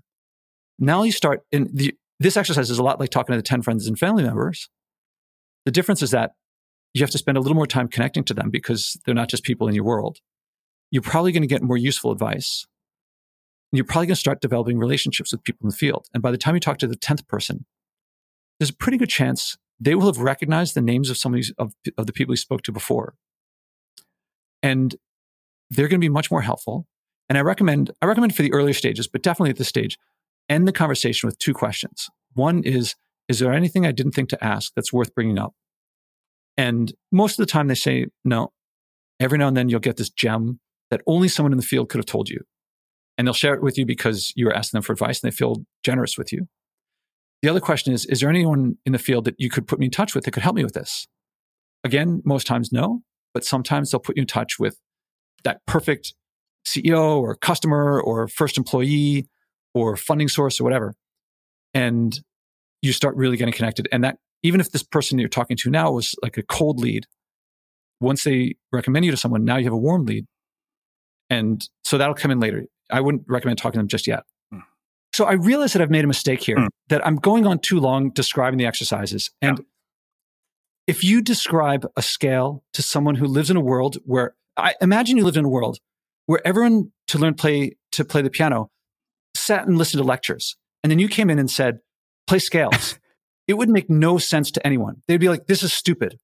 Now 0.80 1.04
you 1.04 1.12
start 1.12 1.42
in 1.52 1.70
the, 1.74 1.94
this 2.22 2.38
exercise 2.38 2.70
is 2.70 2.80
a 2.80 2.84
lot 2.84 3.02
like 3.02 3.10
talking 3.10 3.34
to 3.34 3.38
the 3.38 3.44
10 3.44 3.64
friends 3.64 3.86
and 3.86 4.00
family 4.00 4.24
members. 4.24 4.70
The 5.66 5.72
difference 5.72 6.02
is 6.02 6.12
that 6.12 6.32
you 6.94 7.02
have 7.02 7.10
to 7.10 7.18
spend 7.18 7.38
a 7.38 7.42
little 7.42 7.54
more 7.54 7.68
time 7.68 7.90
connecting 7.90 8.24
to 8.24 8.34
them 8.34 8.50
because 8.50 8.98
they're 9.06 9.14
not 9.14 9.28
just 9.28 9.44
people 9.44 9.68
in 9.68 9.76
your 9.76 9.84
world. 9.84 10.20
You're 10.90 11.02
probably 11.02 11.34
going 11.34 11.42
to 11.42 11.48
get 11.48 11.62
more 11.62 11.76
useful 11.76 12.14
advice. 12.14 12.66
You're 13.74 13.84
probably 13.84 14.08
going 14.08 14.16
to 14.16 14.22
start 14.22 14.40
developing 14.40 14.78
relationships 14.78 15.34
with 15.34 15.44
people 15.44 15.66
in 15.66 15.72
the 15.72 15.76
field. 15.76 16.08
And 16.14 16.24
by 16.24 16.32
the 16.32 16.38
time 16.38 16.56
you 16.56 16.62
talk 16.62 16.78
to 16.78 16.88
the 16.88 16.96
10th 16.96 17.28
person, 17.28 17.66
there's 18.58 18.70
a 18.70 18.76
pretty 18.76 18.98
good 18.98 19.10
chance 19.10 19.58
they 19.82 19.96
will 19.96 20.06
have 20.06 20.20
recognized 20.20 20.76
the 20.76 20.82
names 20.82 21.10
of 21.10 21.18
some 21.18 21.36
of, 21.58 21.74
of 21.98 22.06
the 22.08 22.14
people 22.14 22.32
you 22.32 22.38
spoke 22.38 22.62
to 22.62 22.72
before. 22.72 23.16
And 24.64 24.96
they're 25.70 25.88
going 25.88 26.02
to 26.02 26.06
be 26.06 26.10
much 26.10 26.32
more 26.32 26.42
helpful. 26.42 26.88
And 27.30 27.38
I 27.38 27.42
recommend, 27.42 27.92
I 28.02 28.06
recommend 28.06 28.36
for 28.36 28.42
the 28.42 28.54
earlier 28.54 28.74
stages, 28.74 29.08
but 29.08 29.22
definitely 29.22 29.52
at 29.52 29.58
this 29.58 29.68
stage, 29.68 29.98
end 30.50 30.68
the 30.68 30.72
conversation 30.72 31.28
with 31.28 31.38
two 31.38 31.54
questions. 31.54 32.10
One 32.34 32.64
is, 32.64 32.96
is 33.28 33.40
there 33.40 33.54
anything 33.54 33.86
I 33.86 33.92
didn't 33.92 34.14
think 34.14 34.30
to 34.30 34.44
ask 34.44 34.74
that's 34.76 34.92
worth 34.92 35.14
bringing 35.14 35.38
up? 35.38 35.54
And 36.58 36.94
most 37.12 37.40
of 37.40 37.46
the 37.46 37.52
time 37.52 37.68
they 37.68 37.76
say 37.76 38.08
no. 38.24 38.52
Every 39.20 39.38
now 39.38 39.48
and 39.48 39.58
then 39.58 39.70
you'll 39.70 39.80
get 39.80 39.98
this 39.98 40.10
gem 40.10 40.60
that 40.92 41.02
only 41.08 41.28
someone 41.28 41.54
in 41.54 41.58
the 41.58 41.64
field 41.64 41.90
could 41.90 42.00
have 42.00 42.06
told 42.06 42.30
you. 42.30 42.42
And 43.18 43.28
they'll 43.28 43.34
share 43.34 43.54
it 43.54 43.62
with 43.62 43.78
you 43.78 43.86
because 43.86 44.34
you 44.36 44.46
were 44.46 44.56
asking 44.56 44.78
them 44.78 44.84
for 44.84 44.94
advice 44.94 45.22
and 45.22 45.32
they 45.32 45.36
feel 45.36 45.66
generous 45.84 46.18
with 46.18 46.32
you. 46.32 46.48
The 47.42 47.50
other 47.50 47.60
question 47.60 47.94
is 47.94 48.06
Is 48.06 48.22
there 48.22 48.30
anyone 48.30 48.78
in 48.86 48.92
the 48.92 49.00
field 49.00 49.26
that 49.26 49.36
you 49.38 49.50
could 49.50 49.68
put 49.68 49.80
me 49.80 49.86
in 49.86 49.92
touch 49.92 50.16
with 50.16 50.26
that 50.26 50.32
could 50.32 50.44
help 50.44 50.56
me 50.56 50.64
with 50.64 50.74
this? 50.74 51.08
Again, 51.84 52.22
most 52.26 52.48
times 52.48 52.72
no, 52.72 53.02
but 53.34 53.44
sometimes 53.44 53.92
they'll 53.92 54.00
put 54.00 54.18
you 54.18 54.22
in 54.22 54.28
touch 54.28 54.60
with 54.60 54.80
that 55.44 55.62
perfect 55.66 56.14
CEO 56.66 57.18
or 57.18 57.36
customer 57.36 58.02
or 58.02 58.28
first 58.28 58.58
employee 58.58 59.28
or 59.74 59.96
funding 59.96 60.30
source 60.30 60.60
or 60.60 60.64
whatever. 60.64 60.94
And 61.74 62.20
you 62.82 62.94
start 62.94 63.16
really 63.16 63.38
getting 63.38 63.54
connected. 63.54 63.88
And 63.92 64.04
that 64.04 64.18
even 64.44 64.60
if 64.60 64.72
this 64.72 64.84
person 64.84 65.20
you're 65.20 65.30
talking 65.30 65.58
to 65.58 65.70
now 65.70 65.92
was 65.92 66.16
like 66.22 66.38
a 66.38 66.44
cold 66.44 66.80
lead, 66.80 67.06
once 68.00 68.24
they 68.24 68.56
recommend 68.72 69.06
you 69.06 69.12
to 69.12 69.18
someone, 69.18 69.46
now 69.46 69.58
you 69.58 69.64
have 69.64 69.74
a 69.74 69.78
warm 69.78 70.06
lead. 70.06 70.26
And 71.30 71.68
so 71.84 71.98
that'll 71.98 72.16
come 72.16 72.32
in 72.32 72.40
later. 72.40 72.66
I 72.92 73.02
wouldn't 73.02 73.24
recommend 73.28 73.58
talking 73.58 73.74
to 73.74 73.80
them 73.80 73.88
just 73.88 74.06
yet. 74.06 74.24
Mm. 74.54 74.62
So 75.14 75.26
I 75.26 75.34
realize 75.34 75.74
that 75.74 75.82
I've 75.82 75.90
made 75.90 76.04
a 76.04 76.08
mistake 76.08 76.44
here, 76.44 76.58
mm. 76.58 76.68
that 76.90 77.06
I'm 77.08 77.16
going 77.16 77.48
on 77.48 77.60
too 77.60 77.80
long 77.80 78.12
describing 78.12 78.58
the 78.58 78.66
exercises. 78.66 79.32
And 79.42 79.60
yeah. 79.60 79.66
If 80.88 81.04
you 81.04 81.22
describe 81.22 81.88
a 81.96 82.02
scale 82.02 82.64
to 82.74 82.82
someone 82.82 83.16
who 83.16 83.26
lives 83.26 83.50
in 83.50 83.58
a 83.58 83.62
world 83.62 83.98
where 84.06 84.36
I 84.58 84.76
imagine 84.82 85.18
you 85.18 85.24
lived 85.24 85.38
in 85.38 85.46
a 85.46 85.50
world 85.50 85.80
where 86.26 86.46
everyone 86.46 86.92
to 87.08 87.18
learn 87.18 87.34
play 87.36 87.76
to 87.94 88.06
play 88.06 88.22
the 88.22 88.30
piano 88.30 88.70
sat 89.36 89.68
and 89.68 89.78
listened 89.78 90.02
to 90.02 90.08
lectures. 90.08 90.56
And 90.84 90.92
then 90.92 91.00
you 91.00 91.08
came 91.08 91.30
in 91.30 91.40
and 91.40 91.50
said, 91.50 91.80
play 92.28 92.40
scales. 92.40 93.00
it 93.48 93.54
would 93.54 93.70
make 93.70 93.90
no 93.90 94.18
sense 94.18 94.52
to 94.52 94.66
anyone. 94.66 95.02
They'd 95.08 95.18
be 95.18 95.30
like, 95.30 95.48
this 95.48 95.64
is 95.64 95.74
stupid. 95.74 96.18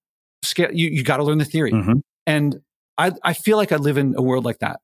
Scale, 0.43 0.69
you, 0.71 0.89
you 0.89 1.03
got 1.03 1.17
to 1.17 1.23
learn 1.23 1.37
the 1.37 1.45
theory. 1.45 1.71
Mm-hmm. 1.71 1.99
And 2.25 2.61
I, 2.97 3.13
I 3.23 3.33
feel 3.33 3.57
like 3.57 3.71
I 3.71 3.77
live 3.77 3.97
in 3.97 4.15
a 4.17 4.21
world 4.21 4.45
like 4.45 4.59
that 4.59 4.79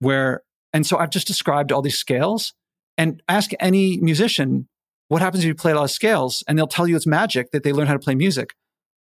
where, 0.00 0.42
and 0.72 0.86
so 0.86 0.98
I've 0.98 1.10
just 1.10 1.26
described 1.26 1.70
all 1.70 1.82
these 1.82 1.98
scales 1.98 2.54
and 2.98 3.22
ask 3.28 3.50
any 3.60 3.98
musician, 3.98 4.68
what 5.08 5.22
happens 5.22 5.44
if 5.44 5.48
you 5.48 5.54
play 5.54 5.72
a 5.72 5.74
lot 5.74 5.84
of 5.84 5.90
scales? 5.90 6.42
And 6.48 6.58
they'll 6.58 6.66
tell 6.66 6.88
you 6.88 6.96
it's 6.96 7.06
magic 7.06 7.50
that 7.52 7.62
they 7.62 7.72
learn 7.72 7.86
how 7.86 7.92
to 7.92 7.98
play 7.98 8.14
music. 8.14 8.54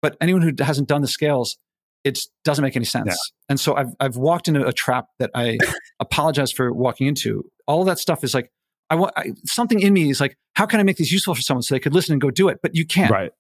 But 0.02 0.18
anyone 0.22 0.42
who 0.42 0.52
hasn't 0.64 0.88
done 0.88 1.02
the 1.02 1.08
scales, 1.08 1.58
it 2.04 2.20
doesn't 2.44 2.64
make 2.64 2.76
any 2.76 2.86
sense. 2.86 3.08
Yeah. 3.08 3.50
And 3.50 3.60
so 3.60 3.76
I've, 3.76 3.94
I've 4.00 4.16
walked 4.16 4.48
into 4.48 4.66
a 4.66 4.74
trap 4.74 5.08
that 5.20 5.32
I 5.36 5.58
apologize 6.00 6.52
for 6.52 6.72
walking 6.74 7.08
into. 7.08 7.44
All 7.68 7.84
that 7.86 8.00
stuff 8.00 8.24
is 8.24 8.34
like, 8.34 8.52
I 8.90 8.96
want 8.96 9.14
I, 9.16 9.34
something 9.46 9.80
in 9.80 9.94
me 9.94 10.10
is 10.10 10.20
like, 10.20 10.38
how 10.56 10.66
can 10.66 10.80
I 10.80 10.84
make 10.84 10.98
these 10.98 11.12
useful 11.12 11.36
for 11.36 11.42
someone 11.42 11.62
so 11.62 11.76
they 11.76 11.80
could 11.80 11.94
listen 11.94 12.14
and 12.14 12.22
go 12.22 12.32
do 12.32 12.50
it? 12.50 12.60
But 12.62 12.76
you 12.76 12.86
can't. 12.86 13.12
Right. 13.12 13.32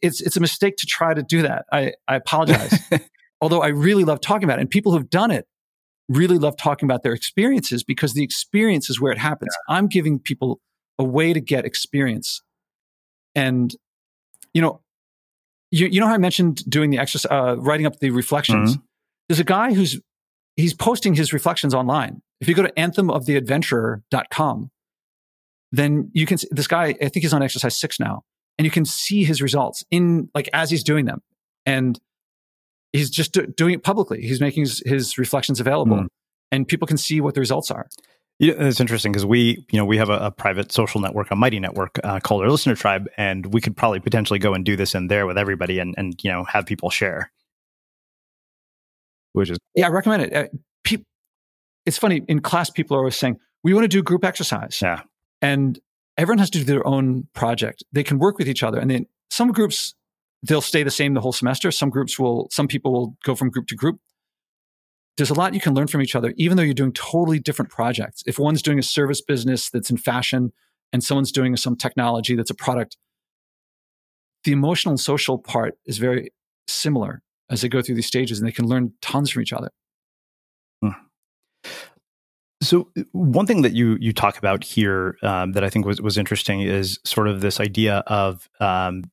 It's 0.00 0.20
it's 0.20 0.36
a 0.36 0.40
mistake 0.40 0.76
to 0.78 0.86
try 0.86 1.12
to 1.12 1.22
do 1.22 1.42
that. 1.42 1.66
I 1.72 1.92
I 2.08 2.16
apologize. 2.16 2.78
Although 3.40 3.60
I 3.60 3.68
really 3.68 4.04
love 4.04 4.20
talking 4.20 4.44
about 4.44 4.58
it, 4.58 4.62
and 4.62 4.70
people 4.70 4.92
who've 4.92 5.10
done 5.10 5.30
it 5.30 5.46
really 6.08 6.38
love 6.38 6.56
talking 6.56 6.86
about 6.86 7.02
their 7.02 7.12
experiences 7.12 7.84
because 7.84 8.14
the 8.14 8.22
experience 8.22 8.88
is 8.88 9.00
where 9.00 9.12
it 9.12 9.18
happens. 9.18 9.54
Yeah. 9.68 9.76
I'm 9.76 9.88
giving 9.88 10.18
people 10.18 10.60
a 10.98 11.04
way 11.04 11.32
to 11.32 11.40
get 11.40 11.64
experience, 11.64 12.42
and 13.34 13.74
you 14.54 14.62
know, 14.62 14.80
you 15.70 15.86
you 15.86 16.00
know 16.00 16.06
how 16.06 16.14
I 16.14 16.18
mentioned 16.18 16.64
doing 16.68 16.90
the 16.90 16.98
exercise, 16.98 17.30
uh, 17.30 17.56
writing 17.58 17.86
up 17.86 17.98
the 18.00 18.10
reflections. 18.10 18.72
Mm-hmm. 18.72 18.82
There's 19.28 19.40
a 19.40 19.44
guy 19.44 19.74
who's 19.74 20.00
he's 20.56 20.74
posting 20.74 21.14
his 21.14 21.32
reflections 21.32 21.74
online 21.74 22.22
if 22.40 22.48
you 22.48 22.54
go 22.54 22.62
to 22.62 22.72
anthemoftheadventurer.com, 22.72 24.70
then 25.72 26.10
you 26.12 26.26
can 26.26 26.38
see 26.38 26.48
this 26.50 26.66
guy, 26.66 26.86
I 26.88 27.08
think 27.08 27.16
he's 27.22 27.32
on 27.32 27.42
exercise 27.42 27.78
six 27.78 27.98
now, 27.98 28.22
and 28.58 28.64
you 28.64 28.70
can 28.70 28.84
see 28.84 29.24
his 29.24 29.42
results 29.42 29.84
in 29.90 30.28
like 30.34 30.48
as 30.52 30.70
he's 30.70 30.84
doing 30.84 31.06
them. 31.06 31.20
And 31.64 31.98
he's 32.92 33.10
just 33.10 33.32
do, 33.32 33.46
doing 33.46 33.74
it 33.74 33.82
publicly. 33.82 34.22
He's 34.22 34.40
making 34.40 34.62
his, 34.64 34.82
his 34.84 35.18
reflections 35.18 35.60
available, 35.60 35.96
Mm. 35.96 36.06
and 36.52 36.68
people 36.68 36.86
can 36.86 36.96
see 36.96 37.20
what 37.20 37.34
the 37.34 37.40
results 37.40 37.70
are. 37.70 37.88
Yeah, 38.38 38.54
it's 38.58 38.80
interesting 38.80 39.12
because 39.12 39.24
we, 39.24 39.64
you 39.70 39.78
know, 39.78 39.86
we 39.86 39.96
have 39.96 40.10
a, 40.10 40.18
a 40.18 40.30
private 40.30 40.70
social 40.70 41.00
network, 41.00 41.30
a 41.30 41.36
mighty 41.36 41.58
network 41.58 41.98
uh, 42.04 42.20
called 42.20 42.42
our 42.42 42.50
listener 42.50 42.74
tribe, 42.74 43.08
and 43.16 43.46
we 43.46 43.62
could 43.62 43.76
probably 43.76 43.98
potentially 43.98 44.38
go 44.38 44.52
and 44.52 44.64
do 44.64 44.76
this 44.76 44.94
in 44.94 45.06
there 45.06 45.26
with 45.26 45.38
everybody, 45.38 45.78
and 45.78 45.94
and 45.96 46.22
you 46.22 46.30
know 46.30 46.44
have 46.44 46.66
people 46.66 46.90
share, 46.90 47.32
which 49.32 49.48
is 49.48 49.58
Yeah, 49.74 49.86
I 49.86 49.90
recommend 49.90 50.22
it. 50.22 50.34
Uh, 50.34 50.48
peop 50.84 51.04
it's 51.86 51.96
funny 51.96 52.22
in 52.28 52.40
class. 52.40 52.68
People 52.68 52.96
are 52.96 53.00
always 53.00 53.16
saying 53.16 53.38
we 53.64 53.72
want 53.72 53.84
to 53.84 53.88
do 53.88 54.02
group 54.02 54.22
exercise, 54.22 54.80
yeah, 54.82 55.00
and 55.40 55.78
everyone 56.18 56.38
has 56.38 56.50
to 56.50 56.58
do 56.58 56.64
their 56.64 56.86
own 56.86 57.28
project. 57.32 57.84
They 57.92 58.04
can 58.04 58.18
work 58.18 58.36
with 58.36 58.50
each 58.50 58.62
other, 58.62 58.78
and 58.78 58.90
then 58.90 59.06
some 59.30 59.50
groups 59.50 59.94
they'll 60.42 60.60
stay 60.60 60.82
the 60.82 60.90
same 60.90 61.14
the 61.14 61.20
whole 61.20 61.32
semester. 61.32 61.70
Some 61.70 61.90
groups 61.90 62.18
will, 62.18 62.48
some 62.50 62.68
people 62.68 62.92
will 62.92 63.16
go 63.24 63.34
from 63.34 63.50
group 63.50 63.66
to 63.68 63.74
group. 63.74 63.98
There's 65.16 65.30
a 65.30 65.34
lot 65.34 65.54
you 65.54 65.60
can 65.60 65.74
learn 65.74 65.86
from 65.86 66.02
each 66.02 66.14
other, 66.14 66.34
even 66.36 66.56
though 66.56 66.62
you're 66.62 66.74
doing 66.74 66.92
totally 66.92 67.38
different 67.38 67.70
projects. 67.70 68.22
If 68.26 68.38
one's 68.38 68.62
doing 68.62 68.78
a 68.78 68.82
service 68.82 69.20
business 69.20 69.70
that's 69.70 69.90
in 69.90 69.96
fashion, 69.96 70.52
and 70.92 71.02
someone's 71.02 71.32
doing 71.32 71.56
some 71.56 71.74
technology 71.76 72.36
that's 72.36 72.50
a 72.50 72.54
product, 72.54 72.96
the 74.44 74.52
emotional 74.52 74.92
and 74.92 75.00
social 75.00 75.38
part 75.38 75.76
is 75.84 75.98
very 75.98 76.30
similar 76.68 77.22
as 77.50 77.60
they 77.60 77.68
go 77.68 77.82
through 77.82 77.94
these 77.94 78.06
stages, 78.06 78.38
and 78.38 78.46
they 78.46 78.52
can 78.52 78.66
learn 78.66 78.92
tons 79.00 79.30
from 79.30 79.42
each 79.42 79.52
other. 79.52 79.70
So 82.62 82.90
one 83.12 83.46
thing 83.46 83.62
that 83.62 83.74
you 83.74 83.96
you 84.00 84.12
talk 84.12 84.38
about 84.38 84.64
here 84.64 85.16
um, 85.22 85.52
that 85.52 85.62
I 85.62 85.70
think 85.70 85.84
was 85.84 86.00
was 86.00 86.16
interesting 86.16 86.62
is 86.62 86.98
sort 87.04 87.28
of 87.28 87.40
this 87.40 87.60
idea 87.60 87.98
of 88.06 88.48
um, 88.60 89.04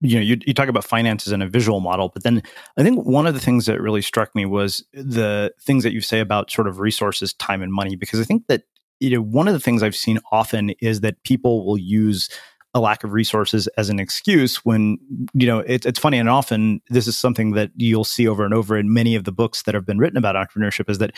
you 0.00 0.16
know 0.16 0.22
you, 0.22 0.36
you 0.46 0.54
talk 0.54 0.68
about 0.68 0.84
finances 0.84 1.32
in 1.32 1.42
a 1.42 1.48
visual 1.48 1.80
model, 1.80 2.10
but 2.12 2.22
then 2.22 2.42
I 2.76 2.82
think 2.82 3.04
one 3.06 3.26
of 3.26 3.34
the 3.34 3.40
things 3.40 3.66
that 3.66 3.80
really 3.80 4.02
struck 4.02 4.34
me 4.34 4.44
was 4.46 4.84
the 4.92 5.52
things 5.60 5.84
that 5.84 5.92
you 5.92 6.00
say 6.00 6.20
about 6.20 6.50
sort 6.50 6.68
of 6.68 6.80
resources, 6.80 7.32
time, 7.34 7.62
and 7.62 7.72
money, 7.72 7.96
because 7.96 8.20
I 8.20 8.24
think 8.24 8.46
that 8.48 8.64
you 9.00 9.10
know 9.10 9.22
one 9.22 9.48
of 9.48 9.54
the 9.54 9.60
things 9.60 9.82
I've 9.82 9.96
seen 9.96 10.18
often 10.30 10.70
is 10.80 11.00
that 11.00 11.22
people 11.22 11.64
will 11.64 11.78
use 11.78 12.28
a 12.74 12.80
lack 12.80 13.04
of 13.04 13.12
resources 13.12 13.68
as 13.78 13.88
an 13.88 13.98
excuse 13.98 14.56
when 14.66 14.98
you 15.32 15.46
know 15.46 15.60
it, 15.60 15.86
it's 15.86 15.98
funny 15.98 16.18
and 16.18 16.28
often 16.28 16.82
this 16.90 17.06
is 17.06 17.16
something 17.16 17.52
that 17.52 17.70
you'll 17.76 18.04
see 18.04 18.28
over 18.28 18.44
and 18.44 18.52
over 18.52 18.76
in 18.76 18.92
many 18.92 19.14
of 19.14 19.24
the 19.24 19.32
books 19.32 19.62
that 19.62 19.74
have 19.74 19.86
been 19.86 19.98
written 19.98 20.18
about 20.18 20.36
entrepreneurship 20.36 20.90
is 20.90 20.98
that 20.98 21.12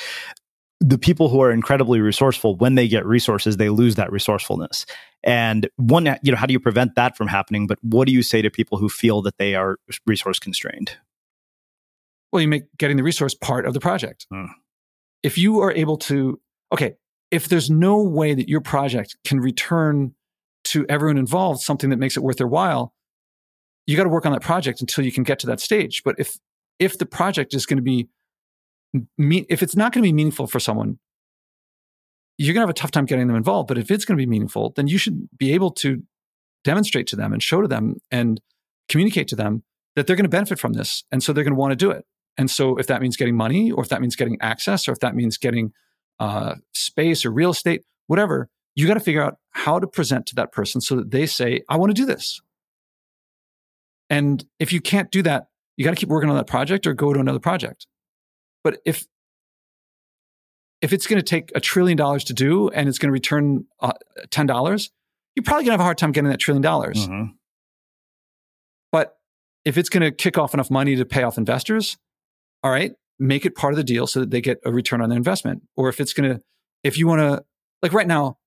the 0.80 0.98
people 0.98 1.28
who 1.28 1.40
are 1.40 1.50
incredibly 1.50 2.00
resourceful 2.00 2.56
when 2.56 2.76
they 2.76 2.86
get 2.86 3.04
resources 3.04 3.56
they 3.56 3.68
lose 3.68 3.96
that 3.96 4.12
resourcefulness 4.12 4.86
and 5.24 5.68
one 5.76 6.06
you 6.22 6.30
know 6.30 6.36
how 6.36 6.46
do 6.46 6.52
you 6.52 6.60
prevent 6.60 6.94
that 6.94 7.16
from 7.16 7.26
happening 7.26 7.66
but 7.66 7.78
what 7.82 8.06
do 8.06 8.12
you 8.12 8.22
say 8.22 8.40
to 8.42 8.50
people 8.50 8.78
who 8.78 8.88
feel 8.88 9.20
that 9.22 9.38
they 9.38 9.54
are 9.54 9.76
resource 10.06 10.38
constrained 10.38 10.96
Well, 12.32 12.42
you 12.42 12.48
make 12.48 12.64
getting 12.76 12.96
the 12.96 13.02
resource 13.02 13.34
part 13.34 13.66
of 13.66 13.74
the 13.74 13.80
project. 13.80 14.26
Hmm. 14.30 14.46
If 15.22 15.38
you 15.38 15.60
are 15.60 15.72
able 15.72 15.96
to, 15.98 16.40
okay, 16.72 16.94
if 17.30 17.48
there's 17.48 17.70
no 17.70 18.02
way 18.02 18.34
that 18.34 18.48
your 18.48 18.60
project 18.60 19.16
can 19.24 19.40
return 19.40 20.14
to 20.64 20.86
everyone 20.88 21.18
involved 21.18 21.60
something 21.62 21.90
that 21.90 21.98
makes 21.98 22.16
it 22.16 22.22
worth 22.22 22.36
their 22.36 22.46
while, 22.46 22.92
you 23.86 23.96
got 23.96 24.04
to 24.04 24.10
work 24.10 24.26
on 24.26 24.32
that 24.32 24.42
project 24.42 24.80
until 24.80 25.04
you 25.04 25.12
can 25.12 25.24
get 25.24 25.38
to 25.40 25.46
that 25.46 25.60
stage. 25.60 26.02
But 26.04 26.16
if 26.18 26.38
if 26.78 26.98
the 26.98 27.06
project 27.06 27.54
is 27.54 27.66
going 27.66 27.78
to 27.78 27.82
be, 27.82 28.08
if 29.18 29.62
it's 29.62 29.76
not 29.76 29.92
going 29.92 30.02
to 30.02 30.08
be 30.08 30.12
meaningful 30.12 30.46
for 30.46 30.60
someone, 30.60 30.98
you're 32.36 32.54
going 32.54 32.62
to 32.62 32.68
have 32.68 32.70
a 32.70 32.74
tough 32.74 32.90
time 32.90 33.04
getting 33.04 33.26
them 33.26 33.36
involved. 33.36 33.68
But 33.68 33.78
if 33.78 33.90
it's 33.90 34.04
going 34.04 34.16
to 34.16 34.22
be 34.22 34.26
meaningful, 34.26 34.72
then 34.76 34.86
you 34.86 34.98
should 34.98 35.28
be 35.36 35.52
able 35.52 35.72
to 35.72 36.02
demonstrate 36.64 37.06
to 37.08 37.16
them 37.16 37.32
and 37.32 37.42
show 37.42 37.60
to 37.60 37.68
them 37.68 37.96
and 38.10 38.40
communicate 38.88 39.28
to 39.28 39.36
them 39.36 39.64
that 39.96 40.06
they're 40.06 40.16
going 40.16 40.24
to 40.24 40.30
benefit 40.30 40.58
from 40.58 40.74
this. 40.74 41.04
And 41.10 41.22
so 41.22 41.32
they're 41.32 41.44
going 41.44 41.54
to 41.54 41.58
want 41.58 41.72
to 41.72 41.76
do 41.76 41.90
it. 41.90 42.04
And 42.36 42.50
so 42.50 42.76
if 42.76 42.86
that 42.86 43.02
means 43.02 43.16
getting 43.16 43.36
money 43.36 43.72
or 43.72 43.82
if 43.82 43.88
that 43.88 44.00
means 44.00 44.14
getting 44.14 44.38
access 44.40 44.86
or 44.88 44.92
if 44.92 45.00
that 45.00 45.16
means 45.16 45.36
getting 45.36 45.72
uh, 46.20 46.54
space 46.72 47.24
or 47.24 47.32
real 47.32 47.50
estate, 47.50 47.82
whatever, 48.06 48.48
you 48.76 48.86
got 48.86 48.94
to 48.94 49.00
figure 49.00 49.22
out 49.22 49.38
how 49.50 49.80
to 49.80 49.88
present 49.88 50.26
to 50.26 50.36
that 50.36 50.52
person 50.52 50.80
so 50.80 50.94
that 50.94 51.10
they 51.10 51.26
say, 51.26 51.62
I 51.68 51.76
want 51.76 51.90
to 51.90 52.00
do 52.00 52.06
this. 52.06 52.40
And 54.08 54.44
if 54.60 54.72
you 54.72 54.80
can't 54.80 55.10
do 55.10 55.22
that, 55.22 55.48
you 55.76 55.84
got 55.84 55.90
to 55.90 55.96
keep 55.96 56.08
working 56.08 56.30
on 56.30 56.36
that 56.36 56.46
project 56.46 56.86
or 56.86 56.94
go 56.94 57.12
to 57.12 57.18
another 57.18 57.40
project. 57.40 57.86
But 58.64 58.80
if 58.84 59.06
if 60.80 60.92
it's 60.92 61.06
going 61.06 61.18
to 61.18 61.24
take 61.24 61.50
a 61.54 61.60
trillion 61.60 61.96
dollars 61.96 62.24
to 62.24 62.34
do 62.34 62.68
and 62.68 62.88
it's 62.88 62.98
going 62.98 63.08
to 63.08 63.12
return 63.12 63.66
uh, 63.80 63.92
ten 64.30 64.46
dollars, 64.46 64.90
you're 65.34 65.42
probably 65.42 65.64
going 65.64 65.70
to 65.70 65.72
have 65.72 65.80
a 65.80 65.84
hard 65.84 65.98
time 65.98 66.12
getting 66.12 66.30
that 66.30 66.38
trillion 66.40 66.62
dollars. 66.62 67.08
Mhm. 67.08 67.34
But 68.92 69.18
if 69.64 69.76
it's 69.76 69.88
going 69.88 70.02
to 70.02 70.10
kick 70.10 70.38
off 70.38 70.54
enough 70.54 70.70
money 70.70 70.96
to 70.96 71.04
pay 71.04 71.22
off 71.22 71.36
investors, 71.36 71.98
all 72.62 72.70
right, 72.70 72.92
make 73.18 73.44
it 73.44 73.54
part 73.54 73.72
of 73.72 73.76
the 73.76 73.84
deal 73.84 74.06
so 74.06 74.20
that 74.20 74.30
they 74.30 74.40
get 74.40 74.58
a 74.64 74.72
return 74.72 75.00
on 75.00 75.08
their 75.08 75.16
investment. 75.16 75.62
Or 75.76 75.88
if 75.88 76.00
it's 76.00 76.12
going 76.12 76.30
to, 76.36 76.40
if 76.82 76.96
you 76.96 77.06
want 77.06 77.20
to, 77.20 77.44
like 77.82 77.92
right 77.92 78.06
now, 78.06 78.38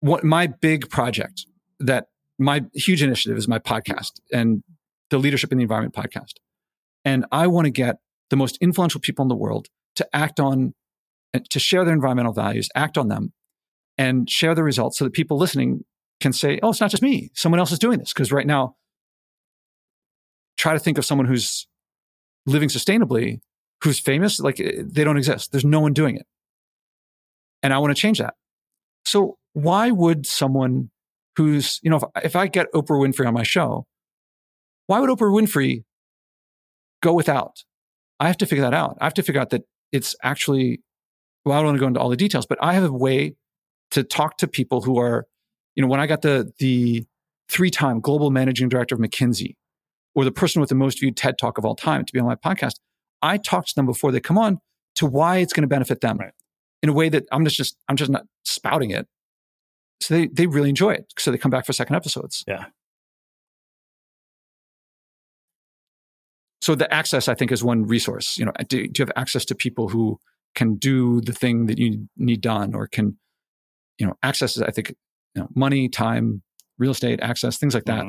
what 0.00 0.24
my 0.24 0.46
big 0.46 0.88
project 0.90 1.46
that 1.80 2.08
my 2.38 2.64
huge 2.74 3.02
initiative 3.02 3.36
is 3.36 3.48
my 3.48 3.58
podcast 3.58 4.20
and 4.32 4.62
the 5.10 5.18
Leadership 5.18 5.52
in 5.52 5.58
the 5.58 5.62
Environment 5.62 5.94
podcast. 5.94 6.34
And 7.04 7.26
I 7.30 7.46
want 7.46 7.66
to 7.66 7.70
get 7.70 7.98
the 8.30 8.36
most 8.36 8.58
influential 8.60 9.00
people 9.00 9.22
in 9.22 9.28
the 9.28 9.36
world 9.36 9.68
to 9.96 10.06
act 10.14 10.40
on, 10.40 10.74
to 11.50 11.58
share 11.58 11.84
their 11.84 11.94
environmental 11.94 12.32
values, 12.32 12.68
act 12.74 12.98
on 12.98 13.08
them, 13.08 13.32
and 13.98 14.28
share 14.28 14.54
the 14.54 14.62
results 14.62 14.98
so 14.98 15.04
that 15.04 15.12
people 15.12 15.38
listening 15.38 15.84
can 16.20 16.32
say, 16.32 16.58
oh, 16.62 16.70
it's 16.70 16.80
not 16.80 16.90
just 16.90 17.02
me. 17.02 17.30
Someone 17.34 17.60
else 17.60 17.72
is 17.72 17.78
doing 17.78 17.98
this. 17.98 18.12
Because 18.12 18.32
right 18.32 18.46
now, 18.46 18.76
try 20.56 20.72
to 20.72 20.78
think 20.78 20.98
of 20.98 21.04
someone 21.04 21.26
who's 21.26 21.66
living 22.46 22.68
sustainably, 22.68 23.40
who's 23.82 23.98
famous. 23.98 24.40
Like 24.40 24.60
eh, 24.60 24.82
they 24.84 25.04
don't 25.04 25.16
exist. 25.16 25.52
There's 25.52 25.64
no 25.64 25.80
one 25.80 25.92
doing 25.92 26.16
it. 26.16 26.26
And 27.62 27.72
I 27.72 27.78
want 27.78 27.94
to 27.94 28.00
change 28.00 28.18
that. 28.18 28.34
So 29.04 29.38
why 29.52 29.90
would 29.90 30.26
someone 30.26 30.90
who's, 31.36 31.80
you 31.82 31.90
know, 31.90 31.96
if, 31.96 32.24
if 32.24 32.36
I 32.36 32.46
get 32.46 32.72
Oprah 32.72 33.00
Winfrey 33.00 33.26
on 33.26 33.34
my 33.34 33.42
show, 33.42 33.86
why 34.86 35.00
would 35.00 35.10
Oprah 35.10 35.32
Winfrey 35.32 35.84
go 37.02 37.12
without? 37.14 37.64
I 38.20 38.26
have 38.26 38.36
to 38.38 38.46
figure 38.46 38.62
that 38.62 38.74
out. 38.74 38.96
I 39.00 39.04
have 39.04 39.14
to 39.14 39.22
figure 39.22 39.40
out 39.40 39.50
that 39.50 39.62
it's 39.92 40.14
actually, 40.22 40.80
well, 41.44 41.56
I 41.56 41.58
don't 41.58 41.66
want 41.66 41.76
to 41.76 41.80
go 41.80 41.86
into 41.86 42.00
all 42.00 42.08
the 42.08 42.16
details, 42.16 42.46
but 42.46 42.58
I 42.60 42.74
have 42.74 42.84
a 42.84 42.92
way 42.92 43.34
to 43.90 44.02
talk 44.02 44.38
to 44.38 44.48
people 44.48 44.82
who 44.82 44.98
are, 44.98 45.26
you 45.74 45.82
know, 45.82 45.88
when 45.88 46.00
I 46.00 46.06
got 46.06 46.22
the, 46.22 46.52
the 46.58 47.04
three 47.48 47.70
time 47.70 48.00
global 48.00 48.30
managing 48.30 48.68
director 48.68 48.94
of 48.94 49.00
McKinsey 49.00 49.56
or 50.14 50.24
the 50.24 50.32
person 50.32 50.60
with 50.60 50.68
the 50.68 50.74
most 50.74 51.00
viewed 51.00 51.16
TED 51.16 51.36
talk 51.38 51.58
of 51.58 51.64
all 51.64 51.76
time 51.76 52.04
to 52.04 52.12
be 52.12 52.18
on 52.18 52.26
my 52.26 52.36
podcast, 52.36 52.74
I 53.22 53.36
talk 53.36 53.66
to 53.66 53.74
them 53.74 53.86
before 53.86 54.12
they 54.12 54.20
come 54.20 54.38
on 54.38 54.58
to 54.96 55.06
why 55.06 55.38
it's 55.38 55.52
going 55.52 55.62
to 55.62 55.68
benefit 55.68 56.00
them 56.00 56.18
right. 56.18 56.32
in 56.82 56.88
a 56.88 56.92
way 56.92 57.08
that 57.08 57.24
I'm 57.32 57.44
just, 57.44 57.56
just, 57.56 57.76
I'm 57.88 57.96
just 57.96 58.10
not 58.10 58.24
spouting 58.44 58.90
it. 58.90 59.06
So 60.00 60.14
they, 60.14 60.26
they 60.28 60.46
really 60.46 60.68
enjoy 60.68 60.92
it. 60.92 61.06
So 61.18 61.30
they 61.30 61.38
come 61.38 61.50
back 61.50 61.66
for 61.66 61.72
second 61.72 61.96
episodes. 61.96 62.44
Yeah. 62.46 62.66
So 66.64 66.74
the 66.74 66.90
access, 66.90 67.28
I 67.28 67.34
think, 67.34 67.52
is 67.52 67.62
one 67.62 67.84
resource. 67.86 68.38
You 68.38 68.46
know, 68.46 68.52
do, 68.66 68.88
do 68.88 69.00
you 69.00 69.02
have 69.02 69.12
access 69.16 69.44
to 69.44 69.54
people 69.54 69.90
who 69.90 70.18
can 70.54 70.76
do 70.76 71.20
the 71.20 71.34
thing 71.34 71.66
that 71.66 71.76
you 71.76 72.08
need 72.16 72.40
done, 72.40 72.74
or 72.74 72.86
can, 72.86 73.18
you 73.98 74.06
know, 74.06 74.14
access 74.22 74.58
I 74.58 74.70
think, 74.70 74.94
you 75.34 75.42
know, 75.42 75.48
money, 75.54 75.90
time, 75.90 76.42
real 76.78 76.92
estate, 76.92 77.20
access, 77.20 77.58
things 77.58 77.74
like 77.74 77.84
that. 77.84 78.06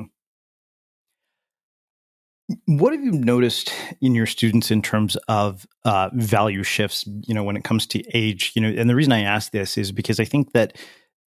What 2.65 2.93
have 2.93 3.03
you 3.03 3.11
noticed 3.11 3.73
in 3.99 4.15
your 4.15 4.25
students 4.25 4.71
in 4.71 4.81
terms 4.81 5.17
of 5.27 5.65
uh, 5.83 6.11
value 6.13 6.63
shifts? 6.63 7.03
You 7.27 7.33
know, 7.33 7.43
when 7.43 7.57
it 7.57 7.65
comes 7.65 7.85
to 7.87 8.01
age. 8.17 8.53
You 8.55 8.61
know, 8.61 8.69
and 8.69 8.89
the 8.89 8.95
reason 8.95 9.11
I 9.11 9.23
ask 9.23 9.51
this 9.51 9.77
is 9.77 9.91
because 9.91 10.17
I 10.17 10.25
think 10.25 10.53
that 10.53 10.77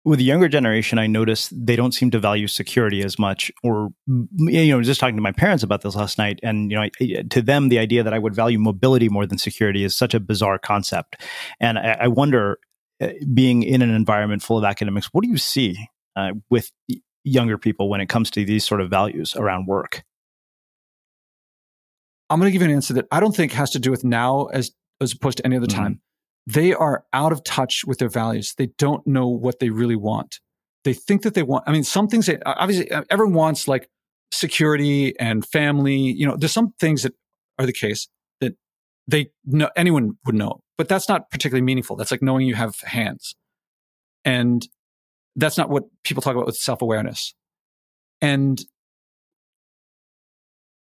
with 0.04 0.18
the 0.18 0.24
younger 0.24 0.48
generation, 0.48 0.98
I 0.98 1.06
notice 1.06 1.48
they 1.54 1.76
don't 1.76 1.92
seem 1.92 2.10
to 2.10 2.18
value 2.18 2.48
security 2.48 3.02
as 3.02 3.18
much. 3.18 3.52
Or 3.62 3.90
you 4.06 4.68
know, 4.68 4.82
just 4.82 5.00
talking 5.00 5.16
to 5.16 5.22
my 5.22 5.32
parents 5.32 5.62
about 5.62 5.82
this 5.82 5.94
last 5.94 6.18
night, 6.18 6.40
and 6.42 6.70
you 6.70 6.76
know, 6.76 6.82
I, 6.82 7.22
to 7.30 7.42
them, 7.42 7.68
the 7.68 7.78
idea 7.78 8.02
that 8.02 8.12
I 8.12 8.18
would 8.18 8.34
value 8.34 8.58
mobility 8.58 9.08
more 9.08 9.26
than 9.26 9.38
security 9.38 9.84
is 9.84 9.96
such 9.96 10.14
a 10.14 10.20
bizarre 10.20 10.58
concept. 10.58 11.22
And 11.60 11.78
I, 11.78 11.98
I 12.00 12.08
wonder, 12.08 12.58
uh, 13.00 13.10
being 13.32 13.62
in 13.62 13.80
an 13.80 13.90
environment 13.90 14.42
full 14.42 14.58
of 14.58 14.64
academics, 14.64 15.08
what 15.12 15.22
do 15.22 15.30
you 15.30 15.38
see 15.38 15.88
uh, 16.16 16.32
with 16.50 16.70
younger 17.24 17.56
people 17.56 17.88
when 17.88 18.00
it 18.00 18.08
comes 18.08 18.30
to 18.32 18.44
these 18.44 18.64
sort 18.64 18.80
of 18.80 18.90
values 18.90 19.36
around 19.36 19.66
work? 19.66 20.02
I'm 22.28 22.40
going 22.40 22.48
to 22.48 22.52
give 22.52 22.62
you 22.62 22.68
an 22.68 22.74
answer 22.74 22.94
that 22.94 23.06
I 23.12 23.20
don't 23.20 23.36
think 23.36 23.52
has 23.52 23.70
to 23.72 23.78
do 23.78 23.90
with 23.90 24.04
now 24.04 24.46
as 24.46 24.72
as 25.00 25.12
opposed 25.12 25.38
to 25.38 25.46
any 25.46 25.56
other 25.56 25.66
time. 25.66 26.00
They 26.46 26.72
are 26.72 27.04
out 27.12 27.32
of 27.32 27.44
touch 27.44 27.84
with 27.86 27.98
their 27.98 28.08
values. 28.08 28.54
They 28.56 28.66
don't 28.78 29.06
know 29.06 29.28
what 29.28 29.60
they 29.60 29.70
really 29.70 29.96
want. 29.96 30.40
They 30.84 30.92
think 30.92 31.22
that 31.22 31.34
they 31.34 31.42
want. 31.42 31.64
I 31.66 31.72
mean, 31.72 31.84
some 31.84 32.08
things. 32.08 32.26
That, 32.26 32.42
obviously, 32.44 32.90
everyone 33.10 33.34
wants 33.34 33.68
like 33.68 33.88
security 34.32 35.18
and 35.20 35.46
family. 35.46 35.96
You 35.96 36.26
know, 36.26 36.36
there's 36.36 36.52
some 36.52 36.72
things 36.80 37.04
that 37.04 37.14
are 37.58 37.66
the 37.66 37.72
case 37.72 38.08
that 38.40 38.54
they 39.06 39.30
know 39.44 39.70
anyone 39.76 40.18
would 40.26 40.34
know, 40.34 40.60
but 40.76 40.88
that's 40.88 41.08
not 41.08 41.30
particularly 41.30 41.62
meaningful. 41.62 41.94
That's 41.94 42.10
like 42.10 42.22
knowing 42.22 42.46
you 42.46 42.56
have 42.56 42.80
hands, 42.80 43.36
and 44.24 44.66
that's 45.36 45.56
not 45.56 45.70
what 45.70 45.84
people 46.02 46.22
talk 46.22 46.34
about 46.34 46.46
with 46.46 46.56
self 46.56 46.82
awareness. 46.82 47.34
And 48.20 48.64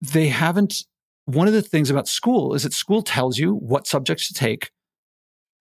they 0.03 0.28
haven't 0.28 0.82
one 1.28 1.46
of 1.46 1.53
the 1.53 1.61
things 1.61 1.90
about 1.90 2.09
school 2.09 2.55
is 2.55 2.62
that 2.62 2.72
school 2.72 3.03
tells 3.03 3.36
you 3.36 3.55
what 3.55 3.86
subjects 3.86 4.28
to 4.28 4.34
take, 4.34 4.70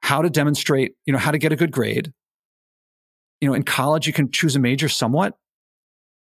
how 0.02 0.22
to 0.22 0.30
demonstrate, 0.30 0.94
you 1.06 1.14
know, 1.14 1.20
how 1.20 1.32
to 1.32 1.38
get 1.38 1.52
a 1.52 1.56
good 1.56 1.72
grade. 1.72 2.14
You 3.42 3.48
know, 3.48 3.54
in 3.54 3.64
college, 3.64 4.08
you 4.08 4.14
can 4.14 4.32
choose 4.32 4.56
a 4.56 4.60
major 4.60 4.90
somewhat, 4.90 5.38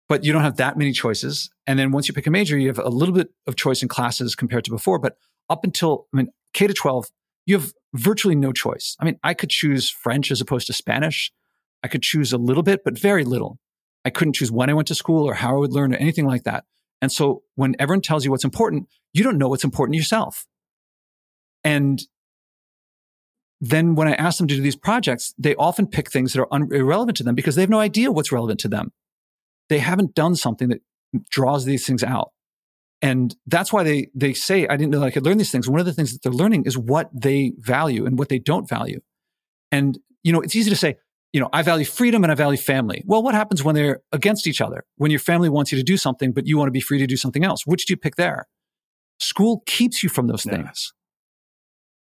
but 0.08 0.24
you 0.24 0.32
don't 0.32 0.42
have 0.42 0.56
that 0.56 0.76
many 0.76 0.92
choices. 0.92 1.50
And 1.66 1.78
then 1.78 1.92
once 1.92 2.08
you 2.08 2.14
pick 2.14 2.26
a 2.26 2.30
major, 2.30 2.58
you 2.58 2.68
have 2.68 2.78
a 2.78 2.88
little 2.88 3.14
bit 3.14 3.28
of 3.46 3.56
choice 3.56 3.82
in 3.82 3.88
classes 3.88 4.34
compared 4.34 4.64
to 4.64 4.70
before. 4.70 4.98
But 4.98 5.16
up 5.48 5.64
until, 5.64 6.06
I 6.12 6.16
mean, 6.16 6.28
K 6.52 6.66
to 6.66 6.74
12, 6.74 7.06
you 7.46 7.58
have 7.58 7.72
virtually 7.94 8.34
no 8.34 8.52
choice. 8.52 8.96
I 9.00 9.04
mean, 9.04 9.18
I 9.22 9.34
could 9.34 9.50
choose 9.50 9.90
French 9.90 10.30
as 10.30 10.40
opposed 10.40 10.66
to 10.68 10.72
Spanish. 10.72 11.32
I 11.82 11.88
could 11.88 12.02
choose 12.02 12.32
a 12.32 12.38
little 12.38 12.62
bit, 12.62 12.80
but 12.84 12.98
very 12.98 13.24
little. 13.24 13.58
I 14.04 14.10
couldn't 14.10 14.34
choose 14.34 14.50
when 14.50 14.70
I 14.70 14.74
went 14.74 14.88
to 14.88 14.94
school 14.94 15.28
or 15.28 15.34
how 15.34 15.54
I 15.54 15.58
would 15.58 15.72
learn 15.72 15.92
or 15.94 15.96
anything 15.96 16.26
like 16.26 16.44
that. 16.44 16.64
And 17.00 17.12
so 17.12 17.42
when 17.54 17.74
everyone 17.78 18.00
tells 18.00 18.24
you 18.24 18.30
what's 18.30 18.44
important, 18.44 18.88
you 19.12 19.22
don't 19.22 19.38
know 19.38 19.48
what's 19.48 19.64
important 19.64 19.96
yourself. 19.96 20.46
And 21.62 22.02
then 23.64 23.94
when 23.94 24.08
I 24.08 24.12
ask 24.14 24.38
them 24.38 24.48
to 24.48 24.56
do 24.56 24.60
these 24.60 24.76
projects, 24.76 25.34
they 25.38 25.54
often 25.54 25.86
pick 25.86 26.10
things 26.10 26.32
that 26.32 26.42
are 26.42 26.52
un- 26.52 26.68
irrelevant 26.70 27.16
to 27.18 27.24
them 27.24 27.34
because 27.34 27.54
they 27.54 27.62
have 27.62 27.70
no 27.70 27.80
idea 27.80 28.12
what's 28.12 28.30
relevant 28.30 28.60
to 28.60 28.68
them. 28.68 28.92
They 29.70 29.78
haven't 29.78 30.14
done 30.14 30.36
something 30.36 30.68
that 30.68 30.82
draws 31.30 31.64
these 31.64 31.86
things 31.86 32.02
out. 32.02 32.32
And 33.00 33.34
that's 33.46 33.72
why 33.72 33.82
they, 33.82 34.10
they 34.14 34.34
say, 34.34 34.66
I 34.66 34.76
didn't 34.76 34.92
know 34.92 35.02
I 35.02 35.10
could 35.10 35.24
learn 35.24 35.38
these 35.38 35.50
things. 35.50 35.68
One 35.68 35.80
of 35.80 35.86
the 35.86 35.94
things 35.94 36.12
that 36.12 36.22
they're 36.22 36.32
learning 36.32 36.64
is 36.66 36.76
what 36.76 37.08
they 37.14 37.52
value 37.58 38.04
and 38.04 38.18
what 38.18 38.28
they 38.28 38.38
don't 38.38 38.68
value. 38.68 39.00
And, 39.72 39.98
you 40.22 40.32
know, 40.32 40.40
it's 40.40 40.54
easy 40.54 40.70
to 40.70 40.76
say, 40.76 40.96
you 41.32 41.40
know, 41.40 41.48
I 41.52 41.62
value 41.62 41.84
freedom 41.84 42.22
and 42.22 42.30
I 42.30 42.34
value 42.34 42.58
family. 42.58 43.02
Well, 43.06 43.22
what 43.22 43.34
happens 43.34 43.64
when 43.64 43.74
they're 43.74 44.02
against 44.12 44.46
each 44.46 44.60
other? 44.60 44.84
When 44.96 45.10
your 45.10 45.20
family 45.20 45.48
wants 45.48 45.72
you 45.72 45.78
to 45.78 45.84
do 45.84 45.96
something, 45.96 46.32
but 46.32 46.46
you 46.46 46.58
want 46.58 46.68
to 46.68 46.72
be 46.72 46.80
free 46.80 46.98
to 46.98 47.06
do 47.06 47.16
something 47.16 47.44
else? 47.44 47.66
Which 47.66 47.86
do 47.86 47.92
you 47.92 47.96
pick 47.96 48.16
there? 48.16 48.46
School 49.18 49.62
keeps 49.66 50.02
you 50.02 50.08
from 50.08 50.26
those 50.26 50.44
yeah. 50.46 50.56
things. 50.56 50.92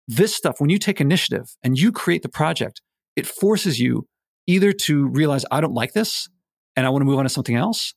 This 0.07 0.35
stuff, 0.35 0.59
when 0.59 0.69
you 0.69 0.79
take 0.79 1.01
initiative 1.01 1.55
and 1.63 1.77
you 1.77 1.91
create 1.91 2.21
the 2.21 2.29
project, 2.29 2.81
it 3.15 3.27
forces 3.27 3.79
you 3.79 4.07
either 4.45 4.71
to 4.71 5.07
realize, 5.07 5.43
I 5.51 5.59
don't 5.59 5.73
like 5.73 5.93
this 5.93 6.29
and 6.75 6.85
I 6.85 6.89
want 6.89 7.01
to 7.01 7.05
move 7.05 7.17
on 7.17 7.25
to 7.25 7.29
something 7.29 7.55
else, 7.55 7.93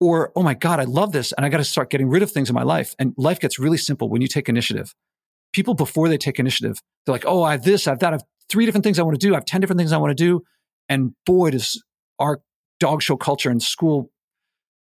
or, 0.00 0.32
oh 0.34 0.42
my 0.42 0.54
God, 0.54 0.80
I 0.80 0.84
love 0.84 1.12
this 1.12 1.32
and 1.32 1.46
I 1.46 1.48
got 1.48 1.58
to 1.58 1.64
start 1.64 1.90
getting 1.90 2.08
rid 2.08 2.22
of 2.24 2.32
things 2.32 2.48
in 2.48 2.54
my 2.54 2.64
life. 2.64 2.94
And 2.98 3.14
life 3.16 3.38
gets 3.38 3.58
really 3.58 3.76
simple 3.76 4.08
when 4.08 4.20
you 4.20 4.26
take 4.26 4.48
initiative. 4.48 4.94
People, 5.52 5.74
before 5.74 6.08
they 6.08 6.18
take 6.18 6.40
initiative, 6.40 6.78
they're 7.04 7.12
like, 7.12 7.26
oh, 7.26 7.44
I 7.44 7.52
have 7.52 7.62
this, 7.62 7.86
I 7.86 7.90
have 7.90 8.00
that, 8.00 8.08
I 8.08 8.16
have 8.16 8.24
three 8.50 8.66
different 8.66 8.82
things 8.82 8.98
I 8.98 9.02
want 9.02 9.20
to 9.20 9.24
do, 9.24 9.34
I 9.34 9.36
have 9.36 9.44
10 9.44 9.60
different 9.60 9.78
things 9.78 9.92
I 9.92 9.98
want 9.98 10.10
to 10.10 10.14
do. 10.14 10.42
And 10.88 11.12
boy, 11.24 11.50
does 11.50 11.80
our 12.18 12.40
dog 12.80 13.02
show 13.02 13.16
culture 13.16 13.50
in 13.50 13.60
school, 13.60 14.10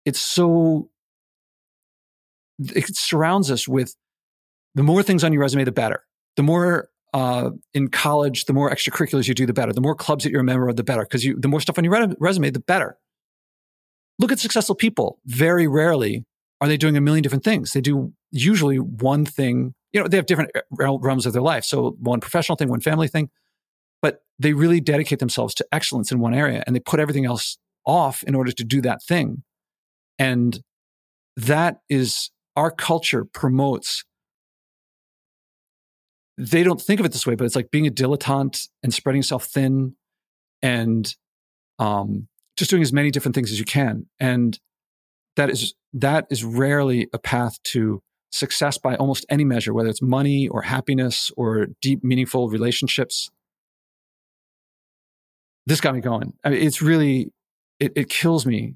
it's 0.05 0.19
so, 0.19 0.89
it 2.59 2.95
surrounds 2.95 3.51
us 3.51 3.67
with 3.67 3.95
the 4.76 4.84
more 4.84 5.03
things 5.03 5.24
on 5.24 5.34
your 5.34 5.41
resume, 5.41 5.65
the 5.65 5.72
better. 5.72 6.03
The 6.36 6.43
more 6.43 6.89
uh, 7.13 7.51
in 7.73 7.89
college, 7.89 8.45
the 8.45 8.53
more 8.53 8.69
extracurriculars 8.69 9.27
you 9.27 9.34
do, 9.34 9.45
the 9.45 9.53
better. 9.53 9.73
The 9.73 9.82
more 9.82 9.95
clubs 9.95 10.23
that 10.23 10.32
you're 10.32 10.41
a 10.41 10.45
member 10.45 10.69
of, 10.69 10.75
the 10.75 10.84
better. 10.84 11.03
Because 11.03 11.23
the 11.23 11.47
more 11.47 11.59
stuff 11.59 11.77
on 11.77 11.84
your 11.84 11.93
re- 11.93 12.15
resume, 12.19 12.49
the 12.49 12.59
better. 12.59 12.97
Look 14.19 14.32
at 14.32 14.39
successful 14.39 14.75
people. 14.75 15.19
Very 15.25 15.67
rarely 15.67 16.25
are 16.61 16.67
they 16.67 16.77
doing 16.77 16.95
a 16.95 17.01
million 17.01 17.23
different 17.23 17.43
things. 17.43 17.73
They 17.73 17.82
do 17.82 18.13
usually 18.29 18.77
one 18.77 19.25
thing. 19.25 19.73
You 19.93 20.01
know, 20.01 20.07
they 20.07 20.17
have 20.17 20.25
different 20.25 20.51
uh, 20.55 20.97
realms 20.99 21.25
of 21.25 21.34
their 21.34 21.41
life. 21.41 21.65
So 21.65 21.97
one 21.99 22.19
professional 22.19 22.55
thing, 22.55 22.69
one 22.69 22.82
family 22.82 23.07
thing 23.07 23.29
but 24.01 24.23
they 24.39 24.53
really 24.53 24.82
dedicate 24.82 25.19
themselves 25.19 25.53
to 25.55 25.65
excellence 25.71 26.11
in 26.11 26.19
one 26.19 26.34
area 26.34 26.63
and 26.65 26.75
they 26.75 26.79
put 26.79 26.99
everything 26.99 27.25
else 27.25 27.57
off 27.86 28.23
in 28.23 28.36
order 28.36 28.51
to 28.51 28.63
do 28.63 28.82
that 28.82 29.01
thing. 29.03 29.43
And 30.19 30.61
that 31.36 31.77
is 31.89 32.32
our 32.55 32.71
culture 32.71 33.25
promotes. 33.25 34.03
They 36.42 36.64
don't 36.64 36.82
think 36.82 37.00
of 37.00 37.06
it 37.06 37.12
this 37.12 37.28
way, 37.28 37.36
but 37.36 37.46
it's 37.46 37.56
like 37.56 37.72
being 37.72 37.88
a 37.88 37.92
dilettante 37.92 38.68
and 38.84 38.94
spreading 38.94 39.20
yourself 39.20 39.46
thin 39.46 39.96
and 40.62 41.14
um, 41.78 42.28
just 42.58 42.70
doing 42.70 42.82
as 42.82 42.92
many 42.92 43.12
different 43.12 43.36
things 43.36 43.52
as 43.52 43.60
you 43.60 43.66
can. 43.66 44.08
And 44.20 44.60
that 45.36 45.50
is 45.50 45.74
that 45.94 46.26
is 46.30 46.44
rarely 46.44 47.08
a 47.14 47.20
path 47.20 47.62
to 47.64 48.02
success 48.32 48.78
by 48.78 48.96
almost 48.96 49.26
any 49.30 49.44
measure, 49.44 49.74
whether 49.74 49.89
it's 49.89 50.02
money 50.02 50.48
or 50.48 50.64
happiness 50.64 51.32
or 51.38 51.68
deep, 51.82 52.04
meaningful 52.04 52.50
relationships 52.50 53.30
this 55.66 55.82
got 55.82 55.94
me 55.94 56.02
going. 56.02 56.34
I 56.44 56.50
mean, 56.50 56.62
it's 56.62 56.82
really, 56.82 57.32
it, 57.80 57.94
it 57.96 58.10
kills 58.10 58.46
me 58.46 58.76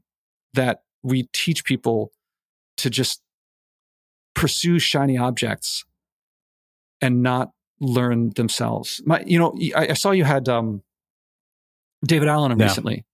that 0.53 0.79
we 1.03 1.27
teach 1.33 1.65
people 1.65 2.11
to 2.77 2.89
just 2.89 3.21
pursue 4.33 4.79
shiny 4.79 5.17
objects 5.17 5.85
and 7.01 7.23
not 7.23 7.51
learn 7.79 8.31
themselves. 8.35 9.01
My, 9.05 9.23
you 9.25 9.39
know, 9.39 9.57
I, 9.75 9.89
I 9.89 9.93
saw 9.93 10.11
you 10.11 10.23
had 10.23 10.47
um, 10.49 10.83
David 12.05 12.27
Allen 12.27 12.57
yeah. 12.57 12.65
recently, 12.65 13.05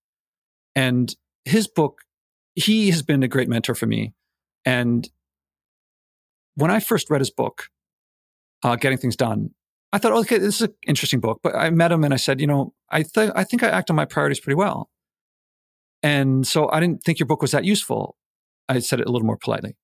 and 0.76 1.14
his 1.46 1.68
book. 1.68 2.02
He 2.54 2.90
has 2.92 3.02
been 3.02 3.24
a 3.24 3.30
great 3.30 3.48
mentor 3.48 3.76
for 3.76 3.86
me, 3.86 4.14
and 4.66 5.10
when 6.56 6.70
I 6.70 6.82
first 6.82 7.10
read 7.10 7.22
his 7.22 7.32
book, 7.32 7.70
uh, 8.62 8.76
"Getting 8.76 8.98
Things 8.98 9.16
Done," 9.16 9.52
I 9.94 9.98
thought, 9.98 10.14
okay, 10.14 10.38
this 10.38 10.56
is 10.56 10.62
an 10.62 10.74
interesting 10.88 11.20
book. 11.20 11.40
But 11.44 11.56
I 11.56 11.70
met 11.70 11.92
him 11.92 12.04
and 12.04 12.14
I 12.14 12.18
said, 12.18 12.40
you 12.40 12.48
know, 12.48 12.74
I, 12.90 13.04
th- 13.04 13.32
I 13.36 13.44
think 13.44 13.64
I 13.64 13.70
act 13.70 13.90
on 13.90 13.96
my 13.96 14.06
priorities 14.06 14.40
pretty 14.40 14.56
well. 14.56 14.90
And 16.02 16.48
so 16.48 16.70
I 16.72 16.80
didn't 16.80 17.04
think 17.04 17.20
your 17.20 17.28
book 17.28 17.42
was 17.42 17.52
that 17.52 17.66
useful. 17.66 18.16
I 18.70 18.80
said 18.80 19.00
it 19.02 19.08
a 19.08 19.12
little 19.12 19.26
more 19.26 19.38
politely. 19.38 19.76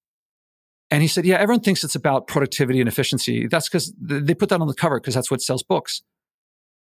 And 0.89 1.01
he 1.01 1.07
said, 1.07 1.25
yeah, 1.25 1.35
everyone 1.35 1.61
thinks 1.61 1.83
it's 1.83 1.95
about 1.95 2.27
productivity 2.27 2.79
and 2.79 2.87
efficiency. 2.87 3.47
That's 3.47 3.67
because 3.67 3.93
they 3.99 4.33
put 4.33 4.49
that 4.49 4.61
on 4.61 4.67
the 4.67 4.73
cover 4.73 4.99
because 4.99 5.15
that's 5.15 5.29
what 5.29 5.41
sells 5.41 5.63
books. 5.63 6.01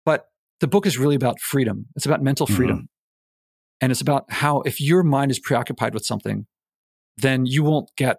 But 0.04 0.26
the 0.60 0.66
book 0.66 0.86
is 0.86 0.98
really 0.98 1.14
about 1.14 1.40
freedom. 1.40 1.86
It's 1.94 2.06
about 2.06 2.22
mental 2.22 2.46
mm-hmm. 2.46 2.56
freedom. 2.56 2.76
Mm-hmm. 2.76 2.84
And 3.80 3.92
it's 3.92 4.00
about 4.00 4.30
how 4.30 4.62
if 4.62 4.80
your 4.80 5.02
mind 5.02 5.30
is 5.30 5.38
preoccupied 5.38 5.94
with 5.94 6.04
something, 6.04 6.46
then 7.16 7.46
you 7.46 7.62
won't 7.62 7.90
get, 7.96 8.18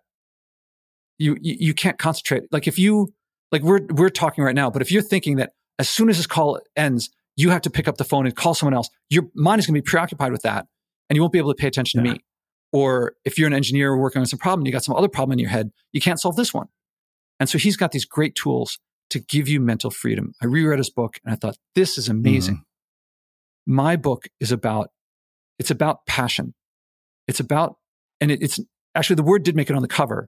you, 1.17 1.37
you, 1.41 1.55
you 1.59 1.73
can't 1.73 1.97
concentrate. 1.97 2.43
Like 2.51 2.67
if 2.67 2.79
you, 2.79 3.13
like 3.51 3.61
we're 3.61 3.81
we're 3.89 4.09
talking 4.09 4.43
right 4.43 4.55
now, 4.55 4.69
but 4.69 4.81
if 4.81 4.91
you're 4.91 5.01
thinking 5.01 5.37
that 5.37 5.51
as 5.79 5.87
soon 5.87 6.09
as 6.09 6.17
this 6.17 6.27
call 6.27 6.59
ends, 6.75 7.09
you 7.35 7.49
have 7.49 7.61
to 7.61 7.69
pick 7.69 7.87
up 7.87 7.97
the 7.97 8.03
phone 8.03 8.25
and 8.25 8.35
call 8.35 8.53
someone 8.53 8.73
else, 8.73 8.89
your 9.09 9.23
mind 9.35 9.59
is 9.59 9.67
going 9.67 9.75
to 9.75 9.81
be 9.81 9.85
preoccupied 9.89 10.31
with 10.31 10.41
that, 10.41 10.67
and 11.09 11.15
you 11.15 11.21
won't 11.21 11.33
be 11.33 11.39
able 11.39 11.53
to 11.53 11.61
pay 11.61 11.67
attention 11.67 12.03
yeah. 12.03 12.11
to 12.11 12.17
me. 12.17 12.23
Or 12.75 13.13
if 13.23 13.37
you're 13.37 13.47
an 13.47 13.53
engineer 13.53 13.97
working 13.97 14.19
on 14.19 14.25
some 14.25 14.39
problem, 14.39 14.65
you 14.65 14.71
got 14.73 14.83
some 14.83 14.95
other 14.95 15.07
problem 15.07 15.33
in 15.33 15.39
your 15.39 15.49
head, 15.49 15.71
you 15.93 16.01
can't 16.01 16.19
solve 16.19 16.35
this 16.35 16.53
one. 16.53 16.67
And 17.39 17.47
so 17.47 17.57
he's 17.57 17.77
got 17.77 17.91
these 17.93 18.03
great 18.03 18.35
tools 18.35 18.79
to 19.11 19.19
give 19.19 19.47
you 19.47 19.61
mental 19.61 19.89
freedom. 19.89 20.33
I 20.41 20.47
reread 20.47 20.79
his 20.79 20.89
book 20.89 21.17
and 21.23 21.33
I 21.33 21.37
thought, 21.37 21.57
this 21.75 21.97
is 21.97 22.09
amazing. 22.09 22.55
Mm-hmm. 22.55 23.75
My 23.75 23.95
book 23.95 24.25
is 24.41 24.51
about, 24.51 24.89
it's 25.57 25.71
about 25.71 26.05
passion. 26.05 26.53
It's 27.29 27.39
about, 27.39 27.77
and 28.19 28.29
it, 28.29 28.41
it's 28.41 28.59
actually 28.93 29.15
the 29.15 29.23
word 29.23 29.43
did 29.43 29.55
make 29.55 29.69
it 29.69 29.75
on 29.75 29.81
the 29.81 29.87
cover, 29.87 30.27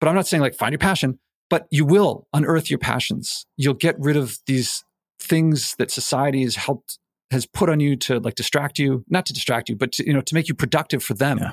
but 0.00 0.08
I'm 0.08 0.14
not 0.14 0.26
saying 0.26 0.40
like 0.40 0.54
find 0.54 0.72
your 0.72 0.78
passion 0.78 1.18
but 1.48 1.66
you 1.70 1.84
will 1.84 2.26
unearth 2.32 2.70
your 2.70 2.78
passions. 2.78 3.46
You'll 3.56 3.74
get 3.74 3.96
rid 3.98 4.16
of 4.16 4.38
these 4.46 4.84
things 5.20 5.74
that 5.78 5.90
society 5.90 6.42
has 6.42 6.56
helped 6.56 6.98
has 7.32 7.44
put 7.44 7.68
on 7.68 7.80
you 7.80 7.96
to 7.96 8.20
like 8.20 8.36
distract 8.36 8.78
you, 8.78 9.04
not 9.08 9.26
to 9.26 9.32
distract 9.32 9.68
you, 9.68 9.74
but 9.76 9.92
to, 9.92 10.06
you 10.06 10.12
know 10.12 10.20
to 10.20 10.34
make 10.34 10.48
you 10.48 10.54
productive 10.54 11.02
for 11.02 11.14
them, 11.14 11.38
yeah. 11.38 11.52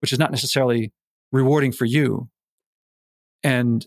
Which 0.00 0.12
is 0.12 0.18
not 0.18 0.30
necessarily 0.30 0.92
rewarding 1.32 1.72
for 1.72 1.84
you. 1.84 2.28
And 3.42 3.86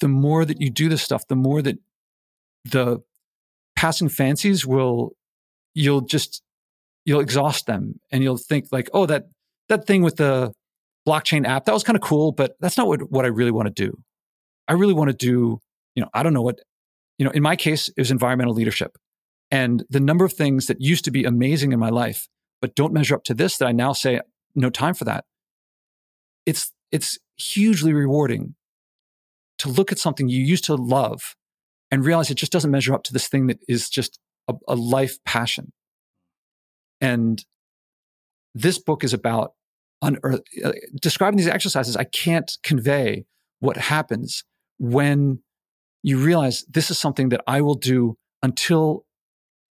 the 0.00 0.08
more 0.08 0.44
that 0.44 0.60
you 0.60 0.70
do 0.70 0.88
this 0.88 1.02
stuff, 1.02 1.26
the 1.28 1.36
more 1.36 1.62
that 1.62 1.78
the 2.64 3.00
passing 3.76 4.08
fancies 4.08 4.66
will 4.66 5.12
you'll 5.74 6.00
just 6.00 6.42
you'll 7.04 7.20
exhaust 7.20 7.66
them 7.66 8.00
and 8.10 8.22
you'll 8.22 8.38
think 8.38 8.66
like, 8.72 8.88
oh, 8.92 9.06
that 9.06 9.24
that 9.68 9.86
thing 9.86 10.02
with 10.02 10.16
the 10.16 10.52
blockchain 11.06 11.46
app, 11.46 11.64
that 11.64 11.72
was 11.72 11.84
kind 11.84 11.96
of 11.96 12.02
cool, 12.02 12.32
but 12.32 12.56
that's 12.60 12.76
not 12.76 12.88
what, 12.88 13.10
what 13.10 13.24
I 13.24 13.28
really 13.28 13.52
want 13.52 13.66
to 13.66 13.84
do. 13.84 13.96
I 14.68 14.72
really 14.72 14.94
want 14.94 15.10
to 15.10 15.16
do, 15.16 15.60
you 15.94 16.02
know, 16.02 16.08
I 16.12 16.22
don't 16.22 16.34
know 16.34 16.42
what, 16.42 16.60
you 17.18 17.24
know, 17.24 17.30
in 17.30 17.42
my 17.42 17.54
case, 17.54 17.88
it 17.88 17.98
was 17.98 18.10
environmental 18.10 18.54
leadership. 18.54 18.96
And 19.50 19.84
the 19.88 20.00
number 20.00 20.24
of 20.24 20.32
things 20.32 20.66
that 20.66 20.80
used 20.80 21.04
to 21.04 21.12
be 21.12 21.24
amazing 21.24 21.72
in 21.72 21.78
my 21.78 21.90
life, 21.90 22.26
but 22.60 22.74
don't 22.74 22.92
measure 22.92 23.14
up 23.14 23.22
to 23.24 23.34
this 23.34 23.58
that 23.58 23.66
I 23.66 23.72
now 23.72 23.92
say, 23.92 24.20
no 24.56 24.70
time 24.70 24.94
for 24.94 25.04
that. 25.04 25.24
It's, 26.44 26.72
it's 26.90 27.18
hugely 27.36 27.92
rewarding 27.92 28.54
to 29.58 29.68
look 29.68 29.92
at 29.92 29.98
something 29.98 30.28
you 30.28 30.42
used 30.42 30.64
to 30.64 30.74
love 30.74 31.34
and 31.90 32.04
realize 32.04 32.30
it 32.30 32.36
just 32.36 32.52
doesn't 32.52 32.70
measure 32.70 32.94
up 32.94 33.04
to 33.04 33.12
this 33.12 33.28
thing 33.28 33.46
that 33.46 33.58
is 33.68 33.88
just 33.88 34.18
a, 34.48 34.54
a 34.68 34.74
life 34.74 35.22
passion. 35.24 35.72
And 37.00 37.44
this 38.54 38.78
book 38.78 39.04
is 39.04 39.12
about 39.12 39.52
unearth, 40.02 40.42
uh, 40.64 40.72
describing 41.00 41.36
these 41.36 41.46
exercises. 41.46 41.96
I 41.96 42.04
can't 42.04 42.56
convey 42.62 43.26
what 43.60 43.76
happens 43.76 44.44
when 44.78 45.40
you 46.02 46.18
realize 46.18 46.64
this 46.68 46.90
is 46.90 46.98
something 46.98 47.30
that 47.30 47.42
I 47.46 47.60
will 47.60 47.74
do 47.74 48.16
until 48.42 49.04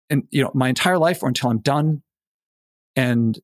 and 0.09 0.23
you 0.29 0.43
know 0.43 0.51
my 0.53 0.69
entire 0.69 0.97
life 0.97 1.23
or 1.23 1.27
until 1.27 1.49
I'm 1.49 1.59
done. 1.59 2.03
And 2.95 3.39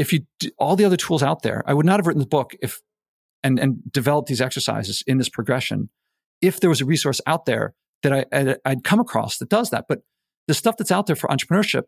if 0.00 0.14
you 0.14 0.20
all 0.58 0.76
the 0.76 0.84
other 0.86 0.96
tools 0.96 1.22
out 1.22 1.42
there, 1.42 1.62
I 1.66 1.74
would 1.74 1.84
not 1.84 2.00
have 2.00 2.06
written 2.06 2.20
the 2.20 2.26
book 2.26 2.56
if 2.62 2.80
and, 3.42 3.58
and 3.58 3.80
developed 3.92 4.28
these 4.28 4.40
exercises 4.40 5.04
in 5.06 5.18
this 5.18 5.28
progression 5.28 5.90
if 6.40 6.58
there 6.58 6.70
was 6.70 6.80
a 6.80 6.86
resource 6.86 7.20
out 7.26 7.44
there 7.44 7.74
that 8.02 8.12
I, 8.12 8.24
I'd, 8.32 8.56
I'd 8.64 8.84
come 8.84 8.98
across 8.98 9.36
that 9.38 9.50
does 9.50 9.68
that. 9.70 9.84
But 9.88 10.00
the 10.48 10.54
stuff 10.54 10.78
that's 10.78 10.90
out 10.90 11.06
there 11.06 11.16
for 11.16 11.28
entrepreneurship 11.28 11.82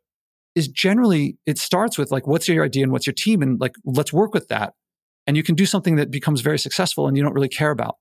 is 0.54 0.68
generally, 0.68 1.38
it 1.46 1.56
starts 1.56 1.96
with 1.96 2.10
like, 2.10 2.26
what's 2.26 2.48
your 2.48 2.64
idea 2.64 2.82
and 2.82 2.92
what's 2.92 3.06
your 3.06 3.14
team? 3.14 3.40
And 3.40 3.58
like, 3.58 3.72
let's 3.84 4.12
work 4.12 4.34
with 4.34 4.48
that. 4.48 4.74
And 5.26 5.34
you 5.34 5.42
can 5.42 5.54
do 5.54 5.64
something 5.64 5.96
that 5.96 6.10
becomes 6.10 6.42
very 6.42 6.58
successful 6.58 7.08
and 7.08 7.16
you 7.16 7.22
don't 7.22 7.32
really 7.32 7.48
care 7.48 7.70
about. 7.70 7.96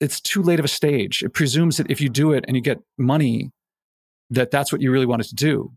It's 0.00 0.18
too 0.18 0.42
late 0.42 0.58
of 0.58 0.64
a 0.64 0.68
stage. 0.68 1.22
It 1.22 1.34
presumes 1.34 1.76
that 1.76 1.90
if 1.90 2.00
you 2.00 2.08
do 2.08 2.32
it 2.32 2.46
and 2.48 2.56
you 2.56 2.62
get 2.62 2.78
money, 2.96 3.50
that 4.30 4.50
that's 4.50 4.72
what 4.72 4.80
you 4.80 4.90
really 4.90 5.06
wanted 5.06 5.28
to 5.28 5.34
do. 5.34 5.72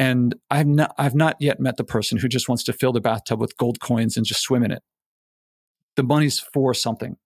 And 0.00 0.34
I've 0.50 0.66
not, 0.66 0.94
I've 0.96 1.14
not 1.14 1.36
yet 1.40 1.60
met 1.60 1.76
the 1.76 1.84
person 1.84 2.16
who 2.16 2.26
just 2.26 2.48
wants 2.48 2.64
to 2.64 2.72
fill 2.72 2.90
the 2.90 3.02
bathtub 3.02 3.38
with 3.38 3.58
gold 3.58 3.80
coins 3.80 4.16
and 4.16 4.24
just 4.24 4.40
swim 4.40 4.64
in 4.64 4.70
it. 4.70 4.82
The 5.96 6.02
money's 6.02 6.38
for 6.38 6.72
something. 6.72 7.18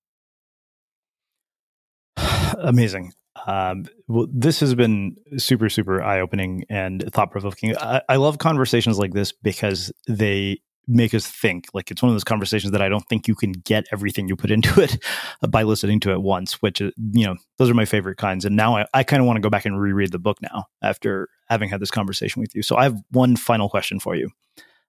Amazing. 2.58 3.12
Um, 3.46 3.84
well, 4.08 4.26
this 4.28 4.58
has 4.58 4.74
been 4.74 5.14
super, 5.36 5.68
super 5.68 6.02
eye 6.02 6.18
opening 6.18 6.64
and 6.68 7.04
thought 7.12 7.30
provoking. 7.30 7.76
I, 7.76 8.02
I, 8.08 8.16
love 8.16 8.38
conversations 8.38 8.98
like 8.98 9.12
this 9.12 9.30
because 9.30 9.92
they 10.08 10.60
make 10.87 11.14
us 11.14 11.26
think. 11.26 11.66
Like 11.74 11.91
it's 11.91 12.03
one 12.03 12.11
of 12.11 12.14
those 12.14 12.24
conversations 12.24 12.72
that 12.72 12.82
I 12.82 12.89
don't 12.89 13.07
think 13.09 13.28
you 13.28 13.35
can 13.35 13.53
get 13.53 13.87
everything 13.93 14.28
you 14.28 14.37
put 14.37 14.51
into 14.51 14.80
it 14.80 14.99
by 15.49 15.62
listening 15.62 16.01
to 16.01 16.12
it 16.12 16.22
once, 16.22 16.61
which, 16.62 16.82
uh, 16.82 16.91
you 17.12 17.26
know, 17.26 17.37
those 17.59 17.70
are 17.70 17.74
my 17.74 17.85
favorite 17.85 18.16
kinds. 18.16 18.45
And 18.45 18.57
now 18.57 18.76
I, 18.76 18.87
I 18.95 19.03
kind 19.03 19.20
of 19.20 19.26
want 19.26 19.37
to 19.37 19.41
go 19.41 19.51
back 19.51 19.64
and 19.64 19.80
reread 19.80 20.12
the 20.12 20.18
book 20.18 20.39
now 20.43 20.66
after 20.82 21.28
having 21.49 21.68
had 21.68 21.80
this 21.80 21.91
conversation 21.91 22.41
with 22.41 22.55
you. 22.55 22.62
So 22.62 22.76
I 22.76 22.85
have 22.85 23.01
one 23.11 23.37
final 23.37 23.68
question 23.68 24.01
for 24.01 24.14
you, 24.14 24.30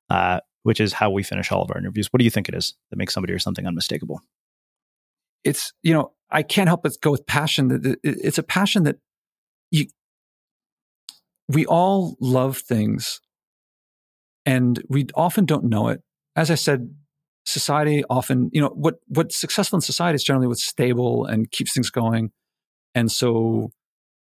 uh, 0.09 0.39
which 0.63 0.79
is 0.79 0.93
how 0.93 1.09
we 1.09 1.23
finish 1.23 1.51
all 1.51 1.61
of 1.61 1.71
our 1.71 1.77
interviews. 1.77 2.07
What 2.11 2.19
do 2.19 2.25
you 2.25 2.31
think 2.31 2.49
it 2.49 2.55
is 2.55 2.73
that 2.89 2.97
makes 2.97 3.13
somebody 3.13 3.33
or 3.33 3.39
something 3.39 3.65
unmistakable? 3.65 4.21
It's, 5.43 5.73
you 5.83 5.93
know, 5.93 6.13
I 6.31 6.43
can't 6.43 6.67
help 6.67 6.83
but 6.83 6.93
go 7.01 7.11
with 7.11 7.25
passion. 7.27 7.97
It's 8.03 8.37
a 8.37 8.43
passion 8.43 8.83
that 8.83 8.97
you, 9.71 9.85
we 11.47 11.65
all 11.65 12.17
love 12.19 12.57
things 12.57 13.21
and 14.45 14.81
we 14.89 15.07
often 15.15 15.45
don't 15.45 15.65
know 15.65 15.89
it. 15.89 16.01
As 16.35 16.51
I 16.51 16.55
said, 16.55 16.93
society 17.45 18.03
often, 18.09 18.49
you 18.53 18.61
know, 18.61 18.69
what, 18.69 18.95
what's 19.07 19.35
successful 19.35 19.77
in 19.77 19.81
society 19.81 20.15
is 20.15 20.23
generally 20.23 20.47
what's 20.47 20.65
stable 20.65 21.25
and 21.25 21.49
keeps 21.51 21.73
things 21.73 21.89
going. 21.89 22.31
And 22.93 23.11
so, 23.11 23.71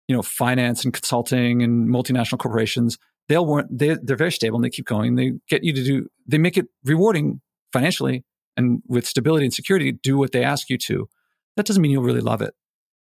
you 0.08 0.16
know, 0.16 0.22
finance 0.22 0.84
and 0.84 0.92
consulting 0.92 1.62
and 1.62 1.88
multinational 1.88 2.38
corporations, 2.38 2.98
they'll 3.28 3.46
want, 3.46 3.66
they, 3.76 3.96
they're 4.02 4.16
very 4.16 4.32
stable 4.32 4.56
and 4.56 4.64
they 4.64 4.70
keep 4.70 4.86
going. 4.86 5.16
They 5.16 5.32
get 5.48 5.64
you 5.64 5.72
to 5.72 5.84
do, 5.84 6.08
they 6.26 6.38
make 6.38 6.56
it 6.56 6.66
rewarding 6.84 7.40
financially 7.72 8.24
and 8.56 8.82
with 8.86 9.06
stability 9.06 9.44
and 9.44 9.54
security, 9.54 9.92
do 9.92 10.18
what 10.18 10.32
they 10.32 10.42
ask 10.42 10.68
you 10.70 10.78
to. 10.78 11.08
That 11.56 11.66
doesn't 11.66 11.80
mean 11.80 11.92
you'll 11.92 12.02
really 12.02 12.20
love 12.20 12.42
it. 12.42 12.54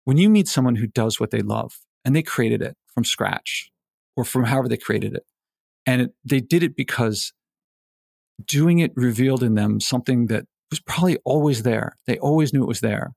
When 0.05 0.17
you 0.17 0.29
meet 0.29 0.49
someone 0.49 0.77
who 0.77 0.87
does 0.87 1.19
what 1.19 1.31
they 1.31 1.41
love 1.41 1.81
and 2.05 2.15
they 2.15 2.23
created 2.23 2.63
it 2.63 2.77
from 2.93 3.05
scratch 3.05 3.71
or 4.17 4.25
from 4.25 4.45
however 4.45 4.69
they 4.69 4.77
created 4.77 5.15
it, 5.15 5.25
and 5.87 6.03
it, 6.03 6.11
they 6.25 6.41
did 6.41 6.63
it 6.63 6.77
because 6.77 7.33
doing 8.45 8.79
it 8.79 8.93
revealed 8.97 9.43
in 9.43 9.55
them 9.55 9.81
something 9.81 10.27
that 10.27 10.45
was 10.71 10.81
probably 10.81 11.19
always 11.25 11.63
there. 11.63 11.97
They 12.07 12.19
always 12.19 12.53
knew 12.53 12.63
it 12.63 12.69
was 12.69 12.81
there. 12.81 13.13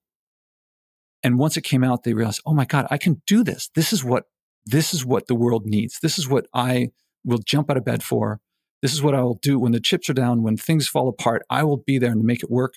And 1.23 1.39
once 1.39 1.57
it 1.57 1.63
came 1.63 1.83
out, 1.83 2.03
they 2.03 2.13
realized, 2.13 2.41
oh 2.45 2.53
my 2.53 2.65
God, 2.65 2.87
I 2.91 2.97
can 2.97 3.21
do 3.25 3.43
this. 3.43 3.69
This 3.73 3.91
is 3.91 4.03
what, 4.03 4.25
this 4.65 4.93
is 4.93 5.05
what 5.05 5.27
the 5.27 5.35
world 5.35 5.65
needs. 5.65 5.99
This 6.01 6.19
is 6.19 6.29
what 6.29 6.45
I 6.53 6.89
will 7.25 7.39
jump 7.39 7.71
out 7.71 7.77
of 7.77 7.85
bed 7.85 8.03
for. 8.03 8.39
This 8.81 8.93
is 8.93 9.01
what 9.01 9.15
I 9.15 9.21
will 9.21 9.39
do 9.41 9.57
when 9.57 9.71
the 9.71 9.79
chips 9.79 10.09
are 10.09 10.13
down, 10.13 10.43
when 10.43 10.55
things 10.55 10.87
fall 10.87 11.09
apart. 11.09 11.41
I 11.49 11.63
will 11.63 11.77
be 11.77 11.97
there 11.97 12.11
and 12.11 12.23
make 12.23 12.43
it 12.43 12.51
work. 12.51 12.75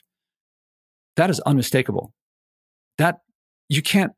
That 1.16 1.28
is 1.28 1.41
unmistakable. 1.41 2.14
That 2.97 3.18
you 3.68 3.82
can't 3.82 4.12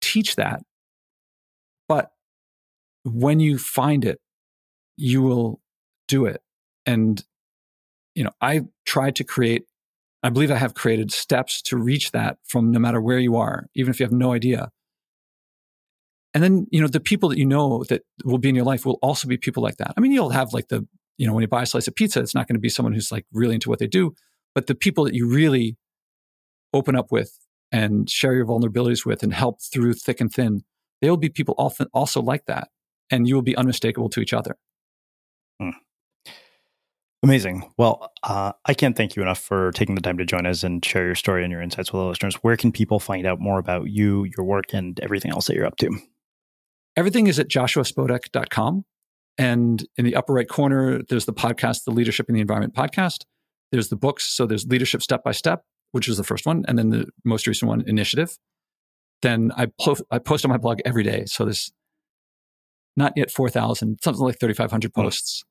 teach 0.00 0.34
that. 0.36 0.62
But 1.88 2.10
when 3.04 3.38
you 3.38 3.58
find 3.58 4.04
it, 4.04 4.18
you 5.00 5.22
will 5.22 5.60
do 6.08 6.26
it. 6.26 6.42
And, 6.86 7.24
you 8.14 8.24
know, 8.24 8.32
I 8.40 8.62
tried 8.84 9.16
to 9.16 9.24
create, 9.24 9.64
I 10.22 10.30
believe 10.30 10.50
I 10.50 10.56
have 10.56 10.74
created 10.74 11.10
steps 11.10 11.62
to 11.62 11.76
reach 11.76 12.12
that 12.12 12.38
from 12.44 12.70
no 12.70 12.78
matter 12.78 13.00
where 13.00 13.18
you 13.18 13.36
are, 13.36 13.66
even 13.74 13.90
if 13.90 13.98
you 13.98 14.04
have 14.04 14.12
no 14.12 14.32
idea. 14.32 14.70
And 16.34 16.44
then, 16.44 16.66
you 16.70 16.80
know, 16.80 16.86
the 16.86 17.00
people 17.00 17.28
that 17.30 17.38
you 17.38 17.46
know 17.46 17.82
that 17.84 18.02
will 18.24 18.38
be 18.38 18.48
in 18.48 18.54
your 18.54 18.64
life 18.64 18.84
will 18.84 18.98
also 19.02 19.26
be 19.26 19.36
people 19.36 19.62
like 19.62 19.78
that. 19.78 19.94
I 19.96 20.00
mean, 20.00 20.12
you'll 20.12 20.30
have 20.30 20.52
like 20.52 20.68
the, 20.68 20.86
you 21.18 21.26
know, 21.26 21.32
when 21.32 21.42
you 21.42 21.48
buy 21.48 21.62
a 21.62 21.66
slice 21.66 21.88
of 21.88 21.94
pizza, 21.94 22.20
it's 22.20 22.34
not 22.34 22.46
going 22.46 22.54
to 22.54 22.60
be 22.60 22.68
someone 22.68 22.92
who's 22.92 23.10
like 23.10 23.26
really 23.32 23.54
into 23.54 23.68
what 23.68 23.78
they 23.78 23.86
do, 23.86 24.14
but 24.54 24.66
the 24.66 24.74
people 24.74 25.04
that 25.04 25.14
you 25.14 25.28
really 25.28 25.76
open 26.72 26.94
up 26.94 27.10
with 27.10 27.38
and 27.72 28.08
share 28.08 28.34
your 28.34 28.46
vulnerabilities 28.46 29.04
with 29.04 29.22
and 29.22 29.32
help 29.32 29.60
through 29.62 29.94
thick 29.94 30.20
and 30.20 30.32
thin, 30.32 30.62
they 31.00 31.10
will 31.10 31.16
be 31.16 31.28
people 31.28 31.54
often 31.58 31.88
also 31.92 32.20
like 32.20 32.46
that. 32.46 32.68
And 33.10 33.26
you 33.26 33.34
will 33.34 33.42
be 33.42 33.56
unmistakable 33.56 34.08
to 34.10 34.20
each 34.20 34.32
other. 34.32 34.56
Hmm. 35.60 35.70
Amazing. 37.22 37.70
Well, 37.76 38.10
uh, 38.22 38.52
I 38.64 38.72
can't 38.72 38.96
thank 38.96 39.14
you 39.14 39.20
enough 39.20 39.38
for 39.38 39.72
taking 39.72 39.94
the 39.94 40.00
time 40.00 40.16
to 40.16 40.24
join 40.24 40.46
us 40.46 40.62
and 40.62 40.82
share 40.82 41.04
your 41.04 41.14
story 41.14 41.44
and 41.44 41.52
your 41.52 41.60
insights 41.60 41.92
with 41.92 42.00
our 42.00 42.08
listeners. 42.08 42.36
Where 42.36 42.56
can 42.56 42.72
people 42.72 42.98
find 42.98 43.26
out 43.26 43.38
more 43.38 43.58
about 43.58 43.90
you, 43.90 44.24
your 44.36 44.46
work, 44.46 44.72
and 44.72 44.98
everything 45.00 45.30
else 45.30 45.46
that 45.46 45.54
you're 45.54 45.66
up 45.66 45.76
to? 45.78 45.90
Everything 46.96 47.26
is 47.26 47.38
at 47.38 47.48
joshuaspodek.com. 47.48 48.84
And 49.36 49.86
in 49.96 50.04
the 50.06 50.16
upper 50.16 50.32
right 50.32 50.48
corner, 50.48 51.02
there's 51.08 51.26
the 51.26 51.34
podcast, 51.34 51.84
the 51.84 51.90
Leadership 51.90 52.28
in 52.28 52.34
the 52.34 52.40
Environment 52.40 52.74
podcast. 52.74 53.24
There's 53.70 53.88
the 53.88 53.96
books. 53.96 54.24
So 54.24 54.46
there's 54.46 54.66
Leadership 54.66 55.02
Step 55.02 55.22
by 55.22 55.32
Step, 55.32 55.62
which 55.92 56.08
is 56.08 56.16
the 56.16 56.24
first 56.24 56.46
one. 56.46 56.64
And 56.68 56.78
then 56.78 56.88
the 56.88 57.06
most 57.24 57.46
recent 57.46 57.68
one, 57.68 57.84
Initiative. 57.86 58.38
Then 59.20 59.52
I, 59.56 59.66
po- 59.78 59.96
I 60.10 60.18
post 60.18 60.46
on 60.46 60.50
my 60.50 60.56
blog 60.56 60.80
every 60.86 61.02
day. 61.02 61.24
So 61.26 61.44
there's 61.44 61.70
not 62.96 63.12
yet 63.14 63.30
4,000, 63.30 63.98
something 64.02 64.24
like 64.24 64.40
3,500 64.40 64.94
posts. 64.94 65.44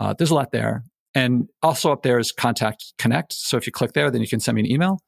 Uh, 0.00 0.14
there's 0.16 0.30
a 0.30 0.34
lot 0.34 0.52
there. 0.52 0.84
And 1.14 1.48
also 1.62 1.92
up 1.92 2.02
there 2.02 2.18
is 2.18 2.30
Contact 2.30 2.92
Connect. 2.98 3.32
So 3.32 3.56
if 3.56 3.66
you 3.66 3.72
click 3.72 3.92
there, 3.94 4.10
then 4.10 4.20
you 4.20 4.28
can 4.28 4.40
send 4.40 4.56
me 4.56 4.60
an 4.60 4.70
email. 4.70 4.98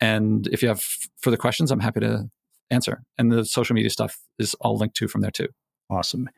And 0.00 0.46
if 0.48 0.62
you 0.62 0.68
have 0.68 0.82
further 1.20 1.36
questions, 1.36 1.70
I'm 1.70 1.80
happy 1.80 2.00
to 2.00 2.28
answer. 2.70 3.02
And 3.16 3.32
the 3.32 3.44
social 3.44 3.74
media 3.74 3.90
stuff 3.90 4.18
is 4.38 4.54
all 4.60 4.76
linked 4.76 4.96
to 4.96 5.08
from 5.08 5.22
there 5.22 5.30
too. 5.30 5.48
Awesome. 5.90 6.28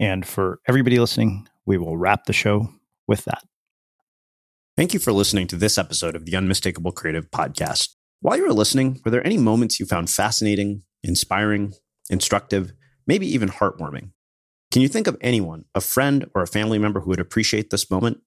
And 0.00 0.26
for 0.26 0.58
everybody 0.66 0.98
listening, 0.98 1.48
we 1.64 1.78
will 1.78 1.96
wrap 1.96 2.24
the 2.24 2.32
show 2.32 2.68
with 3.06 3.24
that. 3.24 3.44
Thank 4.76 4.92
you 4.92 5.00
for 5.00 5.12
listening 5.12 5.46
to 5.48 5.56
this 5.56 5.78
episode 5.78 6.14
of 6.16 6.26
the 6.26 6.36
Unmistakable 6.36 6.92
Creative 6.92 7.30
Podcast. 7.30 7.94
While 8.20 8.36
you 8.36 8.46
were 8.46 8.52
listening, 8.52 9.00
were 9.04 9.10
there 9.10 9.26
any 9.26 9.38
moments 9.38 9.80
you 9.80 9.86
found 9.86 10.10
fascinating, 10.10 10.82
inspiring, 11.02 11.74
instructive, 12.10 12.72
maybe 13.06 13.26
even 13.32 13.48
heartwarming? 13.48 14.10
Can 14.76 14.82
you 14.82 14.88
think 14.88 15.06
of 15.06 15.16
anyone, 15.22 15.64
a 15.74 15.80
friend 15.80 16.28
or 16.34 16.42
a 16.42 16.46
family 16.46 16.78
member 16.78 17.00
who 17.00 17.08
would 17.08 17.18
appreciate 17.18 17.70
this 17.70 17.90
moment? 17.90 18.20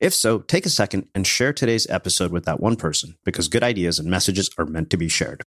If 0.00 0.12
so, 0.12 0.40
take 0.40 0.66
a 0.66 0.68
second 0.68 1.06
and 1.14 1.24
share 1.24 1.52
today's 1.52 1.88
episode 1.88 2.32
with 2.32 2.44
that 2.44 2.58
one 2.58 2.74
person 2.74 3.16
because 3.24 3.46
good 3.46 3.62
ideas 3.62 4.00
and 4.00 4.10
messages 4.10 4.50
are 4.58 4.66
meant 4.66 4.90
to 4.90 4.96
be 4.96 5.08
shared. 5.08 5.44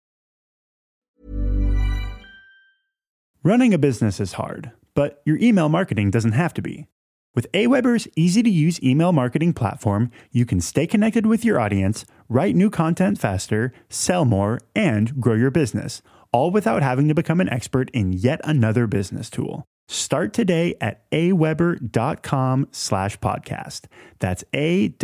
Running 3.41 3.74
a 3.74 3.80
business 3.80 4.20
is 4.20 4.34
hard, 4.34 4.72
but 4.93 5.24
your 5.26 5.39
email 5.39 5.70
marketing 5.70 6.12
doesn't 6.12 6.34
have 6.34 6.54
to 6.54 6.62
be. 6.62 6.86
With 7.34 7.51
Aweber's 7.54 8.08
easy 8.16 8.43
to 8.43 8.49
use 8.51 8.80
email 8.84 9.12
marketing 9.12 9.54
platform, 9.54 10.12
you 10.30 10.45
can 10.45 10.62
stay 10.62 10.86
connected 10.86 11.26
with 11.26 11.43
your 11.43 11.60
audience, 11.60 12.06
write 12.30 12.56
new 12.56 12.70
content 12.70 13.20
faster, 13.20 13.74
sell 13.89 14.24
more, 14.24 14.60
and 14.76 15.20
grow 15.20 15.34
your 15.34 15.49
business, 15.49 16.04
all 16.32 16.51
without 16.51 16.84
having 16.84 17.08
to 17.08 17.16
become 17.16 17.41
an 17.41 17.49
expert 17.49 17.89
in 17.89 18.14
yet 18.14 18.39
another 18.43 18.86
business 18.86 19.32
tool. 19.32 19.68
Start 19.88 20.34
today 20.34 20.75
at 20.79 21.09
aweber.com 21.11 22.67
slash 22.71 23.19
podcast. 23.19 23.86
That's 24.19 24.43
A-W-E-B-E-R 24.53 25.01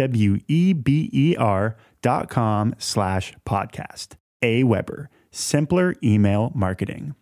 dot 2.01 2.29
com 2.29 2.75
slash 2.77 3.33
podcast. 3.45 4.15
Aweber, 4.41 5.07
simpler 5.31 5.95
email 6.03 6.51
marketing. 6.55 7.15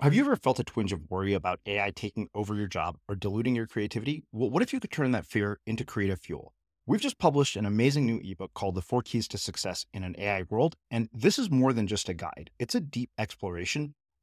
Have 0.00 0.14
you 0.14 0.20
ever 0.20 0.36
felt 0.36 0.60
a 0.60 0.64
twinge 0.64 0.92
of 0.92 1.10
worry 1.10 1.34
about 1.34 1.58
AI 1.66 1.90
taking 1.90 2.28
over 2.32 2.54
your 2.54 2.68
job 2.68 2.98
or 3.08 3.16
diluting 3.16 3.56
your 3.56 3.66
creativity? 3.66 4.22
Well, 4.30 4.48
what 4.48 4.62
if 4.62 4.72
you 4.72 4.78
could 4.78 4.92
turn 4.92 5.10
that 5.10 5.26
fear 5.26 5.58
into 5.66 5.84
creative 5.84 6.20
fuel? 6.20 6.54
We've 6.86 7.00
just 7.00 7.18
published 7.18 7.56
an 7.56 7.66
amazing 7.66 8.06
new 8.06 8.20
ebook 8.24 8.54
called 8.54 8.76
The 8.76 8.82
Four 8.82 9.02
Keys 9.02 9.26
to 9.28 9.38
Success 9.38 9.86
in 9.92 10.04
an 10.04 10.14
AI 10.16 10.44
World, 10.48 10.76
and 10.90 11.08
this 11.12 11.36
is 11.36 11.50
more 11.50 11.72
than 11.72 11.88
just 11.88 12.08
a 12.08 12.14
guide. 12.14 12.50
It's 12.60 12.76
a 12.76 12.80
deep 12.80 13.10
exploration 13.18 13.94